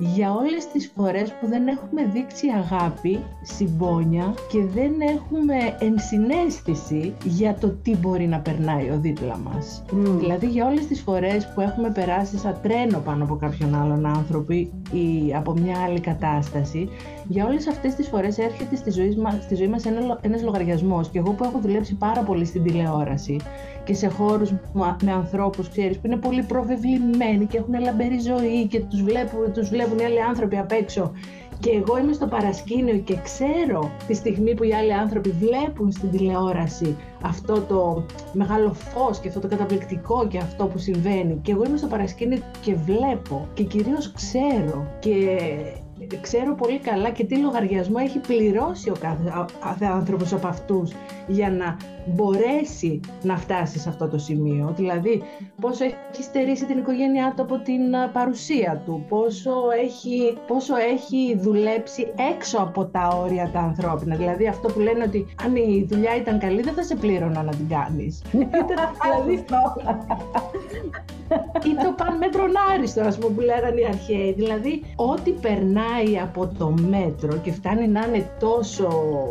για 0.00 0.32
όλες 0.32 0.66
τις 0.66 0.92
φορές 0.96 1.32
που 1.40 1.46
δεν 1.46 1.68
έχουμε 1.68 2.04
δείξει 2.04 2.46
αγάπη, 2.48 3.20
συμπόνια 3.42 4.34
και 4.50 4.64
δεν 4.64 4.92
έχουμε 5.00 5.54
ενσυναίσθηση 5.78 7.14
για 7.24 7.54
το 7.60 7.68
τι 7.68 7.96
μπορεί 7.96 8.26
να 8.26 8.38
περνάει 8.38 8.90
ο 8.90 8.98
δίπλα 9.00 9.36
μας. 9.36 9.82
Δηλαδή 10.18 10.46
για 10.46 10.66
όλες 10.66 10.86
τις 10.86 11.00
φορές 11.00 11.52
που 11.54 11.60
έχουμε 11.60 11.90
περάσει 11.90 12.36
σαν 12.36 12.58
τρένο 12.62 12.98
πάνω 12.98 13.24
από 13.24 13.36
κάποιον 13.36 13.74
άλλον 13.74 14.06
άνθρωπο 14.06 14.52
ή 14.92 15.34
από 15.36 15.52
μια 15.52 15.78
άλλη 15.78 16.00
κατάσταση, 16.00 16.88
για 17.30 17.46
όλες 17.46 17.66
αυτές 17.68 17.94
τις 17.94 18.08
φορές 18.08 18.38
έρχεται 18.38 18.76
στη 18.76 18.90
ζωή 18.90 19.16
μας, 19.16 19.34
στη 19.42 19.54
ζωή 19.54 19.68
μας 19.68 19.84
ένα, 19.84 20.18
ένας 20.20 20.42
λογαριασμός. 20.42 21.08
Και 21.08 21.18
εγώ 21.18 21.32
που 21.32 21.44
έχω 21.44 21.58
δουλέψει 21.58 21.94
πάρα 21.94 22.22
πολύ 22.22 22.44
στην 22.44 22.62
τηλεόραση 22.62 23.36
και 23.84 23.94
σε 23.94 24.08
χώρους 24.08 24.52
με 25.02 25.12
ανθρώπους, 25.12 25.68
ξέρεις, 25.68 25.98
που 25.98 26.06
είναι 26.06 26.16
πολύ 26.16 26.42
προβεβλημένοι 26.42 27.46
και 27.46 27.58
έχουν 27.58 27.80
λαμπερή 27.80 28.18
ζωή 28.18 28.66
και 28.66 28.80
τους 28.80 29.02
βλέπουν, 29.02 29.52
τους 29.52 29.68
βλέπουν 29.68 29.98
οι 29.98 30.04
άλλοι 30.04 30.22
άνθρωποι 30.22 30.56
απ' 30.56 30.72
έξω. 30.72 31.12
Και 31.60 31.70
εγώ 31.70 31.98
είμαι 31.98 32.12
στο 32.12 32.26
παρασκήνιο 32.26 32.96
και 32.96 33.16
ξέρω 33.22 33.90
τη 34.06 34.14
στιγμή 34.14 34.54
που 34.54 34.64
οι 34.64 34.74
άλλοι 34.74 34.92
άνθρωποι 34.92 35.30
βλέπουν 35.30 35.92
στην 35.92 36.10
τηλεόραση 36.10 36.96
αυτό 37.22 37.60
το 37.60 38.04
μεγάλο 38.32 38.72
φως 38.72 39.18
και 39.18 39.28
αυτό 39.28 39.40
το 39.40 39.48
καταπληκτικό 39.48 40.26
και 40.26 40.38
αυτό 40.38 40.66
που 40.66 40.78
συμβαίνει. 40.78 41.38
Και 41.42 41.52
εγώ 41.52 41.64
είμαι 41.64 41.76
στο 41.76 41.86
παρασκήνιο 41.86 42.38
και 42.62 42.74
βλέπω 42.74 43.46
και 43.54 43.62
κυρίως 43.62 44.12
ξέρω 44.12 44.86
και 44.98 45.38
ξέρω 46.20 46.54
πολύ 46.54 46.78
καλά 46.78 47.10
και 47.10 47.24
τι 47.24 47.36
λογαριασμό 47.36 47.96
έχει 48.00 48.18
πληρώσει 48.18 48.90
ο 48.90 48.96
κάθε 49.00 49.84
άνθρωπος 49.84 50.32
από 50.32 50.46
αυτούς 50.46 50.92
για 51.26 51.50
να 51.50 51.76
μπορέσει 52.06 53.00
να 53.22 53.36
φτάσει 53.36 53.78
σε 53.78 53.88
αυτό 53.88 54.08
το 54.08 54.18
σημείο. 54.18 54.72
Δηλαδή, 54.76 55.22
πόσο 55.60 55.84
έχει 55.84 56.22
στερήσει 56.22 56.66
την 56.66 56.78
οικογένειά 56.78 57.32
του 57.36 57.42
από 57.42 57.58
την 57.58 57.82
παρουσία 58.12 58.82
του, 58.84 59.04
πόσο 59.08 59.52
έχει, 59.84 60.36
πόσο 60.46 60.76
έχει 60.76 61.38
δουλέψει 61.38 62.12
έξω 62.34 62.58
από 62.58 62.84
τα 62.84 63.08
όρια 63.22 63.50
τα 63.52 63.60
ανθρώπινα. 63.60 64.16
Δηλαδή, 64.16 64.46
αυτό 64.46 64.68
που 64.68 64.80
λένε 64.80 65.04
ότι 65.04 65.26
αν 65.44 65.56
η 65.56 65.86
δουλειά 65.90 66.16
ήταν 66.16 66.38
καλή, 66.38 66.62
δεν 66.62 66.74
θα 66.74 66.82
σε 66.82 66.94
πλήρωνα 66.94 67.42
να 67.42 67.50
την 67.50 67.68
κάνεις. 67.68 68.22
δηλαδή, 69.02 69.44
ή 71.70 71.74
το 71.82 71.94
παν 71.96 72.16
μέτρον 72.16 72.52
άριστο, 72.74 73.00
ας 73.00 73.18
πούμε, 73.18 73.34
που 73.34 73.40
λέγανε 73.40 73.80
οι 73.80 73.84
αρχαίοι. 73.84 74.32
Δηλαδή, 74.32 74.82
ό,τι 74.96 75.30
περνάει 75.30 75.89
από 76.22 76.50
το 76.58 76.74
μέτρο 76.88 77.36
και 77.36 77.52
φτάνει 77.52 77.88
να 77.88 78.06
είναι 78.06 78.30
τόσο 78.38 78.88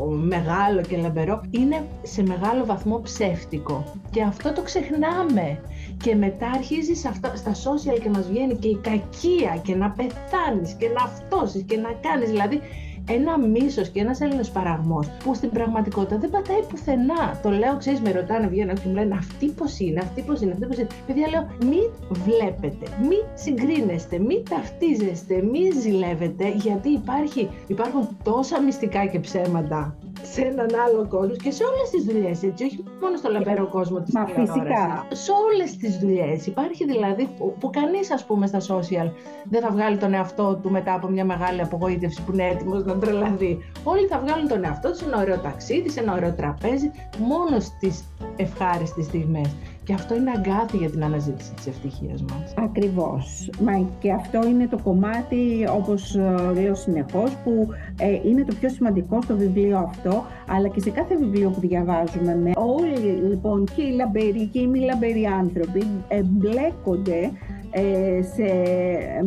μεγάλο 0.10 0.82
και 0.82 0.98
λαμπερό, 0.98 1.42
είναι 1.50 1.86
σε 2.04 2.24
μεγάλο 2.24 2.66
βαθμό 2.66 3.02
ψεύτικο. 3.04 3.94
Και 4.12 4.22
αυτό 4.24 4.54
το 4.54 4.62
ξεχνάμε. 4.62 5.62
Και 6.04 6.16
μετά 6.16 6.48
αρχίζεις 6.48 7.00
στα 7.34 7.52
social 7.52 8.00
και 8.04 8.10
μας 8.10 8.28
βγαίνει 8.28 8.56
και 8.56 8.68
η 8.68 8.80
κακία 8.82 9.60
και 9.64 9.76
να 9.76 9.90
πεθάνεις 9.90 10.74
και 10.74 10.88
να 10.88 11.08
φτώσεις 11.08 11.64
και 11.64 11.78
να 11.78 11.92
κάνεις. 12.02 12.30
Δηλαδή, 12.30 12.62
ένα 13.10 13.38
μίσος 13.38 13.90
και 13.90 14.00
ένας 14.00 14.22
Έλληνας 14.22 14.52
παραγμός 14.52 15.08
που 15.24 15.34
στην 15.34 15.50
πραγματικότητα 15.50 16.18
δεν 16.18 16.30
πατάει 16.30 16.64
πουθενά. 16.70 17.40
Το 17.44 17.50
λέω, 17.50 17.78
ξέρεις, 17.78 18.02
με 18.02 18.12
ρωτάνε, 18.12 18.48
βγαίνουν 18.48 18.76
και 18.76 18.82
μου 18.86 18.94
λένε 18.94 19.16
αυτή 19.16 19.48
πώς 19.48 19.80
είναι, 19.80 20.00
αυτή 20.00 20.22
πώς 20.22 20.42
είναι, 20.42 20.52
αυτή 20.52 20.66
πώς 20.66 20.78
είναι. 20.78 20.88
Παιδιά, 21.08 21.28
λέω, 21.28 21.48
μην 21.72 21.84
βλέπετε, 22.26 22.86
μην 23.02 23.24
συγκρίνεστε, 23.34 24.20
μην 24.20 24.44
ταυτίζεστε, 24.50 25.42
μην 25.42 25.82
ζηλεύετε, 25.82 26.50
γιατί 26.50 26.90
υπάρχει, 26.90 27.50
υπάρχουν 27.68 28.18
τόσα 28.24 28.62
μυστικά 28.62 29.06
και 29.06 29.20
ψέματα 29.20 29.96
σε 30.24 30.42
έναν 30.42 30.70
άλλο 30.86 31.08
κόσμο 31.08 31.36
και 31.36 31.52
σε 31.52 31.64
όλες 31.64 31.90
τις 31.90 32.04
δουλειές, 32.04 32.44
έτσι, 32.44 32.64
όχι 32.64 32.84
μόνο 33.02 33.18
στο 33.18 33.30
λαμπερό 33.32 33.68
κόσμο 33.68 34.00
της 34.02 34.14
φυσικά. 34.36 35.06
Σε 35.12 35.32
όλες 35.32 35.78
τις 35.78 35.98
δουλειές. 35.98 36.46
Υπάρχει 36.46 36.86
δηλαδή 36.86 37.30
που, 37.38 37.56
που 37.60 37.70
κανείς, 37.70 38.12
ας 38.12 38.26
πούμε, 38.26 38.48
στα 38.48 38.60
social 38.60 39.12
δεν 39.44 39.62
θα 39.62 39.72
βγάλει 39.72 39.98
τον 39.98 40.14
εαυτό 40.14 40.60
του 40.62 40.72
μετά 40.72 40.94
από 40.94 41.08
μια 41.08 41.26
μεγάλη 41.26 41.62
απογοήτευση 41.62 42.24
που 42.24 42.32
είναι 42.32 42.48
έτοιμος 42.48 42.84
να 42.84 42.98
τρελαθεί. 42.98 43.58
Όλοι 43.84 44.08
θα 44.08 44.20
βγάλουν 44.20 44.48
τον 44.48 44.64
εαυτό 44.64 44.90
τους 44.90 44.98
σε 44.98 45.06
ένα 45.06 45.18
ωραίο 45.22 45.38
ταξίδι, 45.40 45.90
σε 45.90 46.00
ένα 46.00 46.14
ωραίο 46.14 46.34
τραπέζι, 46.34 46.92
μόνο 47.20 47.60
στις 47.60 48.04
ευχάριστες 48.36 49.06
στιγμές. 49.06 49.50
Και 49.90 49.96
αυτό 49.96 50.16
είναι 50.16 50.32
αγκάθι 50.36 50.78
για 50.78 50.90
την 50.90 51.04
αναζήτηση 51.04 51.54
της 51.54 51.68
ευτυχίας 51.68 52.22
μας. 52.22 52.54
Ακριβώς. 52.58 53.50
Μα 53.62 53.88
και 54.00 54.12
αυτό 54.12 54.48
είναι 54.48 54.68
το 54.68 54.80
κομμάτι, 54.84 55.68
όπως 55.76 56.16
ε, 56.16 56.36
λέω 56.62 56.76
συνεχώς, 56.76 57.36
που 57.44 57.68
ε, 58.00 58.30
είναι 58.30 58.44
το 58.44 58.56
πιο 58.60 58.70
σημαντικό 58.70 59.22
στο 59.22 59.36
βιβλίο 59.38 59.78
αυτό, 59.78 60.24
αλλά 60.48 60.68
και 60.68 60.80
σε 60.80 60.90
κάθε 60.90 61.16
βιβλίο 61.16 61.50
που 61.50 61.60
διαβάζουμε. 61.60 62.36
Με 62.36 62.52
όλοι 62.56 62.98
λοιπόν 63.30 63.64
και 63.76 63.82
οι 63.82 63.92
λαμπεροί 63.92 64.46
και 64.46 64.60
οι 64.60 64.68
μη 64.68 64.80
λαμπεροί 64.80 65.26
άνθρωποι 65.26 65.84
εμπλέκονται 66.08 67.32
ε, 67.72 68.22
σε 68.22 68.44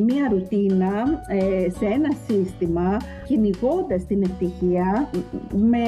μία 0.07 0.29
ρουτίνα, 0.31 0.93
σε 1.79 1.85
ένα 1.85 2.13
σύστημα, 2.29 2.97
κυνηγώντας 3.27 4.05
την 4.07 4.23
ευτυχία 4.23 5.09
με, 5.55 5.79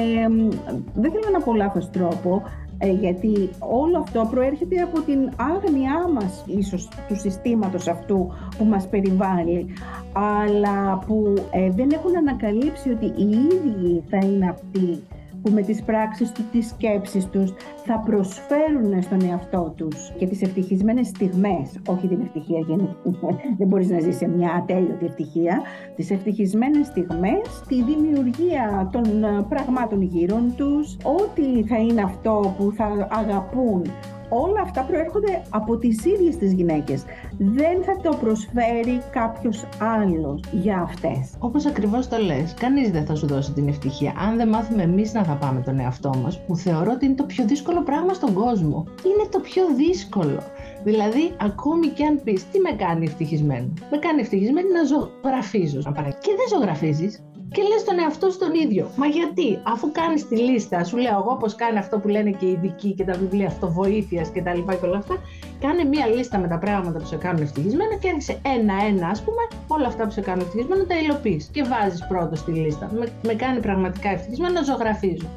δεν 0.93 1.11
θέλω 1.11 1.29
να 1.31 1.41
πω 1.41 1.53
λάθος 1.53 1.89
τρόπο, 1.89 2.41
ε, 2.45 2.64
γιατί 2.81 3.49
όλο 3.59 3.97
αυτό 3.97 4.27
προέρχεται 4.31 4.81
από 4.81 5.01
την 5.01 5.29
άγνοιά 5.35 6.07
μας 6.13 6.43
ίσως 6.47 6.89
του 7.07 7.15
συστήματος 7.15 7.87
αυτού 7.87 8.31
που 8.57 8.65
μας 8.65 8.87
περιβάλλει. 8.87 9.65
Αλλά 10.13 11.03
που 11.05 11.33
ε, 11.51 11.69
δεν 11.69 11.89
έχουν 11.91 12.17
ανακαλύψει 12.17 12.89
ότι 12.89 13.05
οι 13.05 13.29
ίδιοι 13.29 14.03
θα 14.09 14.17
είναι 14.17 14.49
αυτοί 14.49 15.03
που 15.45 15.51
με 15.51 15.61
τις 15.61 15.81
πράξεις 15.83 16.31
του, 16.31 16.43
τις 16.51 16.67
σκέψεις 16.67 17.25
τους 17.25 17.53
θα 17.85 17.99
προσφέρουν 18.05 19.01
στον 19.01 19.21
εαυτό 19.29 19.73
τους 19.77 20.11
και 20.17 20.27
τις 20.27 20.41
ευτυχισμένες 20.41 21.07
στιγμές, 21.07 21.79
όχι 21.87 22.07
την 22.07 22.21
ευτυχία 22.21 22.59
δεν 23.57 23.67
μπορείς 23.67 23.89
να 23.89 23.99
ζεις 23.99 24.15
σε 24.17 24.27
μια 24.27 24.51
ατέλειωτη 24.51 25.05
ευτυχία, 25.05 25.61
τις 25.95 26.11
ευτυχισμένες 26.11 26.85
στιγμές, 26.85 27.63
τη 27.67 27.83
δημιουργία 27.83 28.89
των 28.91 29.23
ε, 29.23 29.45
πραγμάτων 29.49 30.01
γύρω 30.01 30.37
τους, 30.55 30.97
ό,τι 31.03 31.63
θα 31.63 31.77
είναι 31.77 32.01
αυτό 32.01 32.55
που 32.57 32.73
θα 32.75 33.07
αγαπούν 33.11 33.81
όλα 34.29 34.61
αυτά 34.61 34.81
προέρχονται 34.81 35.41
από 35.49 35.77
τις 35.77 36.05
ίδιες 36.05 36.37
τις 36.37 36.53
γυναίκες. 36.53 37.03
Δεν 37.37 37.83
θα 37.83 37.97
το 38.03 38.17
προσφέρει 38.21 39.01
κάποιος 39.11 39.65
άλλος 39.79 40.41
για 40.51 40.77
αυτές. 40.77 41.33
Όπως 41.39 41.65
ακριβώς 41.65 42.07
το 42.07 42.17
λες, 42.17 42.53
κανείς 42.53 42.91
δεν 42.91 43.05
θα 43.05 43.15
σου 43.15 43.27
δώσει 43.27 43.51
την 43.51 43.67
ευτυχία 43.67 44.13
αν 44.17 44.37
δεν 44.37 44.47
μάθουμε 44.47 44.83
εμείς 44.83 45.13
να 45.13 45.19
αγαπάμε 45.19 45.61
τον 45.61 45.79
εαυτό 45.79 46.11
μας, 46.23 46.41
που 46.45 46.55
θεωρώ 46.55 46.91
ότι 46.91 47.05
είναι 47.05 47.15
το 47.15 47.23
πιο 47.23 47.45
δύσκολο 47.45 47.83
πράγμα 47.83 48.13
στον 48.13 48.33
κόσμο. 48.33 48.85
Είναι 49.05 49.29
το 49.31 49.39
πιο 49.39 49.63
δύσκολο. 49.75 50.39
Δηλαδή, 50.83 51.31
ακόμη 51.37 51.87
και 51.87 52.05
αν 52.05 52.21
πεις 52.23 52.49
τι 52.49 52.59
με 52.59 52.71
κάνει 52.71 53.05
ευτυχισμένο. 53.05 53.73
Με 53.91 53.97
κάνει 53.97 54.21
ευτυχισμένη 54.21 54.67
να 54.71 54.83
ζωγραφίζω. 54.83 55.79
Και 56.23 56.31
δεν 56.39 56.47
ζωγραφίζεις 56.53 57.23
και 57.51 57.61
λες 57.61 57.83
τον 57.83 57.99
εαυτό 57.99 58.29
σου 58.29 58.37
τον 58.37 58.53
ίδιο. 58.53 58.91
Μα 58.95 59.05
γιατί, 59.05 59.59
αφού 59.63 59.91
κάνεις 59.91 60.27
τη 60.27 60.37
λίστα, 60.37 60.83
σου 60.83 60.97
λέω 60.97 61.17
εγώ 61.17 61.37
πως 61.39 61.55
κάνει 61.55 61.77
αυτό 61.77 61.99
που 61.99 62.07
λένε 62.07 62.31
και 62.31 62.45
οι 62.45 62.51
ειδικοί 62.51 62.93
και 62.93 63.03
τα 63.03 63.13
βιβλία 63.13 63.47
αυτοβοήθειας 63.47 64.29
και 64.29 64.41
τα 64.41 64.53
λοιπά 64.53 64.75
και 64.75 64.85
όλα 64.85 64.97
αυτά, 64.97 65.15
κάνε 65.59 65.83
μία 65.83 66.07
λίστα 66.07 66.37
με 66.37 66.47
τα 66.47 66.57
πράγματα 66.57 66.99
που 66.99 67.05
σε 67.05 67.15
κάνουν 67.15 67.41
ευτυχισμένο 67.41 67.97
και 67.99 68.07
έρχεσαι 68.07 68.39
ένα-ένα, 68.45 69.07
ας 69.07 69.21
πούμε, 69.23 69.41
όλα 69.67 69.87
αυτά 69.87 70.03
που 70.03 70.11
σε 70.11 70.21
κάνουν 70.21 70.41
ευτυχισμένο 70.45 70.83
τα 70.83 70.99
υλοποιείς 70.99 71.49
και 71.53 71.63
βάζεις 71.63 72.07
πρώτο 72.07 72.35
στη 72.35 72.51
λίστα. 72.51 72.91
Με, 72.93 73.07
με 73.23 73.33
κάνει 73.33 73.59
πραγματικά 73.59 74.09
ευτυχισμένο 74.09 74.53
να 74.53 74.63
ζωγραφίζω 74.63 75.27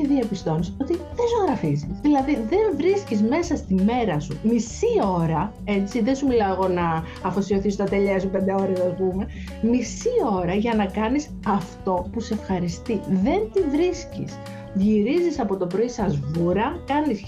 και 0.00 0.06
διαπιστώνεις 0.06 0.74
ότι 0.80 0.92
δεν 0.92 1.26
ζωγραφίζεις. 1.38 1.88
Δηλαδή 2.02 2.34
δεν 2.34 2.76
βρίσκεις 2.76 3.22
μέσα 3.22 3.56
στη 3.56 3.74
μέρα 3.74 4.20
σου 4.20 4.38
μισή 4.42 4.86
ώρα, 5.20 5.52
έτσι, 5.64 6.02
δεν 6.02 6.16
σου 6.16 6.26
μιλάω 6.26 6.52
εγώ 6.52 6.68
να 6.68 7.04
αφοσιωθείς 7.22 7.74
στα 7.74 7.84
τελεία 7.84 8.20
σου 8.20 8.28
πέντε 8.28 8.52
ώρες, 8.52 8.80
ας 8.80 8.94
πούμε, 8.96 9.26
μισή 9.62 10.10
ώρα 10.32 10.54
για 10.54 10.74
να 10.74 10.86
κάνεις 10.86 11.30
αυτό 11.46 12.08
που 12.12 12.20
σε 12.20 12.34
ευχαριστεί. 12.34 13.00
Δεν 13.08 13.40
τη 13.52 13.60
βρίσκεις 13.60 14.38
γυρίζεις 14.78 15.40
από 15.40 15.56
το 15.56 15.66
πρωί 15.66 15.88
σαν 15.88 16.10
σβούρα, 16.10 16.82
κάνεις 16.86 17.24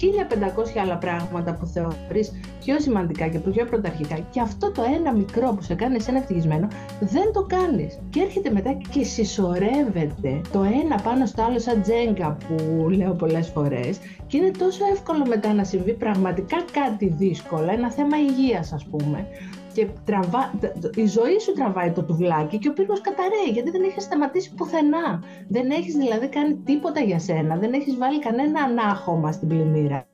1500 0.76 0.78
άλλα 0.82 0.96
πράγματα 0.96 1.54
που 1.54 1.66
θεωρείς 1.66 2.32
πιο 2.64 2.80
σημαντικά 2.80 3.28
και 3.28 3.38
πιο 3.38 3.64
πρωταρχικά. 3.64 4.18
Και 4.30 4.40
αυτό 4.40 4.72
το 4.72 4.82
ένα 4.96 5.12
μικρό 5.12 5.52
που 5.56 5.62
σε 5.62 5.74
κάνει 5.74 5.96
ένα 6.08 6.18
ευτυχισμένο 6.18 6.68
δεν 7.00 7.32
το 7.32 7.42
κάνεις. 7.42 7.98
Και 8.10 8.20
έρχεται 8.20 8.50
μετά 8.50 8.76
και 8.90 9.04
συσσωρεύεται 9.04 10.40
το 10.52 10.62
ένα 10.62 11.00
πάνω 11.02 11.26
στο 11.26 11.42
άλλο 11.42 11.58
σαν 11.58 11.82
τζέγκα 11.82 12.36
που 12.46 12.88
λέω 12.88 13.12
πολλές 13.12 13.48
φορές. 13.48 13.98
Και 14.26 14.36
είναι 14.36 14.50
τόσο 14.50 14.84
εύκολο 14.92 15.26
μετά 15.26 15.52
να 15.52 15.64
συμβεί 15.64 15.92
πραγματικά 15.92 16.56
κάτι 16.72 17.06
δύσκολο, 17.06 17.70
ένα 17.70 17.90
θέμα 17.90 18.16
υγείας 18.18 18.72
ας 18.72 18.84
πούμε 18.84 19.26
και 19.72 19.86
τραβά, 20.04 20.52
η 20.94 21.06
ζωή 21.06 21.38
σου 21.38 21.52
τραβάει 21.52 21.90
το 21.90 22.02
τουβλάκι 22.02 22.58
και 22.58 22.68
ο 22.68 22.72
πύργος 22.72 23.00
καταραίει 23.00 23.50
γιατί 23.52 23.70
δεν 23.70 23.82
έχεις 23.82 24.02
σταματήσει 24.02 24.54
πουθενά. 24.54 25.22
Δεν 25.48 25.70
έχεις 25.70 25.94
δηλαδή 25.94 26.28
κάνει 26.28 26.54
τίποτα 26.54 27.00
για 27.00 27.18
σένα, 27.18 27.56
δεν 27.56 27.72
έχεις 27.72 27.96
βάλει 27.96 28.18
κανένα 28.18 28.60
ανάχωμα 28.62 29.32
στην 29.32 29.48
πλημμύρα, 29.48 30.06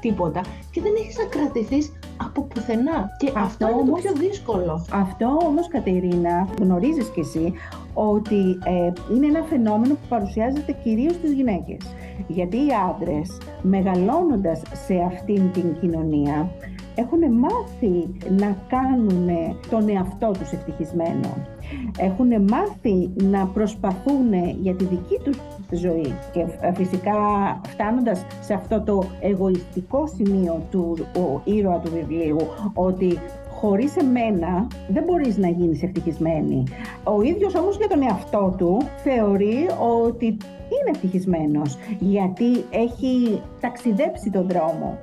τίποτα 0.00 0.40
και 0.70 0.80
δεν 0.80 0.92
έχεις 0.98 1.16
να 1.18 1.24
κρατηθείς 1.24 1.92
από 2.16 2.42
πουθενά. 2.42 3.10
Και 3.18 3.32
αυτό, 3.36 3.40
αυτό 3.40 3.68
είναι 3.68 3.80
όμως, 3.80 4.02
το 4.02 4.12
πιο 4.12 4.28
δύσκολο. 4.28 4.86
Αυτό 4.92 5.38
όμως 5.46 5.68
Κατερίνα 5.68 6.48
γνωρίζεις 6.60 7.08
κι 7.08 7.20
εσύ 7.20 7.52
ότι 7.94 8.58
ε, 8.64 8.92
είναι 9.14 9.26
ένα 9.26 9.42
φαινόμενο 9.42 9.94
που 9.94 10.06
παρουσιάζεται 10.08 10.76
κυρίως 10.82 11.14
στις 11.14 11.32
γυναίκες. 11.32 11.78
Γιατί 12.26 12.56
οι 12.56 12.68
άντρες 12.90 13.38
μεγαλώνοντας 13.62 14.62
σε 14.86 14.94
αυτήν 15.06 15.52
την 15.52 15.76
κοινωνία 15.80 16.50
έχουν 16.94 17.18
μάθει 17.32 18.08
να 18.38 18.56
κάνουν 18.68 19.28
τον 19.70 19.88
εαυτό 19.88 20.30
τους 20.30 20.52
ευτυχισμένο. 20.52 21.36
Έχουν 21.98 22.28
μάθει 22.50 23.10
να 23.22 23.46
προσπαθούν 23.46 24.32
για 24.60 24.74
τη 24.74 24.84
δική 24.84 25.20
τους 25.24 25.36
ζωή 25.70 26.14
και 26.32 26.46
φυσικά 26.74 27.16
φτάνοντας 27.66 28.26
σε 28.40 28.54
αυτό 28.54 28.80
το 28.80 29.04
εγωιστικό 29.20 30.06
σημείο 30.06 30.62
του 30.70 30.96
ο 31.16 31.40
ήρωα 31.44 31.78
του 31.78 31.90
βιβλίου 31.90 32.36
ότι 32.74 33.18
χωρίς 33.64 33.96
εμένα 33.96 34.66
δεν 34.88 35.04
μπορείς 35.04 35.36
να 35.36 35.48
γίνεις 35.48 35.82
ευτυχισμένη. 35.82 36.62
Ο 37.04 37.22
ίδιος 37.22 37.54
όμως 37.54 37.76
για 37.76 37.88
τον 37.88 38.02
εαυτό 38.02 38.54
του 38.58 38.82
θεωρεί 38.96 39.68
ότι 40.04 40.26
είναι 40.26 40.90
ευτυχισμένος 40.94 41.76
γιατί 41.98 42.64
έχει 42.70 43.42
ταξιδέψει 43.60 44.30
τον 44.30 44.48
δρόμο. 44.48 44.98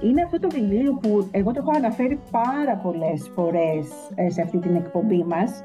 Είναι 0.00 0.22
αυτό 0.22 0.38
το 0.38 0.48
βιβλίο 0.50 0.92
που 0.92 1.28
εγώ 1.30 1.52
το 1.52 1.60
έχω 1.60 1.70
αναφέρει 1.76 2.18
πάρα 2.30 2.76
πολλές 2.76 3.30
φορές 3.34 3.86
ε, 4.14 4.30
σε 4.30 4.42
αυτή 4.42 4.58
την 4.58 4.74
εκπομπή 4.76 5.24
μας, 5.24 5.62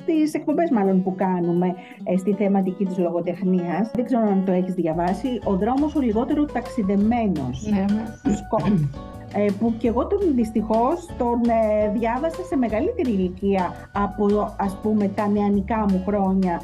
στις 0.00 0.34
εκπομπές 0.34 0.70
μάλλον 0.70 1.02
που 1.02 1.14
κάνουμε 1.14 1.74
ε, 2.04 2.16
στη 2.16 2.32
θεματική 2.32 2.84
της 2.84 2.98
λογοτεχνίας. 2.98 3.90
Δεν 3.94 4.04
ξέρω 4.04 4.22
αν 4.22 4.44
το 4.44 4.52
έχεις 4.52 4.74
διαβάσει. 4.74 5.40
«Ο 5.44 5.56
δρόμος 5.56 5.94
ο 5.94 6.00
λιγότερο 6.00 6.44
ταξιδεμένος» 6.44 7.68
ναι, 7.70 7.84
ναι. 7.92 8.04
Ε, 9.34 9.46
που 9.58 9.74
και 9.78 9.88
εγώ 9.88 10.06
τον 10.06 10.18
δυστυχώς 10.34 11.06
τον 11.18 11.40
ε, 11.48 11.90
διάβασα 11.98 12.42
σε 12.42 12.56
μεγαλύτερη 12.56 13.10
ηλικία 13.10 13.74
από 13.92 14.54
ας 14.56 14.76
πούμε 14.82 15.08
τα 15.08 15.28
νεανικά 15.28 15.78
μου 15.90 16.02
χρόνια 16.06 16.60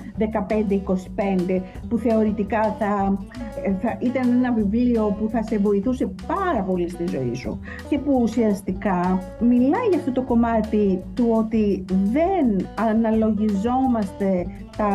15-25 1.57 1.61
που 1.89 1.99
θεωρητικά 1.99 2.77
θα, 2.79 3.19
ε, 3.65 3.73
θα 3.81 3.97
ήταν 4.01 4.31
ένα 4.31 4.53
βιβλίο 4.53 5.17
που 5.19 5.29
θα 5.29 5.43
σε 5.43 5.59
βοηθούσε 5.59 6.11
πάρα 6.27 6.63
πολύ 6.63 6.89
στη 6.89 7.05
ζωή 7.07 7.35
σου. 7.35 7.61
Και 7.89 7.99
που 7.99 8.19
ουσιαστικά 8.23 9.23
μιλάει 9.41 9.87
για 9.91 9.99
αυτό 9.99 10.13
το 10.13 10.23
κομμάτι 10.23 11.03
του 11.15 11.29
ότι 11.33 11.85
δεν 11.89 12.67
αναλογιζόμαστε 12.75 14.47
τα, 14.77 14.91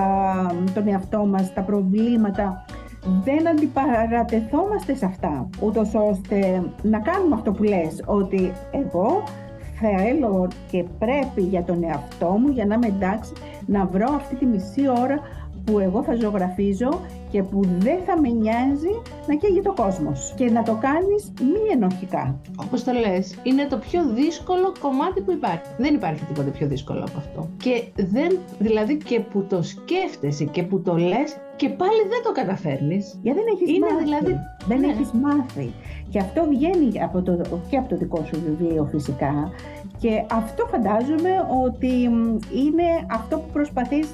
τον 0.74 0.88
εαυτό 0.88 1.26
μας, 1.26 1.54
τα 1.54 1.62
προβλήματα 1.62 2.66
δεν 3.24 3.48
αντιπαρατεθόμαστε 3.48 4.96
σε 4.96 5.06
αυτά, 5.06 5.50
ούτως 5.62 5.94
ώστε 5.94 6.64
να 6.82 7.00
κάνουμε 7.00 7.36
αυτό 7.36 7.52
που 7.52 7.64
λες, 7.64 8.04
ότι 8.06 8.52
εγώ 8.72 9.24
θέλω 9.80 10.48
και 10.72 10.86
πρέπει 11.00 11.42
για 11.42 11.64
τον 11.64 11.84
εαυτό 11.84 12.28
μου, 12.28 12.50
για 12.50 12.66
να 12.66 12.76
είμαι 12.76 12.88
εντάξει, 12.88 13.32
να 13.66 13.86
βρω 13.86 14.14
αυτή 14.16 14.36
τη 14.36 14.46
μισή 14.46 14.90
ώρα 14.90 15.20
που 15.66 15.80
εγώ 15.80 16.04
θα 16.04 16.16
ζωγραφίζω 16.16 17.02
και 17.32 17.44
που 17.44 17.62
δεν 17.80 18.00
θα 18.06 18.20
με 18.22 18.30
νοιάζει 18.30 19.02
να 19.28 19.36
καίγει 19.36 19.62
το 19.62 19.74
κόσμος 19.74 20.34
και 20.36 20.50
να 20.50 20.64
το 20.64 20.78
κάνεις 20.82 21.32
μη 21.42 21.72
ενοχικά. 21.74 22.40
Όπως 22.56 22.84
το 22.84 22.92
λες, 22.92 23.36
είναι 23.44 23.66
το 23.66 23.78
πιο 23.78 24.06
δύσκολο 24.14 24.74
κομμάτι 24.80 25.22
που 25.22 25.32
υπάρχει. 25.32 25.62
Δεν 25.78 25.94
υπάρχει 25.94 26.26
τίποτα 26.26 26.50
πιο 26.50 26.68
δύσκολο 26.68 27.00
από 27.00 27.18
αυτό. 27.18 27.50
Και 27.58 27.84
δεν, 27.96 28.38
δηλαδή 28.60 28.98
και 28.98 29.20
που 29.20 29.46
το 29.50 29.64
σκέφτεσαι 29.64 30.46
και 30.46 30.64
που 30.64 30.82
το 30.82 30.98
λες 30.98 31.38
και 31.62 31.70
πάλι 31.70 32.02
δεν 32.10 32.22
το 32.24 32.32
καταφέρνεις. 32.32 33.20
Γιατί 33.22 33.40
δεν 33.40 33.48
έχεις 33.54 33.70
είναι 33.76 33.86
μάθει. 33.86 34.04
Δηλαδή... 34.04 34.34
Δεν 34.68 34.80
ναι. 34.80 34.88
έχεις 34.88 35.12
μάθει. 35.12 35.74
Και 36.10 36.20
αυτό 36.20 36.46
βγαίνει 36.50 37.02
από 37.04 37.22
το, 37.22 37.32
και 37.70 37.78
από 37.78 37.90
το 37.90 37.98
δικό 37.98 38.24
σου 38.26 38.42
βιβλίο 38.46 38.88
φυσικά. 38.92 39.34
Και 39.98 40.26
αυτό 40.32 40.66
φαντάζομαι 40.72 41.34
ότι 41.66 41.94
είναι 42.64 42.88
αυτό 43.12 43.38
που 43.38 43.50
προσπαθείς 43.54 44.08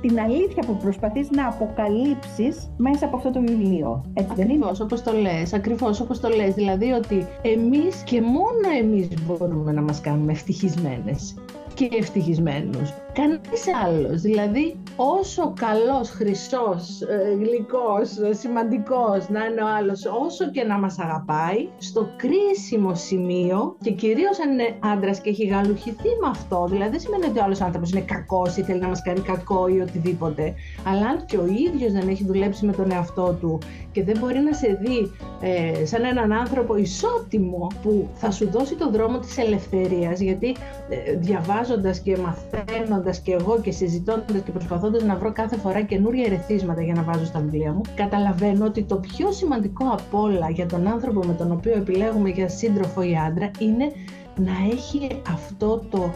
την 0.00 0.20
αλήθεια 0.20 0.62
που 0.66 0.76
προσπαθείς 0.76 1.30
να 1.30 1.46
αποκαλύψεις 1.46 2.70
μέσα 2.76 3.06
από 3.06 3.16
αυτό 3.16 3.30
το 3.30 3.40
βιβλίο. 3.40 4.04
Έτσι 4.14 4.42
ακριβώς, 4.42 4.80
όπως 4.80 5.02
το 5.02 5.12
λες, 5.12 5.52
ακριβώς 5.52 6.00
όπως 6.00 6.20
το 6.20 6.28
λες. 6.28 6.54
Δηλαδή 6.54 6.92
ότι 6.92 7.26
εμείς 7.42 8.02
και 8.02 8.20
μόνο 8.20 8.68
εμείς 8.80 9.08
μπορούμε 9.26 9.72
να 9.72 9.82
μας 9.82 10.00
κάνουμε 10.00 10.32
ευτυχισμένες 10.32 11.34
και 11.74 11.88
ευτυχισμένους. 11.98 12.92
Κανείς 13.16 13.64
άλλος. 13.84 14.20
Δηλαδή, 14.20 14.76
όσο 14.96 15.52
καλός, 15.60 16.10
χρυσός, 16.10 17.00
ε, 17.00 17.34
γλυκός, 17.34 18.38
σημαντικός 18.38 19.28
να 19.28 19.44
είναι 19.44 19.62
ο 19.62 19.66
άλλος, 19.78 20.04
όσο 20.26 20.50
και 20.50 20.64
να 20.64 20.78
μας 20.78 20.98
αγαπάει, 20.98 21.68
στο 21.78 22.08
κρίσιμο 22.16 22.94
σημείο 22.94 23.76
και 23.82 23.90
κυρίως 23.90 24.40
αν 24.40 24.52
είναι 24.52 24.76
άντρας 24.80 25.20
και 25.20 25.30
έχει 25.30 25.46
γαλουχηθεί 25.46 26.08
με 26.22 26.28
αυτό, 26.30 26.66
δηλαδή 26.70 26.90
δεν 26.90 27.00
σημαίνει 27.00 27.24
ότι 27.24 27.38
ο 27.38 27.42
άλλος 27.42 27.60
άνθρωπος 27.60 27.90
είναι 27.90 28.00
κακός 28.00 28.56
ή 28.56 28.62
θέλει 28.62 28.80
να 28.80 28.88
μας 28.88 29.02
κάνει 29.02 29.20
κακό 29.20 29.68
ή 29.68 29.80
οτιδήποτε, 29.80 30.54
αλλά 30.86 31.06
αν 31.06 31.24
και 31.26 31.36
ο 31.36 31.46
ίδιος 31.46 31.92
δεν 31.92 32.08
έχει 32.08 32.24
δουλέψει 32.24 32.66
με 32.66 32.72
τον 32.72 32.90
εαυτό 32.90 33.36
του 33.40 33.58
και 33.92 34.04
δεν 34.04 34.18
μπορεί 34.18 34.38
να 34.38 34.52
σε 34.52 34.78
δει 34.80 35.12
ε, 35.40 35.86
σαν 35.86 36.04
έναν 36.04 36.32
άνθρωπο 36.32 36.76
ισότιμο 36.76 37.66
που 37.82 38.08
θα 38.14 38.30
σου 38.30 38.50
δώσει 38.50 38.74
τον 38.74 38.92
δρόμο 38.92 39.18
της 39.18 39.38
ελευθερίας, 39.38 40.20
γιατί 40.20 40.56
ε, 40.88 41.12
διαβάζοντας 41.12 41.98
και 41.98 42.16
μαθαίνοντας 42.16 43.05
και 43.10 43.32
εγώ 43.32 43.60
και 43.60 43.70
συζητώντας 43.70 44.42
και 44.44 44.50
προσπαθώντας 44.50 45.02
να 45.02 45.16
βρω 45.16 45.32
κάθε 45.32 45.56
φορά 45.56 45.82
καινούργια 45.82 46.24
ερεθίσματα 46.26 46.82
για 46.82 46.94
να 46.94 47.02
βάζω 47.02 47.24
στα 47.24 47.40
βιβλία 47.40 47.72
μου, 47.72 47.80
καταλαβαίνω 47.94 48.64
ότι 48.64 48.82
το 48.82 48.96
πιο 48.96 49.32
σημαντικό 49.32 49.84
απ' 49.92 50.14
όλα 50.14 50.50
για 50.50 50.66
τον 50.66 50.86
άνθρωπο 50.86 51.20
με 51.26 51.32
τον 51.32 51.52
οποίο 51.52 51.72
επιλέγουμε 51.72 52.28
για 52.28 52.48
σύντροφο 52.48 53.02
ή 53.02 53.16
άντρα 53.26 53.50
είναι 53.58 53.92
να 54.36 54.52
έχει 54.72 55.20
αυτό 55.28 55.82
το 55.90 56.10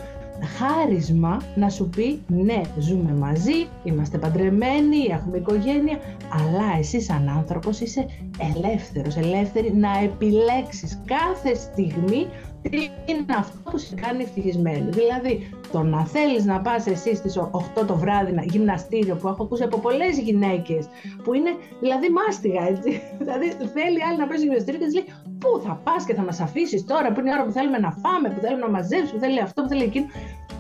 χάρισμα 0.59 1.43
να 1.55 1.68
σου 1.68 1.88
πει 1.88 2.22
ναι, 2.26 2.61
ζούμε 2.78 3.12
μαζί, 3.12 3.66
είμαστε 3.84 4.18
παντρεμένοι, 4.18 4.99
έχουμε 5.11 5.36
οικογένεια, 5.36 5.99
αλλά 6.30 6.78
εσύ 6.78 7.01
σαν 7.01 7.28
άνθρωπος 7.28 7.80
είσαι 7.80 8.07
ελεύθερος, 8.57 9.16
ελεύθερη 9.16 9.72
να 9.74 9.99
επιλέξεις 10.03 11.01
κάθε 11.05 11.55
στιγμή 11.55 12.26
τι 12.62 12.76
είναι 13.06 13.24
αυτό 13.36 13.70
που 13.70 13.78
σε 13.78 13.94
κάνει 13.94 14.22
ευτυχισμένη; 14.22 14.90
Δηλαδή, 14.90 15.50
το 15.72 15.82
να 15.82 16.06
θέλεις 16.06 16.44
να 16.44 16.61
πας 16.61 16.86
εσύ 16.86 17.14
στις 17.14 17.38
8 17.80 17.86
το 17.86 17.96
βράδυ 17.96 18.32
να 18.32 18.42
γυμναστήριο 18.42 19.16
που 19.16 19.28
έχω 19.28 19.42
ακούσει 19.42 19.62
από 19.62 19.78
πολλές 19.78 20.18
γυναίκες 20.18 20.88
που 21.24 21.34
είναι 21.34 21.50
δηλαδή 21.80 22.08
μάστιγα 22.11 22.68
έτσι. 22.68 23.02
δηλαδή 23.20 23.46
θέλει 23.48 24.04
άλλη 24.08 24.18
να 24.18 24.26
πάει 24.26 24.38
γυμναστήριο 24.38 24.80
και 24.80 24.86
της 24.86 24.94
λέει 24.94 25.04
πού 25.38 25.61
θα 25.64 25.80
πας 25.84 26.04
και 26.04 26.14
θα 26.14 26.22
μας 26.22 26.40
αφήσεις 26.40 26.84
τώρα 26.84 27.12
που 27.12 27.20
είναι 27.20 27.30
η 27.30 27.32
ώρα 27.32 27.44
που 27.44 27.50
θέλουμε 27.50 27.78
να 27.78 27.90
φάμε, 27.90 28.28
που 28.28 28.40
θέλουμε 28.40 28.61
να 28.61 28.70
μαζέψουμε, 28.70 29.12
που 29.12 29.24
θέλει 29.24 29.40
αυτό, 29.40 29.62
που 29.62 29.68
θέλει 29.68 29.82
εκείνο. 29.82 30.06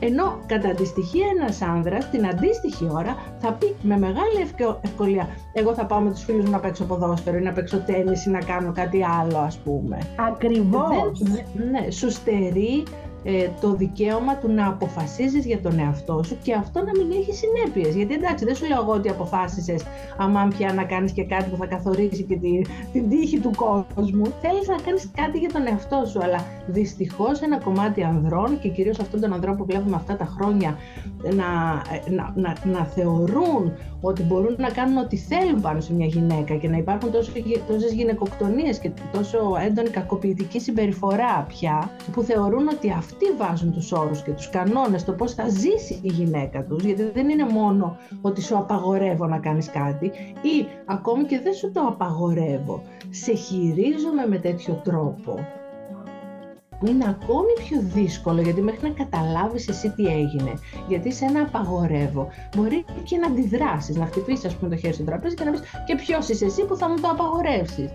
Ενώ 0.00 0.38
κατά 0.46 0.74
τη 0.74 0.84
στοιχεία 0.86 1.26
ένας 1.36 1.62
άνδρας 1.62 2.10
την 2.10 2.26
αντίστοιχη 2.26 2.88
ώρα 2.90 3.16
θα 3.38 3.52
πει 3.52 3.76
με 3.82 3.98
μεγάλη 3.98 4.50
ευκολία 4.82 5.28
εγώ 5.52 5.74
θα 5.74 5.86
πάω 5.86 6.00
με 6.00 6.10
τους 6.10 6.24
φίλους 6.24 6.44
μου 6.44 6.50
να 6.50 6.58
παίξω 6.58 6.84
ποδόσφαιρο 6.84 7.36
ή 7.36 7.42
να 7.42 7.52
παίξω 7.52 7.78
τέννις 7.78 8.26
ή 8.26 8.30
να 8.30 8.38
κάνω 8.38 8.72
κάτι 8.72 9.04
άλλο 9.04 9.38
ας 9.38 9.58
πούμε. 9.58 9.98
Ακριβώς. 10.28 11.22
ναι, 11.70 11.90
σου 11.90 12.10
στερεί 12.10 12.82
ε, 13.24 13.48
το 13.60 13.74
δικαίωμα 13.74 14.36
του 14.36 14.52
να 14.52 14.66
αποφασίζεις 14.66 15.44
για 15.46 15.60
τον 15.60 15.78
εαυτό 15.78 16.22
σου 16.22 16.36
και 16.42 16.54
αυτό 16.54 16.78
να 16.78 16.90
μην 16.98 17.18
έχει 17.18 17.32
συνέπειες. 17.32 17.94
Γιατί 17.94 18.14
εντάξει 18.14 18.44
δεν 18.44 18.54
σου 18.54 18.66
λέω 18.66 18.80
εγώ 18.80 18.92
ότι 18.92 19.08
αποφάσισες 19.08 19.82
άμα 20.18 20.48
πια 20.56 20.72
να 20.72 20.84
κάνεις 20.84 21.12
και 21.12 21.24
κάτι 21.24 21.50
που 21.50 21.56
θα 21.56 21.66
καθορίσει 21.66 22.22
και 22.22 22.36
τη, 22.36 22.60
την 22.92 23.08
τύχη 23.08 23.38
του 23.38 23.50
κόσμου. 23.94 24.24
Θέλεις 24.40 24.68
να 24.68 24.76
κάνεις 24.84 25.10
κάτι 25.14 25.38
για 25.38 25.52
τον 25.52 25.66
εαυτό 25.66 26.04
σου, 26.06 26.18
αλλά 26.22 26.44
δυστυχώς 26.66 27.40
ένα 27.40 27.58
κομμάτι 27.58 28.02
ανδρών 28.02 28.58
και 28.60 28.68
κυρίως 28.68 28.98
αυτών 28.98 29.20
των 29.20 29.32
ανδρών 29.32 29.56
που 29.56 29.64
βλέπουμε 29.64 29.96
αυτά 29.96 30.16
τα 30.16 30.24
χρόνια 30.24 30.76
να, 31.22 31.82
να, 32.16 32.32
να, 32.34 32.54
να 32.64 32.84
θεωρούν 32.84 33.72
ότι 34.00 34.22
μπορούν 34.22 34.54
να 34.58 34.70
κάνουν 34.70 34.96
ό,τι 34.96 35.16
θέλουν 35.16 35.60
πάνω 35.60 35.80
σε 35.80 35.94
μια 35.94 36.06
γυναίκα 36.06 36.54
και 36.54 36.68
να 36.68 36.76
υπάρχουν 36.76 37.10
τόσο, 37.10 37.32
τόσες 37.68 37.92
γυναικοκτονίες 37.92 38.78
και 38.78 38.90
τόσο 39.12 39.38
έντονη 39.66 39.88
κακοποιητική 39.88 40.60
συμπεριφορά 40.60 41.44
πια 41.48 41.90
που 42.12 42.22
θεωρούν 42.22 42.68
ότι 42.68 42.90
αυτοί 42.90 43.26
βάζουν 43.38 43.72
τους 43.72 43.92
όρους 43.92 44.22
και 44.22 44.30
τους 44.30 44.50
κανόνες 44.50 45.04
το 45.04 45.12
πώς 45.12 45.34
θα 45.34 45.48
ζήσει 45.48 45.98
η 46.02 46.08
γυναίκα 46.08 46.64
τους 46.64 46.84
γιατί 46.84 47.02
δεν 47.14 47.28
είναι 47.28 47.44
μόνο 47.44 47.96
ότι 48.20 48.42
σου 48.42 48.56
απαγορεύω 48.56 49.26
να 49.26 49.38
κάνεις 49.38 49.70
κάτι 49.70 50.06
ή 50.42 50.66
ακόμη 50.86 51.24
και 51.24 51.40
δεν 51.40 51.54
σου 51.54 51.72
το 51.72 51.80
απαγορεύω 51.80 52.82
σε 53.10 53.34
χειρίζομαι 53.34 54.26
με 54.28 54.38
τέτοιο 54.38 54.80
τρόπο 54.84 55.59
είναι 56.86 57.04
ακόμη 57.08 57.52
πιο 57.64 57.80
δύσκολο 57.82 58.40
γιατί 58.40 58.62
μέχρι 58.62 58.88
να 58.88 58.94
καταλάβεις 59.04 59.68
εσύ 59.68 59.90
τι 59.90 60.06
έγινε, 60.06 60.52
γιατί 60.88 61.12
σε 61.12 61.24
ένα 61.24 61.40
απαγορεύω, 61.40 62.28
μπορεί 62.56 62.84
και 63.02 63.16
να 63.16 63.26
αντιδράσεις, 63.26 63.96
να 63.96 64.06
χτυπήσεις 64.06 64.44
ας 64.44 64.54
πούμε 64.54 64.70
το 64.70 64.76
χέρι 64.76 64.94
στο 64.94 65.04
τραπέζι 65.04 65.34
και 65.34 65.44
να 65.44 65.50
πεις 65.50 65.60
και 65.86 65.94
ποιος 65.94 66.28
είσαι 66.28 66.44
εσύ 66.44 66.64
που 66.64 66.76
θα 66.76 66.88
μου 66.88 66.96
το 67.00 67.08
απαγορεύσεις 67.08 67.90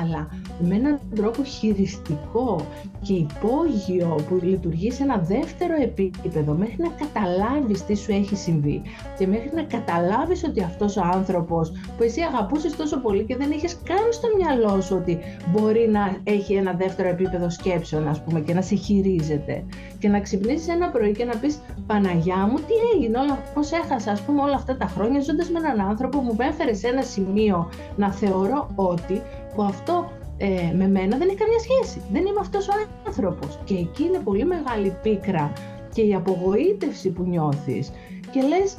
αλλά 0.00 0.28
με 0.60 0.74
έναν 0.74 1.00
τρόπο 1.14 1.44
χειριστικό 1.44 2.66
και 3.02 3.12
υπόγειο 3.12 4.24
που 4.28 4.40
λειτουργεί 4.42 4.90
σε 4.90 5.02
ένα 5.02 5.18
δεύτερο 5.18 5.74
επίπεδο 5.82 6.52
μέχρι 6.52 6.76
να 6.78 6.88
καταλάβεις 6.88 7.84
τι 7.84 7.96
σου 7.96 8.12
έχει 8.12 8.36
συμβεί 8.36 8.82
και 9.18 9.26
μέχρι 9.26 9.50
να 9.54 9.62
καταλάβεις 9.62 10.44
ότι 10.44 10.62
αυτός 10.62 10.96
ο 10.96 11.02
άνθρωπος 11.04 11.70
που 11.70 12.02
εσύ 12.02 12.20
αγαπούσες 12.20 12.76
τόσο 12.76 13.00
πολύ 13.00 13.24
και 13.24 13.36
δεν 13.36 13.50
είχες 13.50 13.76
καν 13.84 14.12
στο 14.12 14.28
μυαλό 14.36 14.80
σου 14.80 14.96
ότι 14.96 15.18
μπορεί 15.52 15.88
να 15.88 16.16
έχει 16.24 16.54
ένα 16.54 16.72
δεύτερο 16.72 17.08
επίπεδο 17.08 17.50
σκέψεων 17.50 18.08
ας 18.08 18.21
πούμε 18.24 18.40
και 18.40 18.54
να 18.54 18.62
σε 18.62 18.74
χειρίζεται 18.74 19.64
και 19.98 20.08
να 20.08 20.20
ξυπνήσεις 20.20 20.68
ένα 20.68 20.88
πρωί 20.88 21.12
και 21.12 21.24
να 21.24 21.36
πεις 21.36 21.60
Παναγιά 21.86 22.36
μου 22.36 22.56
τι 22.56 22.74
έγινε, 22.94 23.18
όλα, 23.18 23.38
πώς 23.54 23.72
έχασα 23.72 24.10
ας 24.10 24.20
πούμε 24.20 24.42
όλα 24.42 24.54
αυτά 24.54 24.76
τα 24.76 24.86
χρόνια 24.86 25.20
ζώντας 25.20 25.50
με 25.50 25.58
έναν 25.58 25.88
άνθρωπο 25.88 26.18
που 26.18 26.34
με 26.38 26.46
έφερε 26.46 26.74
σε 26.74 26.88
ένα 26.88 27.02
σημείο 27.02 27.68
να 27.96 28.12
θεωρώ 28.12 28.70
ότι 28.74 29.22
που 29.54 29.62
αυτό 29.62 30.10
ε, 30.36 30.72
με 30.74 30.88
μένα 30.88 31.16
δεν 31.16 31.28
έχει 31.28 31.36
καμία 31.36 31.58
σχέση. 31.58 32.02
Δεν 32.12 32.20
είμαι 32.26 32.40
αυτός 32.40 32.68
ο 32.68 32.72
άνθρωπος. 33.06 33.58
Και 33.64 33.74
εκεί 33.74 34.02
είναι 34.02 34.18
πολύ 34.18 34.44
μεγάλη 34.44 34.96
πίκρα 35.02 35.52
και 35.94 36.02
η 36.02 36.14
απογοήτευση 36.14 37.10
που 37.10 37.22
νιώθεις. 37.22 37.92
Και 38.30 38.40
λες, 38.40 38.76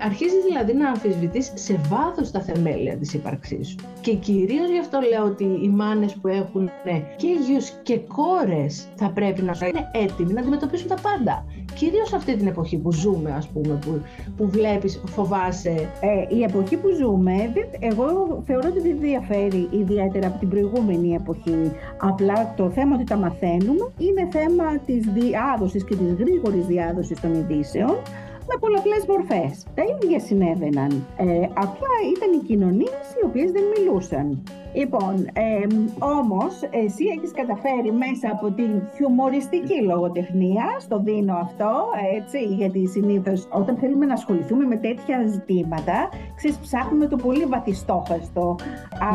αρχίζεις 0.00 0.44
δηλαδή 0.48 0.72
να 0.72 0.88
αμφισβητείς 0.88 1.52
σε 1.54 1.80
βάθος 1.88 2.30
τα 2.30 2.40
θεμέλια 2.40 2.96
της 2.96 3.14
ύπαρξής 3.14 3.68
σου. 3.68 3.76
Και 4.00 4.14
κυρίως 4.14 4.70
γι' 4.70 4.78
αυτό 4.78 4.98
λέω 5.10 5.24
ότι 5.24 5.44
οι 5.44 5.68
μάνες 5.68 6.14
που 6.14 6.28
έχουν 6.28 6.70
και 7.16 7.28
γιους 7.46 7.70
και 7.82 7.98
κόρες 7.98 8.88
θα 8.94 9.10
πρέπει 9.10 9.42
να 9.42 9.52
είναι 9.66 9.90
έτοιμοι 9.92 10.32
να 10.32 10.40
αντιμετωπίσουν 10.40 10.88
τα 10.88 10.96
πάντα. 11.02 11.44
Κυρίως 11.74 12.12
αυτή 12.12 12.36
την 12.36 12.46
εποχή 12.46 12.76
που 12.76 12.92
ζούμε, 12.92 13.32
ας 13.32 13.48
πούμε, 13.48 13.78
που, 13.86 14.00
που 14.36 14.48
βλέπεις, 14.48 15.00
φοβάσαι. 15.06 15.88
Ε, 16.00 16.36
η 16.36 16.42
εποχή 16.42 16.76
που 16.76 16.88
ζούμε, 16.98 17.52
εγώ 17.78 18.42
θεωρώ 18.46 18.68
ότι 18.68 18.80
δεν 18.80 18.98
διαφέρει 18.98 19.68
ιδιαίτερα 19.70 20.26
από 20.26 20.38
την 20.38 20.48
προηγούμενη 20.48 21.14
εποχή. 21.14 21.72
Απλά 22.00 22.54
το 22.56 22.70
θέμα 22.70 22.94
ότι 22.94 23.04
τα 23.04 23.16
μαθαίνουμε 23.16 23.92
είναι 23.98 24.28
θέμα 24.30 24.78
της 24.78 25.06
διάδοσης 25.06 25.84
και 25.84 25.96
της 25.96 26.12
γρήγορης 26.12 26.66
διάδοσης 26.66 27.20
των 27.20 27.34
ειδήσεων 27.34 27.96
με 28.50 28.56
πολλαπλές 28.60 29.02
μορφές. 29.10 29.52
Τα 29.74 29.82
ίδια 29.92 30.20
συνέβαιναν. 30.20 30.90
Ε, 31.16 31.24
απλά 31.64 31.94
ήταν 32.14 32.30
οι 32.36 32.42
κοινωνίες 32.46 33.04
οι 33.16 33.26
οποίες 33.26 33.50
δεν 33.50 33.64
μιλούσαν. 33.72 34.26
Λοιπόν, 34.72 35.14
ε, 35.32 35.66
όμως 35.98 36.52
εσύ 36.70 37.04
έχεις 37.16 37.32
καταφέρει 37.32 37.92
μέσα 37.92 38.28
από 38.32 38.50
την 38.50 38.70
χιουμοριστική 38.94 39.82
λογοτεχνία, 39.82 40.66
στο 40.78 41.00
δίνω 41.04 41.34
αυτό, 41.34 41.72
έτσι, 42.16 42.38
γιατί 42.44 42.86
συνήθως 42.86 43.48
όταν 43.52 43.76
θέλουμε 43.76 44.06
να 44.06 44.12
ασχοληθούμε 44.12 44.64
με 44.64 44.76
τέτοια 44.76 45.26
ζητήματα, 45.26 46.08
ξέρεις, 46.36 46.58
ψάχνουμε 46.58 47.06
το 47.06 47.16
πολύ 47.16 47.44
βαθιστόχαστο, 47.44 48.56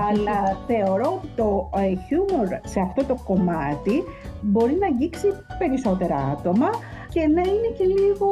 αλλά 0.08 0.58
θεωρώ 0.68 1.14
ότι 1.18 1.28
το 1.36 1.70
ε, 1.76 1.96
χιούμορ 2.06 2.48
σε 2.64 2.80
αυτό 2.80 3.06
το 3.06 3.16
κομμάτι 3.26 4.04
μπορεί 4.42 4.78
να 4.80 4.88
αγγίξει 4.88 5.28
περισσότερα 5.58 6.16
άτομα, 6.16 6.70
και 7.16 7.28
να 7.28 7.42
είναι 7.42 7.72
και 7.78 7.86
λίγο, 7.86 8.30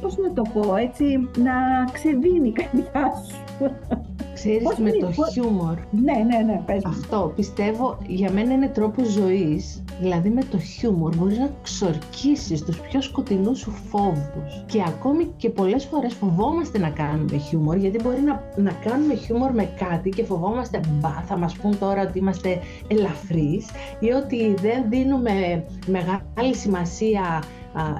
πώς 0.00 0.16
να 0.16 0.32
το 0.32 0.42
πω, 0.52 0.76
έτσι, 0.76 1.04
να 1.38 1.84
ξεδίνει 1.92 2.48
η 2.48 2.52
καρδιά 2.52 3.12
σου. 3.26 3.70
Ξέρεις, 4.34 4.62
πώς 4.62 4.78
με 4.78 4.90
το 4.90 5.12
χιούμορ. 5.32 5.74
Ναι, 5.90 6.12
ναι, 6.12 6.38
ναι, 6.52 6.62
πες 6.66 6.84
Αυτό 6.84 7.32
πιστεύω 7.36 7.98
για 8.06 8.30
μένα 8.30 8.52
είναι 8.52 8.68
τρόπος 8.68 9.08
ζωής. 9.08 9.84
Δηλαδή 10.00 10.28
με 10.28 10.42
το 10.50 10.58
χιούμορ 10.58 11.16
μπορείς 11.16 11.38
να 11.38 11.50
ξορκίσεις 11.62 12.64
τους 12.64 12.80
πιο 12.80 13.00
σκοτεινούς 13.00 13.58
σου 13.58 13.70
φόβους. 13.70 14.64
Και 14.66 14.82
ακόμη 14.86 15.32
και 15.36 15.50
πολλές 15.50 15.84
φορές 15.84 16.14
φοβόμαστε 16.14 16.78
να 16.78 16.90
κάνουμε 16.90 17.36
χιούμορ, 17.36 17.76
γιατί 17.76 18.02
μπορεί 18.02 18.20
να, 18.20 18.42
να 18.56 18.72
κάνουμε 18.72 19.14
χιούμορ 19.14 19.52
με 19.52 19.64
κάτι 19.78 20.08
και 20.08 20.24
φοβόμαστε, 20.24 20.80
μπα, 20.88 21.22
θα 21.26 21.36
μας 21.36 21.54
πούν 21.54 21.78
τώρα 21.78 22.02
ότι 22.02 22.18
είμαστε 22.18 22.58
ελαφρείς 22.88 23.66
ή 24.00 24.10
ότι 24.10 24.54
δεν 24.54 24.84
δίνουμε 24.88 25.64
μεγάλη 25.86 26.54
σημασία 26.54 27.42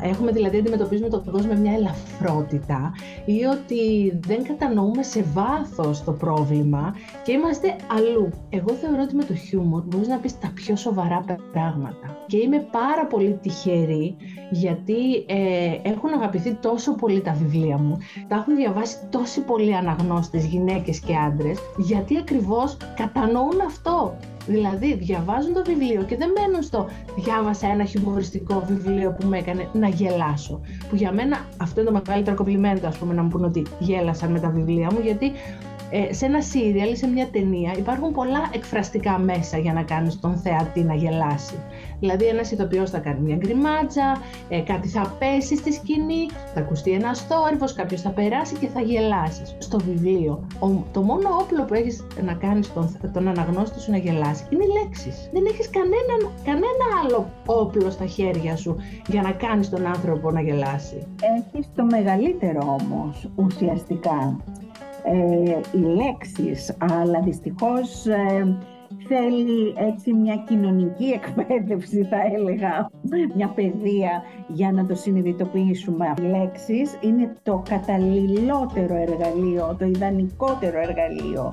Έχουμε 0.03 0.33
δηλαδή 0.33 0.59
αντιμετωπίζουμε 0.59 1.09
το 1.09 1.23
κόσμο 1.31 1.53
με 1.53 1.59
μια 1.59 1.73
ελαφρότητα 1.73 2.93
ή 3.25 3.45
ότι 3.45 4.12
δεν 4.27 4.45
κατανοούμε 4.45 5.03
σε 5.03 5.25
βάθος 5.33 6.05
το 6.05 6.12
πρόβλημα 6.12 6.95
και 7.25 7.33
είμαστε 7.33 7.77
αλλού. 7.97 8.29
Εγώ 8.51 8.75
θεωρώ 8.75 9.03
ότι 9.03 9.14
με 9.14 9.25
το 9.25 9.35
χιούμορ 9.35 9.83
μπορείς 9.87 10.09
να 10.09 10.18
πεις 10.18 10.39
τα 10.39 10.51
πιο 10.55 10.77
σοβαρά 10.77 11.25
πράγματα. 11.53 12.25
Και 12.27 12.37
είμαι 12.37 12.59
πάρα 12.71 13.07
πολύ 13.07 13.39
τυχερή 13.43 14.16
γιατί 14.51 15.14
ε, 15.27 15.75
έχουν 15.83 16.12
αγαπηθεί 16.12 16.55
τόσο 16.55 16.95
πολύ 16.95 17.21
τα 17.21 17.33
βιβλία 17.33 17.79
μου, 17.79 17.99
τα 18.29 18.37
έχουν 18.37 18.57
διαβάσει 18.57 18.97
τόσοι 19.11 19.41
πολλοί 19.41 19.77
αναγνώστες, 19.77 20.45
γυναίκες 20.45 21.01
και 21.01 21.16
άντρες, 21.16 21.59
γιατί 21.77 22.18
ακριβώς 22.18 22.77
κατανοούν 22.97 23.61
αυτό. 23.66 24.16
Δηλαδή 24.47 24.95
διαβάζουν 24.95 25.53
το 25.53 25.62
βιβλίο 25.66 26.03
και 26.03 26.16
δεν 26.16 26.30
μένουν 26.38 26.62
στο 26.62 26.88
διάβασα 27.16 27.66
ένα 27.66 27.84
χιουμοριστικό 27.84 28.64
βιβλίο 28.68 29.16
που 29.18 29.26
με 29.26 29.38
έκανε 29.38 29.68
να 29.72 29.88
γελάσω. 29.88 30.61
Που 30.88 30.97
για 30.97 31.12
μένα 31.12 31.47
αυτό 31.57 31.80
είναι 31.80 31.91
το 31.91 32.03
μεγαλύτερο 32.05 32.36
κομπλιμέντο 32.36 32.86
ας 32.86 32.97
πούμε 32.97 33.14
να 33.14 33.22
μου 33.22 33.28
πούνε 33.28 33.47
ότι 33.47 33.66
γέλασαν 33.78 34.30
με 34.30 34.41
τα 34.41 34.49
βιβλία 34.49 34.88
μου 34.93 35.01
γιατί 35.03 35.32
ε, 35.91 36.12
σε 36.12 36.26
ένα 36.26 36.43
σύριαλ 36.43 36.91
ή 36.91 36.97
σε 36.97 37.07
μια 37.07 37.28
ταινία 37.32 37.74
υπάρχουν 37.78 38.12
πολλά 38.12 38.51
εκφραστικά 38.53 39.18
μέσα 39.18 39.59
για 39.59 39.72
να 39.72 39.82
κάνεις 39.82 40.20
τον 40.20 40.36
θεατή 40.36 40.82
να 40.82 40.95
γελάσει. 40.95 41.55
Δηλαδή 42.01 42.24
ένας 42.24 42.51
ηθοποιός 42.51 42.90
θα 42.90 42.98
κάνει 42.98 43.20
μια 43.20 43.36
γκριμάτσα, 43.36 44.18
ε, 44.48 44.61
κάτι 44.61 44.88
θα 44.88 45.16
πέσει 45.18 45.57
στη 45.57 45.72
σκηνή, 45.72 46.28
θα 46.55 46.61
ακουστεί 46.61 46.90
ένας 46.90 47.20
θόρυβος, 47.20 47.72
κάποιος 47.72 48.01
θα 48.01 48.11
περάσει 48.11 48.55
και 48.57 48.66
θα 48.66 48.80
γελάσεις. 48.80 49.57
Στο 49.59 49.78
βιβλίο, 49.78 50.46
το 50.92 51.01
μόνο 51.03 51.28
όπλο 51.40 51.64
που 51.64 51.74
έχεις 51.74 52.07
να 52.24 52.32
κάνεις 52.32 52.72
τον, 52.72 52.96
τον 53.12 53.28
αναγνώστη 53.28 53.80
σου 53.80 53.90
να 53.90 53.96
γελάσει 53.96 54.44
είναι 54.51 54.64
οι 54.64 54.82
λέξεις. 54.82 55.30
Δεν 55.32 55.44
έχεις 55.46 55.70
κανένα, 55.70 56.32
κανένα 56.44 56.84
άλλο 57.05 57.30
όπλο 57.46 57.90
στα 57.90 58.07
χέρια 58.07 58.57
σου 58.57 58.76
για 59.07 59.22
να 59.22 59.32
κάνεις 59.32 59.70
τον 59.70 59.86
άνθρωπο 59.86 60.30
να 60.30 60.40
γελάσει. 60.40 61.07
Έχεις 61.36 61.66
το 61.74 61.84
μεγαλύτερο 61.84 62.76
όμως 62.80 63.30
ουσιαστικά 63.34 64.36
ε, 65.05 65.78
οι 65.78 65.80
λέξεις, 65.80 66.76
αλλά 66.78 67.20
δυστυχώς 67.20 68.07
ε, 68.07 68.57
θέλει 69.09 69.74
έτσι 69.76 70.12
μια 70.12 70.45
κοινωνική 70.49 71.05
εκπαίδευση 71.05 72.03
θα 72.05 72.16
έλεγα, 72.34 72.91
μια 73.36 73.49
παιδεία 73.49 74.22
για 74.49 74.72
να 74.72 74.86
το 74.86 74.95
συνειδητοποιήσουμε. 74.95 76.14
Οι 76.18 76.22
λέξεις 76.22 76.99
είναι 77.01 77.36
το 77.43 77.62
καταλληλότερο 77.68 78.95
εργαλείο, 78.95 79.76
το 79.78 79.84
ιδανικότερο 79.84 80.80
εργαλείο 80.80 81.53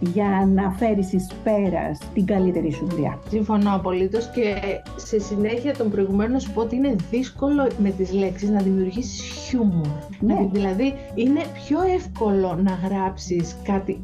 για 0.00 0.48
να 0.54 0.70
φέρεις 0.70 1.12
εις 1.12 1.30
πέρας 1.44 1.98
την 2.14 2.26
καλύτερη 2.26 2.72
σου 2.72 2.86
δουλειά. 2.86 3.18
Συμφωνώ 3.28 3.74
απολύτως 3.74 4.30
και 4.30 4.54
σε 4.96 5.18
συνέχεια 5.18 5.76
των 5.76 5.90
προηγουμένων 5.90 6.32
να 6.32 6.38
σου 6.38 6.52
πω 6.52 6.60
ότι 6.60 6.76
είναι 6.76 6.96
δύσκολο 7.10 7.68
με 7.78 7.90
τις 7.90 8.12
λέξεις 8.12 8.50
να 8.50 8.60
δημιουργήσεις 8.60 9.20
χιούμορ. 9.20 9.86
Ναι. 10.20 10.48
Δηλαδή 10.52 10.94
είναι 11.14 11.40
πιο 11.54 11.78
εύκολο 11.94 12.58
να 12.62 12.78
γράψεις 12.88 13.56
κάτι 13.62 14.00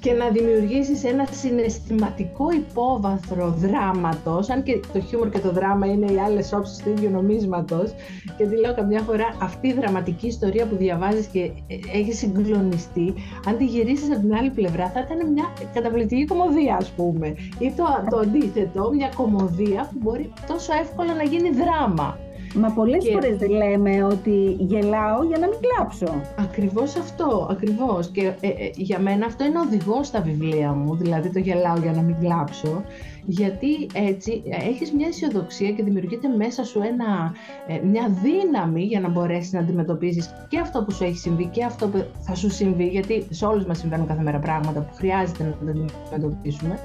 και 0.00 0.12
να 0.12 0.28
δημιουργήσεις 0.28 0.91
ένα 1.04 1.26
συναισθηματικό 1.30 2.50
υπόβαθρο 2.50 3.48
δράματος, 3.58 4.48
αν 4.50 4.62
και 4.62 4.80
το 4.92 5.00
χιούμορ 5.00 5.28
και 5.28 5.38
το 5.38 5.52
δράμα 5.52 5.86
είναι 5.86 6.12
οι 6.12 6.18
άλλες 6.18 6.52
όψεις 6.52 6.76
του 6.76 6.90
ίδιου 6.90 7.10
νομίσματος 7.10 7.90
και 8.36 8.46
τη 8.46 8.56
λέω 8.56 8.74
καμιά 8.74 9.00
φορά 9.00 9.36
αυτή 9.42 9.68
η 9.68 9.72
δραματική 9.72 10.26
ιστορία 10.26 10.66
που 10.66 10.76
διαβάζεις 10.76 11.26
και 11.26 11.50
έχεις 11.92 12.18
συγκλονιστεί, 12.18 13.14
αν 13.46 13.56
τη 13.56 13.64
γυρίσεις 13.64 14.10
από 14.10 14.20
την 14.20 14.34
άλλη 14.34 14.50
πλευρά 14.50 14.90
θα 14.90 15.00
ήταν 15.00 15.32
μια 15.32 15.52
καταπληκτική 15.74 16.24
κομμωδία 16.24 16.76
ας 16.76 16.88
πούμε 16.90 17.34
ή 17.58 17.72
το, 17.76 17.84
το 18.10 18.18
αντίθετο, 18.18 18.90
μια 18.92 19.10
κομμωδία 19.16 19.88
που 19.90 19.98
μπορεί 20.00 20.32
τόσο 20.46 20.72
εύκολα 20.80 21.14
να 21.14 21.22
γίνει 21.22 21.50
δράμα. 21.50 22.18
Μα 22.54 22.70
πολλές 22.70 23.04
και... 23.04 23.10
φορές 23.10 23.36
δεν 23.36 23.50
λέμε 23.50 24.04
ότι 24.04 24.56
γελάω 24.58 25.22
για 25.24 25.38
να 25.38 25.46
μην 25.46 25.58
κλάψω. 25.60 26.20
Ακριβώς 26.38 26.96
αυτό, 26.96 27.48
ακριβώς. 27.50 28.10
Και 28.10 28.32
ε, 28.40 28.48
ε, 28.48 28.70
για 28.74 28.98
μένα 28.98 29.26
αυτό 29.26 29.44
είναι 29.44 29.58
οδηγό 29.58 30.04
στα 30.04 30.20
βιβλία 30.20 30.72
μου, 30.72 30.96
δηλαδή 30.96 31.32
το 31.32 31.38
γελάω 31.38 31.76
για 31.76 31.92
να 31.92 32.02
μην 32.02 32.16
κλάψω. 32.20 32.82
Γιατί 33.24 33.86
έτσι 33.92 34.42
έχεις 34.68 34.92
μια 34.92 35.06
αισιοδοξία 35.06 35.70
και 35.70 35.82
δημιουργείται 35.82 36.28
μέσα 36.28 36.64
σου 36.64 36.80
ένα, 36.80 37.34
ε, 37.66 37.86
μια 37.86 38.10
δύναμη 38.22 38.82
για 38.82 39.00
να 39.00 39.08
μπορέσεις 39.08 39.52
να 39.52 39.60
αντιμετωπίσεις 39.60 40.34
και 40.48 40.58
αυτό 40.58 40.82
που 40.82 40.92
σου 40.92 41.04
έχει 41.04 41.18
συμβεί 41.18 41.46
και 41.46 41.64
αυτό 41.64 41.88
που 41.88 42.04
θα 42.20 42.34
σου 42.34 42.50
συμβεί, 42.50 42.86
γιατί 42.86 43.26
σε 43.30 43.44
όλους 43.44 43.64
μας 43.64 43.78
συμβαίνουν 43.78 44.06
κάθε 44.06 44.22
μέρα 44.22 44.38
πράγματα 44.38 44.80
που 44.80 44.94
χρειάζεται 44.94 45.42
να 45.44 45.50
τα 45.50 45.70
αντιμετωπίσουμε. 46.16 46.78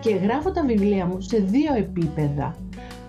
Και 0.00 0.14
γράφω 0.14 0.50
τα 0.50 0.64
βιβλία 0.64 1.06
μου 1.06 1.20
σε 1.20 1.38
δύο 1.38 1.74
επίπεδα. 1.74 2.54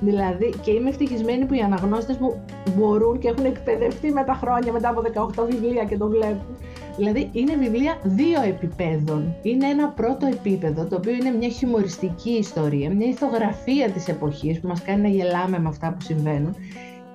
Δηλαδή, 0.04 0.54
και 0.62 0.72
είμαι 0.72 0.89
ευτυχισμένη 0.89 1.45
που 1.45 1.54
οι 1.54 1.60
αναγνώστες 1.60 2.18
μου 2.18 2.43
μπορούν 2.76 3.20
και 3.20 3.28
έχουν 3.28 3.45
εκπαιδευτεί 3.45 4.12
με 4.12 4.24
τα 4.24 4.34
χρόνια 4.34 4.72
μετά 4.72 4.89
από 4.89 5.02
18 5.36 5.45
βιβλία 5.49 5.84
και 5.84 5.97
το 5.97 6.08
βλέπουν. 6.08 6.58
Δηλαδή, 6.97 7.30
είναι 7.32 7.56
βιβλία 7.56 7.99
δύο 8.04 8.41
επιπέδων. 8.41 9.36
Είναι 9.41 9.68
ένα 9.68 9.88
πρώτο 9.88 10.26
επίπεδο, 10.26 10.86
το 10.86 10.95
οποίο 10.95 11.14
είναι 11.14 11.32
μια 11.32 11.49
χιουμοριστική 11.49 12.32
ιστορία, 12.32 12.89
μια 12.89 13.08
ηθογραφία 13.08 13.89
της 13.89 14.08
εποχής 14.08 14.60
που 14.60 14.68
μας 14.68 14.82
κάνει 14.82 15.02
να 15.02 15.08
γελάμε 15.08 15.60
με 15.60 15.68
αυτά 15.68 15.89
που 15.91 16.02
συμβαίνουν. 16.02 16.56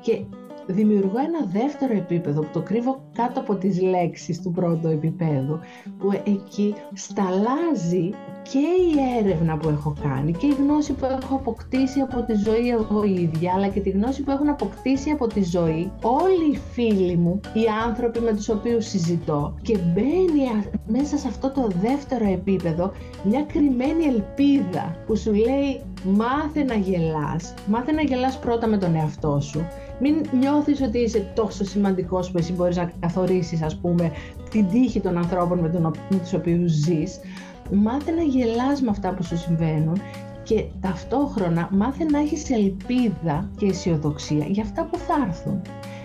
Και 0.01 0.21
δημιουργώ 0.67 1.19
ένα 1.19 1.61
δεύτερο 1.63 1.93
επίπεδο 1.93 2.41
που 2.41 2.49
το 2.53 2.61
κρύβω 2.61 3.05
κάτω 3.13 3.41
από 3.41 3.55
τις 3.55 3.83
λέξεις 3.83 4.43
του 4.43 4.51
πρώτου 4.51 4.89
επίπεδου 4.89 5.59
που 5.99 6.13
εκεί 6.25 6.75
σταλάζει 6.95 8.11
και 8.43 8.59
η 8.59 9.19
έρευνα 9.19 9.57
που 9.57 9.69
έχω 9.69 9.95
κάνει 10.03 10.33
και 10.33 10.47
η 10.47 10.55
γνώση 10.59 10.93
που 10.93 11.05
έχω 11.05 11.35
αποκτήσει 11.35 12.01
από 12.01 12.23
τη 12.23 12.35
ζωή 12.35 12.69
εγώ 12.69 13.05
ίδια 13.05 13.53
αλλά 13.55 13.69
και 13.69 13.81
τη 13.81 13.91
γνώση 13.91 14.23
που 14.23 14.31
έχουν 14.31 14.49
αποκτήσει 14.49 15.11
από 15.11 15.27
τη 15.27 15.43
ζωή 15.43 15.93
όλοι 16.03 16.51
οι 16.53 16.59
φίλοι 16.73 17.17
μου, 17.17 17.41
οι 17.53 17.65
άνθρωποι 17.87 18.21
με 18.21 18.33
τους 18.33 18.49
οποίους 18.49 18.87
συζητώ. 18.87 19.55
Και 19.63 19.79
μπαίνει 19.79 20.65
μέσα 20.87 21.17
σε 21.17 21.29
αυτό 21.29 21.51
το 21.51 21.69
δεύτερο 21.81 22.33
επίπεδο 22.33 22.93
μια 23.25 23.43
κρυμμένη 23.43 24.05
ελπίδα 24.05 24.97
που 25.07 25.17
σου 25.17 25.33
λέει 25.33 25.83
μάθε 26.05 26.65
να 26.65 26.75
γελάς, 26.75 27.55
μάθε 27.67 27.93
να 27.93 28.03
γελάς 28.03 28.39
πρώτα 28.39 28.67
με 28.67 28.77
τον 28.77 28.95
εαυτό 28.95 29.41
σου 29.41 29.67
μην 30.01 30.15
νιώθεις 30.41 30.81
ότι 30.81 30.99
είσαι 30.99 31.27
τόσο 31.35 31.65
σημαντικός 31.65 32.31
που 32.31 32.39
εσύ 32.39 32.53
μπορείς 32.53 32.77
να 32.77 32.93
καθορίσεις 33.01 33.63
ας 33.63 33.77
πούμε 33.77 34.13
την 34.51 34.69
τύχη 34.69 35.01
των 35.01 35.17
ανθρώπων 35.17 35.59
με, 35.59 35.69
τον, 35.69 35.95
με 36.11 36.19
τους 36.19 36.33
οποίους 36.33 36.73
ζεις. 36.73 37.21
Μάθε 37.73 38.11
να 38.11 38.23
γελάς 38.23 38.83
με 38.83 38.91
αυτά 38.91 39.15
που 39.15 39.23
σου 39.23 39.37
συμβαίνουν 39.37 40.01
και 40.43 40.65
ταυτόχρονα 40.81 41.69
μάθε 41.73 42.05
να 42.05 42.19
έχεις 42.19 42.51
ελπίδα 42.51 43.51
και 43.57 43.67
αισιοδοξία 43.67 44.47
για 44.49 44.63
αυτά 44.63 44.85
που 44.85 44.99
θα 44.99 45.15
έρθουν. 45.27 45.63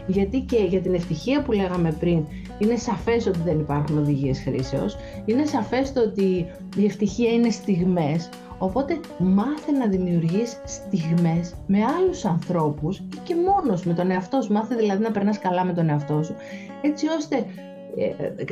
Γιατί 0.07 0.39
και 0.39 0.57
για 0.57 0.79
την 0.81 0.93
ευτυχία 0.93 1.41
που 1.41 1.51
λέγαμε 1.51 1.91
πριν, 1.99 2.25
είναι 2.59 2.75
σαφές 2.75 3.27
ότι 3.27 3.39
δεν 3.45 3.59
υπάρχουν 3.59 3.97
οδηγίες 3.97 4.39
χρήσεως, 4.39 4.97
είναι 5.25 5.45
σαφές 5.45 5.93
το 5.93 6.01
ότι 6.01 6.45
η 6.77 6.85
ευτυχία 6.85 7.31
είναι 7.31 7.49
στιγμές, 7.49 8.29
Οπότε 8.61 8.99
μάθε 9.17 9.71
να 9.71 9.87
δημιουργείς 9.87 10.61
στιγμές 10.65 11.53
με 11.67 11.83
άλλους 11.83 12.25
ανθρώπους 12.25 12.97
ή 12.97 13.19
και 13.23 13.35
μόνος 13.35 13.83
με 13.85 13.93
τον 13.93 14.11
εαυτό 14.11 14.41
σου. 14.41 14.53
Μάθε 14.53 14.75
δηλαδή 14.75 15.03
να 15.03 15.11
περνάς 15.11 15.39
καλά 15.39 15.63
με 15.63 15.73
τον 15.73 15.89
εαυτό 15.89 16.23
σου. 16.23 16.35
Έτσι 16.81 17.07
ώστε 17.07 17.35
ε, 17.35 17.43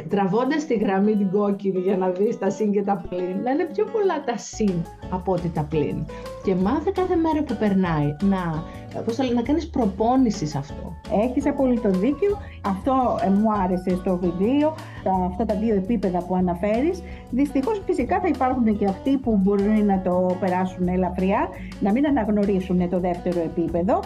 τραβώντας 0.10 0.66
τη 0.66 0.74
γραμμή 0.74 1.16
την 1.16 1.32
κόκκινη 1.32 1.80
για 1.80 1.98
να 1.98 2.10
δεις 2.10 2.38
τα 2.38 2.50
συν 2.50 2.72
και 2.72 2.82
τα 2.82 3.06
πλήν, 3.10 3.42
να 3.44 3.52
είναι 3.52 3.66
πιο 3.74 3.86
πολλά 3.86 4.24
τα 4.26 4.38
συν 4.38 4.74
από 5.10 5.32
ότι 5.32 5.50
τα 5.50 5.64
πλήν. 5.70 6.06
Και 6.44 6.56
μάθε 6.56 6.92
κάθε 6.94 7.16
μέρα 7.16 7.44
που 7.44 7.56
περνάει 7.60 8.16
να, 8.22 8.64
πώς 9.06 9.16
θα 9.16 9.34
να 9.34 9.42
κάνεις 9.42 9.70
προπόνησης 9.70 10.50
σε 10.50 10.58
αυτό. 10.58 10.94
Έχεις 11.24 11.48
απολύτω 11.48 11.90
δίκιο. 11.90 12.38
Αυτό 12.66 13.20
ε, 13.26 13.30
μου 13.30 13.54
άρεσε 13.64 13.96
στο 13.96 14.18
βιβλίο, 14.18 14.76
τα, 15.04 15.12
αυτά 15.30 15.46
τα 15.46 15.56
δύο 15.56 15.76
επίπεδα 15.76 16.24
που 16.24 16.36
αναφέρεις. 16.36 17.02
Δυστυχώς 17.30 17.82
φυσικά 17.86 18.20
θα 18.20 18.28
υπάρχουν 18.28 18.78
και 18.78 18.86
αυτοί 18.86 19.18
που 19.18 19.36
μπορούν 19.36 19.86
να 19.86 20.02
το 20.02 20.38
περάσουν 20.40 20.88
ελαφριά, 20.88 21.50
να 21.80 21.92
μην 21.92 22.06
αναγνωρίσουν 22.06 22.90
το 22.90 23.00
δεύτερο 23.00 23.40
επίπεδο. 23.40 24.00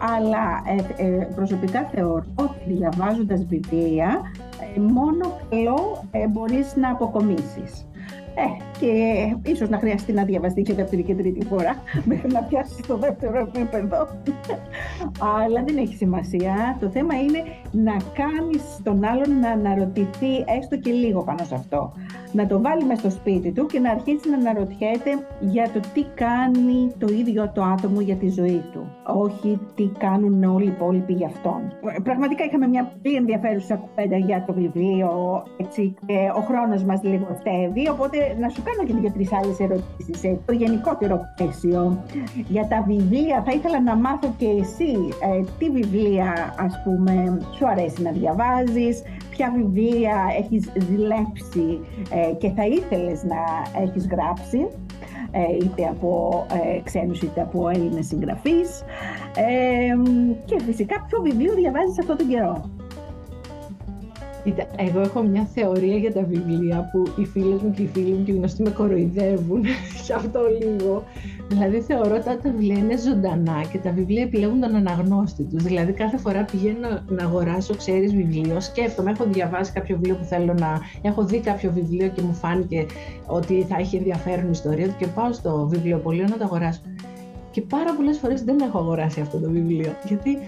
Αλλά 0.00 0.62
ε, 0.96 1.06
ε, 1.06 1.28
προσωπικά 1.34 1.82
θεωρώ 1.92 2.24
ότι 2.34 2.58
διαβάζοντας 2.66 3.44
βιβλία 3.44 4.20
μόνο 4.76 5.38
καλό 5.50 6.04
μπορείς 6.30 6.76
να 6.76 6.90
αποκομίσεις. 6.90 7.89
Ε, 8.34 8.78
και 8.78 8.92
ίσως 9.50 9.68
να 9.68 9.78
χρειαστεί 9.78 10.12
να 10.12 10.24
διαβαστεί 10.24 10.62
και 10.62 10.74
δεύτερη 10.74 11.02
και 11.02 11.14
τρίτη 11.14 11.46
φορά 11.46 11.82
μέχρι 12.10 12.32
να 12.32 12.42
πιάσει 12.42 12.82
το 12.86 12.96
δεύτερο 12.96 13.38
επίπεδο. 13.38 14.08
Αλλά 15.38 15.62
δεν 15.66 15.76
έχει 15.76 15.94
σημασία. 15.94 16.76
Το 16.80 16.88
θέμα 16.88 17.14
είναι 17.14 17.42
να 17.70 17.96
κάνεις 18.14 18.62
τον 18.82 19.04
άλλον 19.04 19.38
να 19.40 19.50
αναρωτηθεί 19.50 20.32
έστω 20.58 20.76
και 20.76 20.90
λίγο 20.90 21.22
πάνω 21.22 21.44
σε 21.44 21.54
αυτό. 21.54 21.92
Να 22.32 22.46
το 22.46 22.60
βάλει 22.60 22.84
μέσα 22.84 23.00
στο 23.00 23.10
σπίτι 23.10 23.52
του 23.52 23.66
και 23.66 23.78
να 23.78 23.90
αρχίσει 23.90 24.30
να 24.30 24.36
αναρωτιέται 24.36 25.10
για 25.40 25.70
το 25.72 25.80
τι 25.94 26.04
κάνει 26.14 26.92
το 26.98 27.06
ίδιο 27.12 27.50
το 27.54 27.62
άτομο 27.62 28.00
για 28.00 28.16
τη 28.16 28.28
ζωή 28.28 28.62
του. 28.72 28.86
Όχι 29.06 29.60
τι 29.74 29.90
κάνουν 29.98 30.44
όλοι 30.44 30.64
οι 30.64 30.72
υπόλοιποι 30.76 31.12
για 31.12 31.26
αυτόν. 31.26 31.60
Πραγματικά 32.02 32.44
είχαμε 32.44 32.66
μια 32.66 32.92
πολύ 33.02 33.14
ενδιαφέρουσα 33.14 33.74
κουβέντα 33.74 34.16
για 34.16 34.44
το 34.46 34.52
βιβλίο 34.52 35.10
έτσι, 35.56 35.94
και 36.06 36.14
ο 36.36 36.40
χρόνος 36.40 36.84
μας 36.84 37.02
λιγοστεύει, 37.02 37.88
οπότε 37.88 38.16
να 38.40 38.48
σου 38.48 38.62
κάνω 38.62 38.88
και 38.88 38.94
δύο-τρεις 39.00 39.32
άλλες 39.32 39.60
ερωτήσεις. 39.60 40.18
σε 40.18 40.38
το 40.46 40.52
γενικότερο 40.52 41.20
πλαίσιο 41.36 42.04
για 42.48 42.66
τα 42.68 42.84
βιβλία. 42.86 43.42
Θα 43.46 43.52
ήθελα 43.52 43.80
να 43.80 43.96
μάθω 43.96 44.34
και 44.36 44.46
εσύ 44.46 44.92
ε, 45.20 45.44
τι 45.58 45.70
βιβλία, 45.70 46.54
ας 46.58 46.80
πούμε, 46.84 47.40
σου 47.56 47.68
αρέσει 47.68 48.02
να 48.02 48.10
διαβάζεις, 48.10 49.02
ποια 49.30 49.52
βιβλία 49.56 50.16
έχεις 50.38 50.72
ζηλέψει 50.88 51.80
ε, 52.10 52.32
και 52.34 52.50
θα 52.50 52.66
ήθελες 52.66 53.24
να 53.24 53.40
έχεις 53.82 54.06
γράψει 54.06 54.68
ε, 55.30 55.56
είτε 55.64 55.86
από 55.86 56.46
ε, 56.52 56.80
ξένους 56.80 57.22
είτε 57.22 57.40
από 57.40 57.68
Έλληνες 57.68 58.06
συγγραφείς 58.06 58.82
και 60.44 60.60
φυσικά 60.66 61.04
ποιο 61.08 61.20
βιβλίο 61.20 61.54
διαβάζεις 61.54 61.98
αυτόν 61.98 62.16
τον 62.16 62.28
καιρό. 62.28 62.79
Κοίτα, 64.44 64.66
εγώ 64.76 65.00
έχω 65.00 65.22
μια 65.22 65.48
θεωρία 65.54 65.96
για 65.96 66.12
τα 66.12 66.22
βιβλία 66.22 66.88
που 66.92 67.20
οι 67.20 67.24
φίλες 67.24 67.62
μου 67.62 67.70
και 67.70 67.82
οι 67.82 67.90
φίλοι 67.92 68.12
μου 68.12 68.24
και 68.24 68.32
οι 68.32 68.34
γνωστοί 68.34 68.62
με 68.62 68.70
κοροϊδεύουν 68.70 69.64
για 70.04 70.16
αυτό 70.16 70.40
λίγο. 70.60 71.04
Δηλαδή 71.48 71.80
θεωρώ 71.80 72.14
ότι 72.14 72.24
τα 72.24 72.38
βιβλία 72.42 72.78
είναι 72.78 72.96
ζωντανά 72.96 73.64
και 73.72 73.78
τα 73.78 73.90
βιβλία 73.90 74.22
επιλέγουν 74.22 74.60
τον 74.60 74.74
αναγνώστη 74.74 75.42
τους. 75.42 75.62
Δηλαδή 75.62 75.92
κάθε 75.92 76.16
φορά 76.16 76.44
πηγαίνω 76.44 76.88
να 77.08 77.24
αγοράσω, 77.24 77.74
ξέρεις 77.74 78.14
βιβλίο, 78.14 78.60
σκέφτομαι, 78.60 79.10
έχω 79.10 79.24
διαβάσει 79.24 79.72
κάποιο 79.72 79.96
βιβλίο 79.96 80.14
που 80.14 80.24
θέλω 80.24 80.54
να. 80.54 80.80
Έχω 81.02 81.24
δει 81.24 81.40
κάποιο 81.40 81.72
βιβλίο 81.72 82.08
και 82.08 82.22
μου 82.22 82.34
φάνηκε 82.34 82.86
ότι 83.26 83.66
θα 83.68 83.76
έχει 83.78 83.96
ενδιαφέρον 83.96 84.44
η 84.46 84.50
ιστορία 84.52 84.86
του 84.86 84.94
και 84.98 85.06
πάω 85.06 85.32
στο 85.32 85.66
βιβλιοπωλείο 85.70 86.26
να 86.28 86.36
το 86.36 86.44
αγοράσω. 86.44 86.80
Και 87.50 87.60
πάρα 87.60 87.94
πολλές 87.94 88.18
φορές 88.18 88.42
δεν 88.42 88.60
έχω 88.60 88.78
αγοράσει 88.78 89.20
αυτό 89.20 89.38
το 89.38 89.50
βιβλίο. 89.50 89.92
Γιατί 90.04 90.38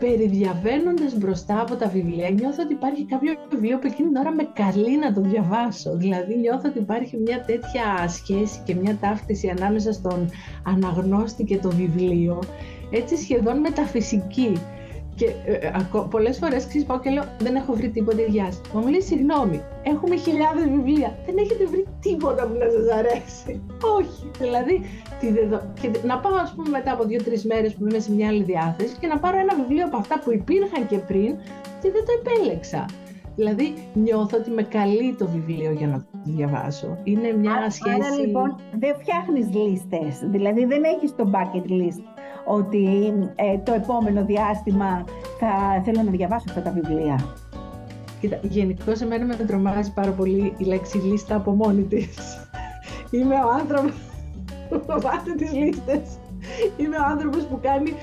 περιδιαβαίνοντας 0.00 1.18
μπροστά 1.18 1.60
από 1.60 1.74
τα 1.74 1.88
βιβλία, 1.88 2.30
νιώθω 2.30 2.62
ότι 2.62 2.72
υπάρχει 2.72 3.04
κάποιο 3.04 3.34
βιβλίο 3.50 3.78
που 3.78 3.86
εκείνη 3.86 4.08
την 4.08 4.16
ώρα 4.16 4.34
με 4.34 4.48
καλεί 4.52 4.98
να 4.98 5.12
το 5.12 5.20
διαβάσω. 5.20 5.96
Δηλαδή 5.96 6.36
νιώθω 6.36 6.68
ότι 6.68 6.78
υπάρχει 6.78 7.16
μια 7.16 7.44
τέτοια 7.46 8.08
σχέση 8.08 8.60
και 8.64 8.74
μια 8.74 8.96
ταύτιση 9.00 9.48
ανάμεσα 9.48 9.92
στον 9.92 10.30
αναγνώστη 10.64 11.44
και 11.44 11.58
το 11.58 11.70
βιβλίο, 11.70 12.42
έτσι 12.90 13.16
σχεδόν 13.16 13.58
μεταφυσική. 13.60 14.52
Και 15.20 15.30
ε, 15.44 15.52
ε 15.52 15.70
πολλές 16.10 16.38
φορές 16.38 16.84
πάω 16.86 17.00
και 17.00 17.10
λέω: 17.10 17.24
Δεν 17.38 17.54
έχω 17.54 17.72
βρει 17.72 17.88
τίποτα 17.88 18.20
ιδιάστημα. 18.20 18.74
Μα 18.74 18.80
μου 18.80 18.88
λέει: 18.88 19.00
Συγγνώμη, 19.00 19.62
έχουμε 19.82 20.16
χιλιάδες 20.16 20.64
βιβλία. 20.68 21.18
Δεν 21.26 21.36
έχετε 21.38 21.64
βρει 21.66 21.86
τίποτα 22.00 22.46
που 22.46 22.54
να 22.62 22.68
σας 22.70 22.86
αρέσει. 22.98 23.62
Όχι. 23.98 24.30
Δηλαδή, 24.38 24.80
τη 25.20 25.32
δεδο... 25.32 25.62
και 25.80 25.90
να 26.04 26.18
πάω, 26.18 26.34
ας 26.34 26.52
πούμε, 26.54 26.68
μετά 26.68 26.92
από 26.92 27.04
δύο-τρεις 27.04 27.44
μέρες 27.44 27.74
που 27.74 27.86
είμαι 27.86 27.98
σε 27.98 28.12
μια 28.12 28.28
άλλη 28.28 28.42
διάθεση 28.42 28.96
και 29.00 29.06
να 29.06 29.18
πάρω 29.18 29.38
ένα 29.38 29.54
βιβλίο 29.54 29.84
από 29.84 29.96
αυτά 29.96 30.20
που 30.24 30.32
υπήρχαν 30.32 30.86
και 30.86 30.98
πριν 30.98 31.30
και 31.80 31.90
δεν 31.94 32.02
το 32.06 32.12
επέλεξα. 32.20 32.84
Δηλαδή 33.36 33.74
νιώθω 33.94 34.36
ότι 34.38 34.50
με 34.50 34.62
καλεί 34.62 35.14
το 35.18 35.26
βιβλίο 35.26 35.70
για 35.72 35.86
να 35.86 35.98
το 35.98 36.18
διαβάσω. 36.24 36.98
Είναι 37.04 37.32
μια 37.32 37.52
άρα, 37.52 37.70
σχέση... 37.70 37.94
Άρα 37.94 38.10
λοιπόν 38.20 38.56
δεν 38.78 38.94
φτιάχνεις 39.00 39.46
λίστες, 39.54 40.30
δηλαδή 40.30 40.64
δεν 40.64 40.82
έχεις 40.84 41.14
το 41.16 41.30
bucket 41.34 41.70
list 41.70 42.19
ότι 42.44 43.12
ε, 43.34 43.58
το 43.58 43.72
επόμενο 43.72 44.24
διάστημα 44.24 45.04
θα 45.38 45.82
θέλω 45.84 46.02
να 46.02 46.10
διαβάσω 46.10 46.44
αυτά 46.48 46.62
τα 46.62 46.70
βιβλία. 46.70 47.24
Κοίτα, 48.20 48.38
γενικώ 48.42 48.92
εμένα 49.02 49.24
με 49.24 49.34
τρομάζει 49.34 49.92
πάρα 49.92 50.10
πολύ 50.10 50.54
η 50.58 50.64
λέξη 50.64 50.98
λίστα 50.98 51.36
από 51.36 51.50
μόνη 51.50 51.82
της. 51.82 52.16
Είμαι 53.10 53.34
ο 53.34 53.50
άνθρωπο 53.50 53.88
που 54.68 54.82
φοβάται 54.86 55.32
τις 55.36 55.52
λίστες. 55.52 56.18
Είμαι 56.76 56.96
ο 56.96 57.04
άνθρωπος 57.10 57.44
που 57.44 57.58
κάνει 57.62 57.94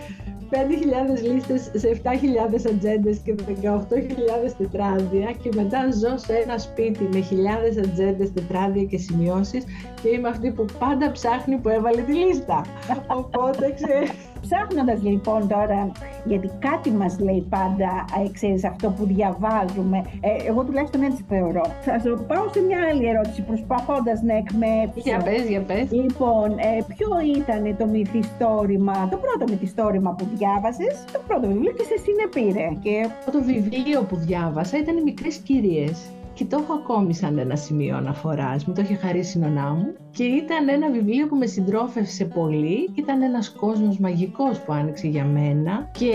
5.000 0.51 1.31
λίστες 1.31 1.71
σε 1.73 2.01
7.000 2.03 2.71
ατζέντες 2.73 3.17
και 3.17 3.35
18.000 3.47 4.51
τετράδια 4.57 5.31
και 5.41 5.49
μετά 5.55 5.91
ζω 5.91 6.17
σε 6.17 6.33
ένα 6.33 6.57
σπίτι 6.57 7.09
με 7.13 7.19
χιλιάδες 7.19 7.77
ατζέντες, 7.77 8.33
τετράδια 8.33 8.83
και 8.83 8.97
σημειώσεις 8.97 9.63
και 10.01 10.09
είμαι 10.09 10.27
αυτή 10.27 10.51
που 10.51 10.65
πάντα 10.79 11.11
ψάχνει 11.11 11.57
που 11.57 11.69
έβαλε 11.69 12.01
τη 12.01 12.13
λίστα. 12.13 12.65
Οπότε 13.07 13.71
ξέρεις. 13.71 14.11
Ψάχνοντας 14.47 15.01
λοιπόν 15.03 15.47
τώρα, 15.47 15.91
γιατί 16.25 16.51
κάτι 16.59 16.91
μας 16.91 17.19
λέει 17.19 17.45
πάντα, 17.49 17.91
ε, 18.25 18.31
ξέρεις, 18.31 18.63
αυτό 18.65 18.89
που 18.89 19.05
διαβάζουμε, 19.05 19.97
ε, 20.19 20.47
εγώ 20.47 20.63
τουλάχιστον 20.63 21.01
έτσι 21.03 21.25
θεωρώ. 21.27 21.65
Θα 21.81 22.23
πάω 22.27 22.45
σε 22.53 22.61
μια 22.61 22.79
άλλη 22.89 23.07
ερώτηση, 23.09 23.41
προσπαθώντας 23.41 24.21
να 24.21 24.35
εκμέψω. 24.35 24.99
Για 25.09 25.17
πες, 25.17 25.43
για 25.49 25.61
πες. 25.61 25.91
Λοιπόν, 25.91 26.49
ε, 26.51 26.71
ποιο 26.87 27.07
ήταν 27.37 27.77
το 27.77 27.85
μυθιστόρημα, 27.85 29.07
το 29.11 29.17
πρώτο 29.17 29.43
μυθιστόρημα 29.51 30.11
που 30.17 30.25
διάβασες, 30.33 31.03
το 31.11 31.19
πρώτο 31.27 31.47
βιβλίο 31.47 31.71
και 31.71 31.83
σε 31.83 31.97
συνεπήρε. 32.05 32.67
Και... 32.83 33.07
Το 33.31 33.41
βιβλίο 33.43 34.03
που 34.09 34.15
διάβασα 34.15 34.77
ήταν 34.77 34.97
οι 34.97 35.01
μικρές 35.01 35.37
κυρίες 35.37 36.11
και 36.37 36.45
το 36.45 36.57
έχω 36.63 36.73
ακόμη 36.73 37.13
σαν 37.15 37.37
ένα 37.37 37.55
σημείο 37.55 37.97
αναφοράς. 37.97 38.65
Μου 38.65 38.73
το 38.73 38.81
είχε 38.81 38.95
χαρίσει 38.95 39.37
η 39.37 39.41
νονά 39.41 39.73
μου 39.73 39.93
και 40.11 40.23
ήταν 40.23 40.69
ένα 40.69 40.91
βιβλίο 40.91 41.27
που 41.27 41.35
με 41.35 41.45
συντρόφευσε 41.45 42.25
πολύ. 42.25 42.89
Ήταν 42.95 43.21
ένας 43.21 43.49
κόσμος 43.49 43.97
μαγικός 43.97 44.59
που 44.59 44.73
άνοιξε 44.73 45.07
για 45.07 45.25
μένα 45.25 45.89
και 45.91 46.11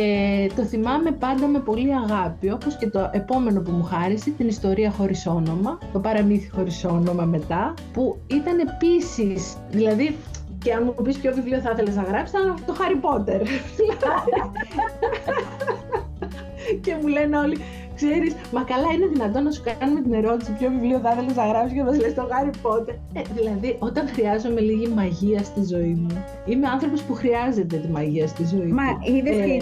το 0.56 0.62
θυμάμαι 0.62 1.10
πάντα 1.10 1.46
με 1.46 1.58
πολύ 1.58 1.94
αγάπη. 1.94 2.50
Όπως 2.50 2.76
και 2.76 2.86
το 2.88 3.10
επόμενο 3.12 3.60
που 3.60 3.70
μου 3.70 3.82
χάρισε, 3.82 4.30
την 4.30 4.48
ιστορία 4.48 4.90
χωρίς 4.90 5.26
όνομα, 5.26 5.78
το 5.92 5.98
παραμύθι 5.98 6.50
χωρίς 6.50 6.84
όνομα 6.84 7.24
μετά, 7.24 7.74
που 7.92 8.18
ήταν 8.26 8.58
επίσης. 8.58 9.56
Δηλαδή, 9.70 10.16
και 10.62 10.72
αν 10.72 10.82
μου 10.84 11.02
πεις 11.02 11.18
ποιο 11.18 11.32
βιβλίο 11.34 11.58
θα 11.60 11.70
ήθελες 11.70 11.96
να 11.96 12.02
γράψεις, 12.02 12.40
θα 12.40 12.54
το 12.66 12.74
Harry 12.78 13.00
Potter. 13.06 13.46
και 16.80 16.96
μου 17.00 17.06
λένε 17.06 17.38
όλοι, 17.38 17.58
ξέρεις, 18.02 18.34
μα 18.52 18.62
καλά 18.62 18.88
είναι 18.94 19.06
δυνατόν 19.06 19.42
να 19.42 19.50
σου 19.50 19.62
κάνουμε 19.78 20.00
την 20.00 20.12
ερώτηση 20.12 20.52
ποιο 20.58 20.68
βιβλίο 20.70 20.98
θα 20.98 21.10
ήθελες 21.12 21.36
να 21.36 21.46
γράψεις 21.46 21.72
και 21.76 21.82
μα 21.82 21.96
λες 21.96 22.14
το 22.14 22.28
Harry 22.32 22.54
Potter. 22.64 22.94
Ε, 23.12 23.22
δηλαδή, 23.34 23.76
όταν 23.78 24.08
χρειάζομαι 24.08 24.60
λίγη 24.60 24.88
μαγεία 24.88 25.42
στη 25.42 25.62
ζωή 25.72 25.94
μου, 26.00 26.24
είμαι 26.46 26.66
άνθρωπος 26.68 27.02
που 27.02 27.14
χρειάζεται 27.14 27.76
τη 27.76 27.88
μαγεία 27.88 28.26
στη 28.26 28.44
ζωή 28.44 28.66
Μα 28.66 28.88
είδες 29.02 29.36
ε, 29.36 29.56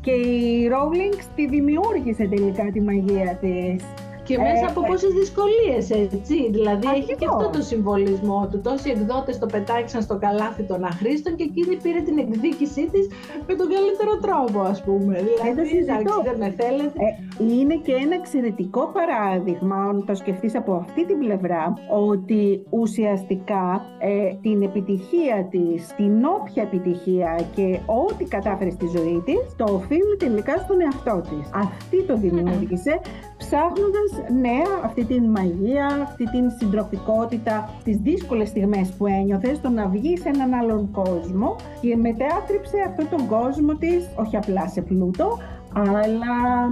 και 0.00 0.10
η 0.10 0.70
Rowling 0.72 1.18
τη 1.36 1.46
δημιούργησε 1.46 2.24
τελικά 2.34 2.64
τη 2.72 2.80
μαγεία 2.80 3.38
της. 3.40 3.84
Και 4.24 4.38
μέσα 4.38 4.66
από 4.68 4.80
ε, 4.84 4.86
πόσες 4.88 5.12
δυσκολίες, 5.20 5.84
έτσι. 5.90 6.36
Δηλαδή 6.50 6.86
έχει 6.98 7.14
και 7.20 7.26
αυτό 7.32 7.50
το 7.56 7.62
συμβολισμό 7.62 8.48
του. 8.50 8.60
Τόσοι 8.60 8.90
εκδότες 8.90 9.38
το 9.38 9.46
πετάξαν 9.46 10.02
στο 10.02 10.16
καλάθι 10.18 10.62
των 10.62 10.84
αχρήστων 10.84 11.36
και 11.36 11.42
εκείνη 11.50 11.76
πήρε 11.76 12.00
την 12.00 12.18
εκδίκησή 12.18 12.84
της 12.92 13.04
με 13.46 13.54
τον 13.54 13.68
καλύτερο 13.74 14.12
τρόπο, 14.24 14.60
ας 14.72 14.82
πούμε. 14.82 15.14
Δηλαδή, 15.28 15.76
εντάξει, 15.78 16.14
δεν 16.24 16.36
με 16.38 16.54
θέλετε. 16.60 16.98
Ε, 17.06 17.44
είναι 17.54 17.74
και 17.74 17.92
ένα 17.92 18.14
εξαιρετικό 18.14 18.82
παράδειγμα, 18.96 19.76
αν 19.76 20.04
το 20.06 20.14
σκεφτείς 20.14 20.54
από 20.56 20.72
αυτή 20.74 21.06
την 21.06 21.18
πλευρά, 21.18 21.74
ότι 22.08 22.66
ουσιαστικά 22.70 23.82
ε, 23.98 24.34
την 24.42 24.62
επιτυχία 24.62 25.48
της, 25.50 25.86
την 25.96 26.24
όποια 26.24 26.62
επιτυχία 26.62 27.40
και 27.54 27.78
ό,τι 27.86 28.24
κατάφερε 28.24 28.70
στη 28.70 28.86
ζωή 28.96 29.22
της, 29.24 29.56
το 29.56 29.64
οφείλει 29.64 30.16
τελικά 30.18 30.56
στον 30.56 30.80
εαυτό 30.80 31.20
της. 31.30 31.50
Αυτή 31.54 32.02
το 32.02 32.16
δημιούργησε 32.16 33.00
ψάχνοντας 33.36 34.10
νέα 34.40 34.80
αυτή 34.84 35.04
την 35.04 35.24
μαγεία, 35.24 35.86
αυτή 36.02 36.24
την 36.30 36.50
συντροφικότητα, 36.58 37.70
τις 37.84 37.96
δύσκολες 37.96 38.48
στιγμές 38.48 38.92
που 38.92 39.06
ένιωθε 39.06 39.54
στο 39.54 39.68
να 39.68 39.88
βγει 39.88 40.16
σε 40.18 40.28
έναν 40.28 40.54
άλλον 40.54 40.90
κόσμο 40.90 41.56
και 41.80 41.96
μετέατρεψε 41.96 42.76
αυτόν 42.88 43.08
τον 43.18 43.26
κόσμο 43.28 43.74
της, 43.74 44.08
όχι 44.16 44.36
απλά 44.36 44.68
σε 44.68 44.80
πλούτο, 44.80 45.38
αλλά 45.74 46.70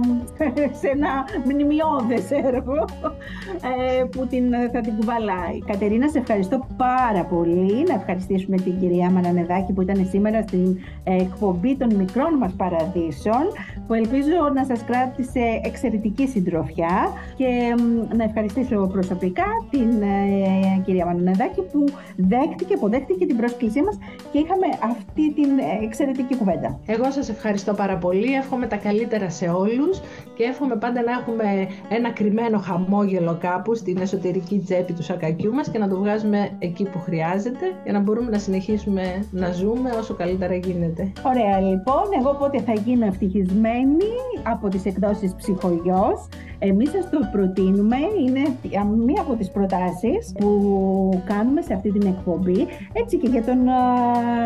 σε 0.79 0.87
ένα 0.87 1.09
μνημειώδες 1.45 2.31
έργο 2.31 2.85
ε, 3.99 4.03
που 4.03 4.27
την, 4.27 4.53
θα 4.73 4.81
την 4.81 4.95
κουβαλάει. 4.95 5.59
Κατερίνα, 5.65 6.09
σε 6.09 6.17
ευχαριστώ 6.17 6.67
πάρα 6.77 7.23
πολύ. 7.23 7.83
Να 7.87 7.93
ευχαριστήσουμε 7.93 8.57
την 8.57 8.79
κυρία 8.79 9.09
Μανανεδάκη 9.09 9.73
που 9.73 9.81
ήταν 9.81 10.07
σήμερα 10.09 10.41
στην 10.41 10.77
εκπομπή 11.03 11.75
των 11.75 11.95
μικρών 11.95 12.33
μας 12.39 12.53
παραδείσων 12.53 13.43
που 13.87 13.93
ελπίζω 13.93 14.37
να 14.53 14.65
σας 14.65 14.83
κράτησε 14.83 15.61
εξαιρετική 15.63 16.27
συντροφιά 16.27 17.07
και 17.35 17.75
να 18.15 18.23
ευχαριστήσω 18.23 18.89
προσωπικά 18.91 19.45
την 19.69 20.01
ε, 20.01 20.81
κυρία 20.85 21.05
Μανανεδάκη 21.05 21.61
που 21.61 21.85
δέχτηκε, 22.15 22.73
αποδέχτηκε 22.73 23.25
την 23.25 23.37
πρόσκλησή 23.37 23.81
μας 23.81 23.97
και 24.31 24.37
είχαμε 24.39 24.67
αυτή 24.81 25.33
την 25.33 25.49
εξαιρετική 25.83 26.35
κουβέντα. 26.35 26.79
Εγώ 26.85 27.11
σας 27.11 27.29
ευχαριστώ 27.29 27.73
πάρα 27.73 27.97
πολύ. 27.97 28.33
Εύχομαι 28.33 28.67
τα 28.67 28.75
καλύτερα 28.75 29.29
σε 29.29 29.45
όλους 29.45 30.01
και 30.35 30.43
εύχομαι 30.43 30.75
πάντα 30.75 31.03
να 31.03 31.11
έχουμε 31.11 31.67
ένα 31.89 32.11
κρυμμένο 32.11 32.59
χαμόγελο 32.59 33.37
κάπου 33.41 33.75
στην 33.75 33.97
εσωτερική 33.97 34.59
τσέπη 34.59 34.93
του 34.93 35.03
σακακιού 35.03 35.53
μας 35.53 35.69
και 35.69 35.77
να 35.77 35.87
το 35.89 35.97
βγάζουμε 35.97 36.49
εκεί 36.59 36.83
που 36.83 36.99
χρειάζεται 36.99 37.65
για 37.83 37.93
να 37.93 37.99
μπορούμε 37.99 38.29
να 38.29 38.37
συνεχίσουμε 38.37 39.25
να 39.31 39.51
ζούμε 39.51 39.89
όσο 39.99 40.13
καλύτερα 40.13 40.55
γίνεται. 40.55 41.11
Ωραία 41.25 41.59
λοιπόν, 41.59 42.03
εγώ 42.19 42.35
πότε 42.39 42.59
θα 42.59 42.73
γίνω 42.73 43.05
ευτυχισμένη 43.05 43.72
από 44.43 44.67
τις 44.67 44.85
εκδόσεις 44.85 45.35
ψυχογιός 45.35 46.27
εμείς 46.69 46.89
σας 46.89 47.09
το 47.09 47.19
προτείνουμε, 47.31 47.97
είναι 48.25 48.43
μία 49.07 49.21
από 49.21 49.33
τις 49.35 49.49
προτάσεις 49.51 50.33
που 50.39 50.49
κάνουμε 51.25 51.61
σε 51.61 51.73
αυτή 51.73 51.91
την 51.91 52.07
εκπομπή, 52.07 52.67
έτσι 52.93 53.17
και 53.17 53.27
για, 53.27 53.43
τον, 53.43 53.59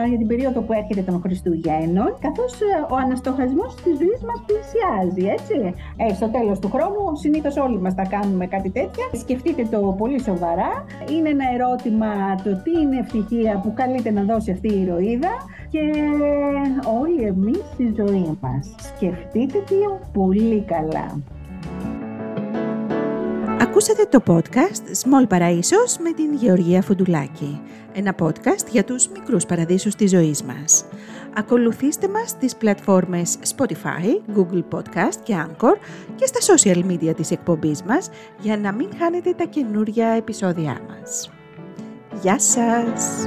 για 0.09 0.18
την 0.18 0.28
περίοδο 0.28 0.59
που 0.61 0.74
έρχεται 0.74 1.01
των 1.01 1.22
Χριστουγέννων, 1.22 2.09
καθώς 2.20 2.53
ο 2.89 2.95
αναστοχασμός 2.95 3.76
της 3.76 3.97
ζωής 3.97 4.22
μας 4.30 4.39
πλησιάζει, 4.47 5.26
έτσι. 5.36 5.74
Ε, 5.97 6.13
στο 6.13 6.28
τέλος 6.30 6.59
του 6.59 6.70
χρόνου, 6.70 7.15
συνήθως 7.15 7.57
όλοι 7.57 7.80
μας 7.80 7.93
θα 7.93 8.05
κάνουμε 8.09 8.45
κάτι 8.47 8.70
τέτοια. 8.70 9.05
Σκεφτείτε 9.13 9.68
το 9.72 9.95
πολύ 9.97 10.22
σοβαρά. 10.22 10.72
Είναι 11.11 11.30
ένα 11.30 11.45
ερώτημα 11.55 12.09
το 12.43 12.51
τι 12.63 12.72
είναι 12.82 12.97
ευτυχία 12.97 13.59
που 13.63 13.74
καλείται 13.74 14.11
να 14.11 14.24
δώσει 14.24 14.51
αυτή 14.51 14.68
η 14.74 14.82
ηρωίδα 14.82 15.34
και 15.70 15.80
όλοι 17.01 17.22
εμείς 17.24 17.61
στη 17.74 17.93
ζωή 17.97 18.38
μας. 18.41 18.76
Σκεφτείτε 18.80 19.57
τι 19.68 19.76
πολύ 20.13 20.61
καλά. 20.68 21.36
Ακούσατε 23.62 24.05
το 24.05 24.24
podcast 24.26 24.84
Small 25.03 25.38
Παραΐσος 25.38 25.97
με 26.03 26.12
την 26.16 26.34
Γεωργία 26.34 26.82
Φουντουλάκη. 26.82 27.62
Ένα 27.93 28.16
podcast 28.20 28.68
για 28.72 28.84
τους 28.84 29.08
μικρούς 29.08 29.45
παραδείσους 29.45 29.95
της 29.95 30.10
ζωής 30.10 30.43
μας. 30.43 30.86
Ακολουθήστε 31.36 32.08
μας 32.08 32.30
στις 32.30 32.55
πλατφόρμες 32.55 33.38
Spotify, 33.55 34.36
Google 34.38 34.64
Podcast 34.76 35.16
και 35.24 35.36
Anchor 35.47 35.76
και 36.16 36.26
στα 36.26 36.53
social 36.53 36.84
media 36.86 37.16
της 37.16 37.32
εκπομπής 37.32 37.84
μας 37.84 38.10
για 38.39 38.58
να 38.58 38.72
μην 38.72 38.89
χάνετε 38.99 39.34
τα 39.34 39.43
καινούργια 39.43 40.08
επεισόδια 40.08 40.80
μας. 40.88 41.30
Γεια 42.22 42.39
σας! 42.39 43.24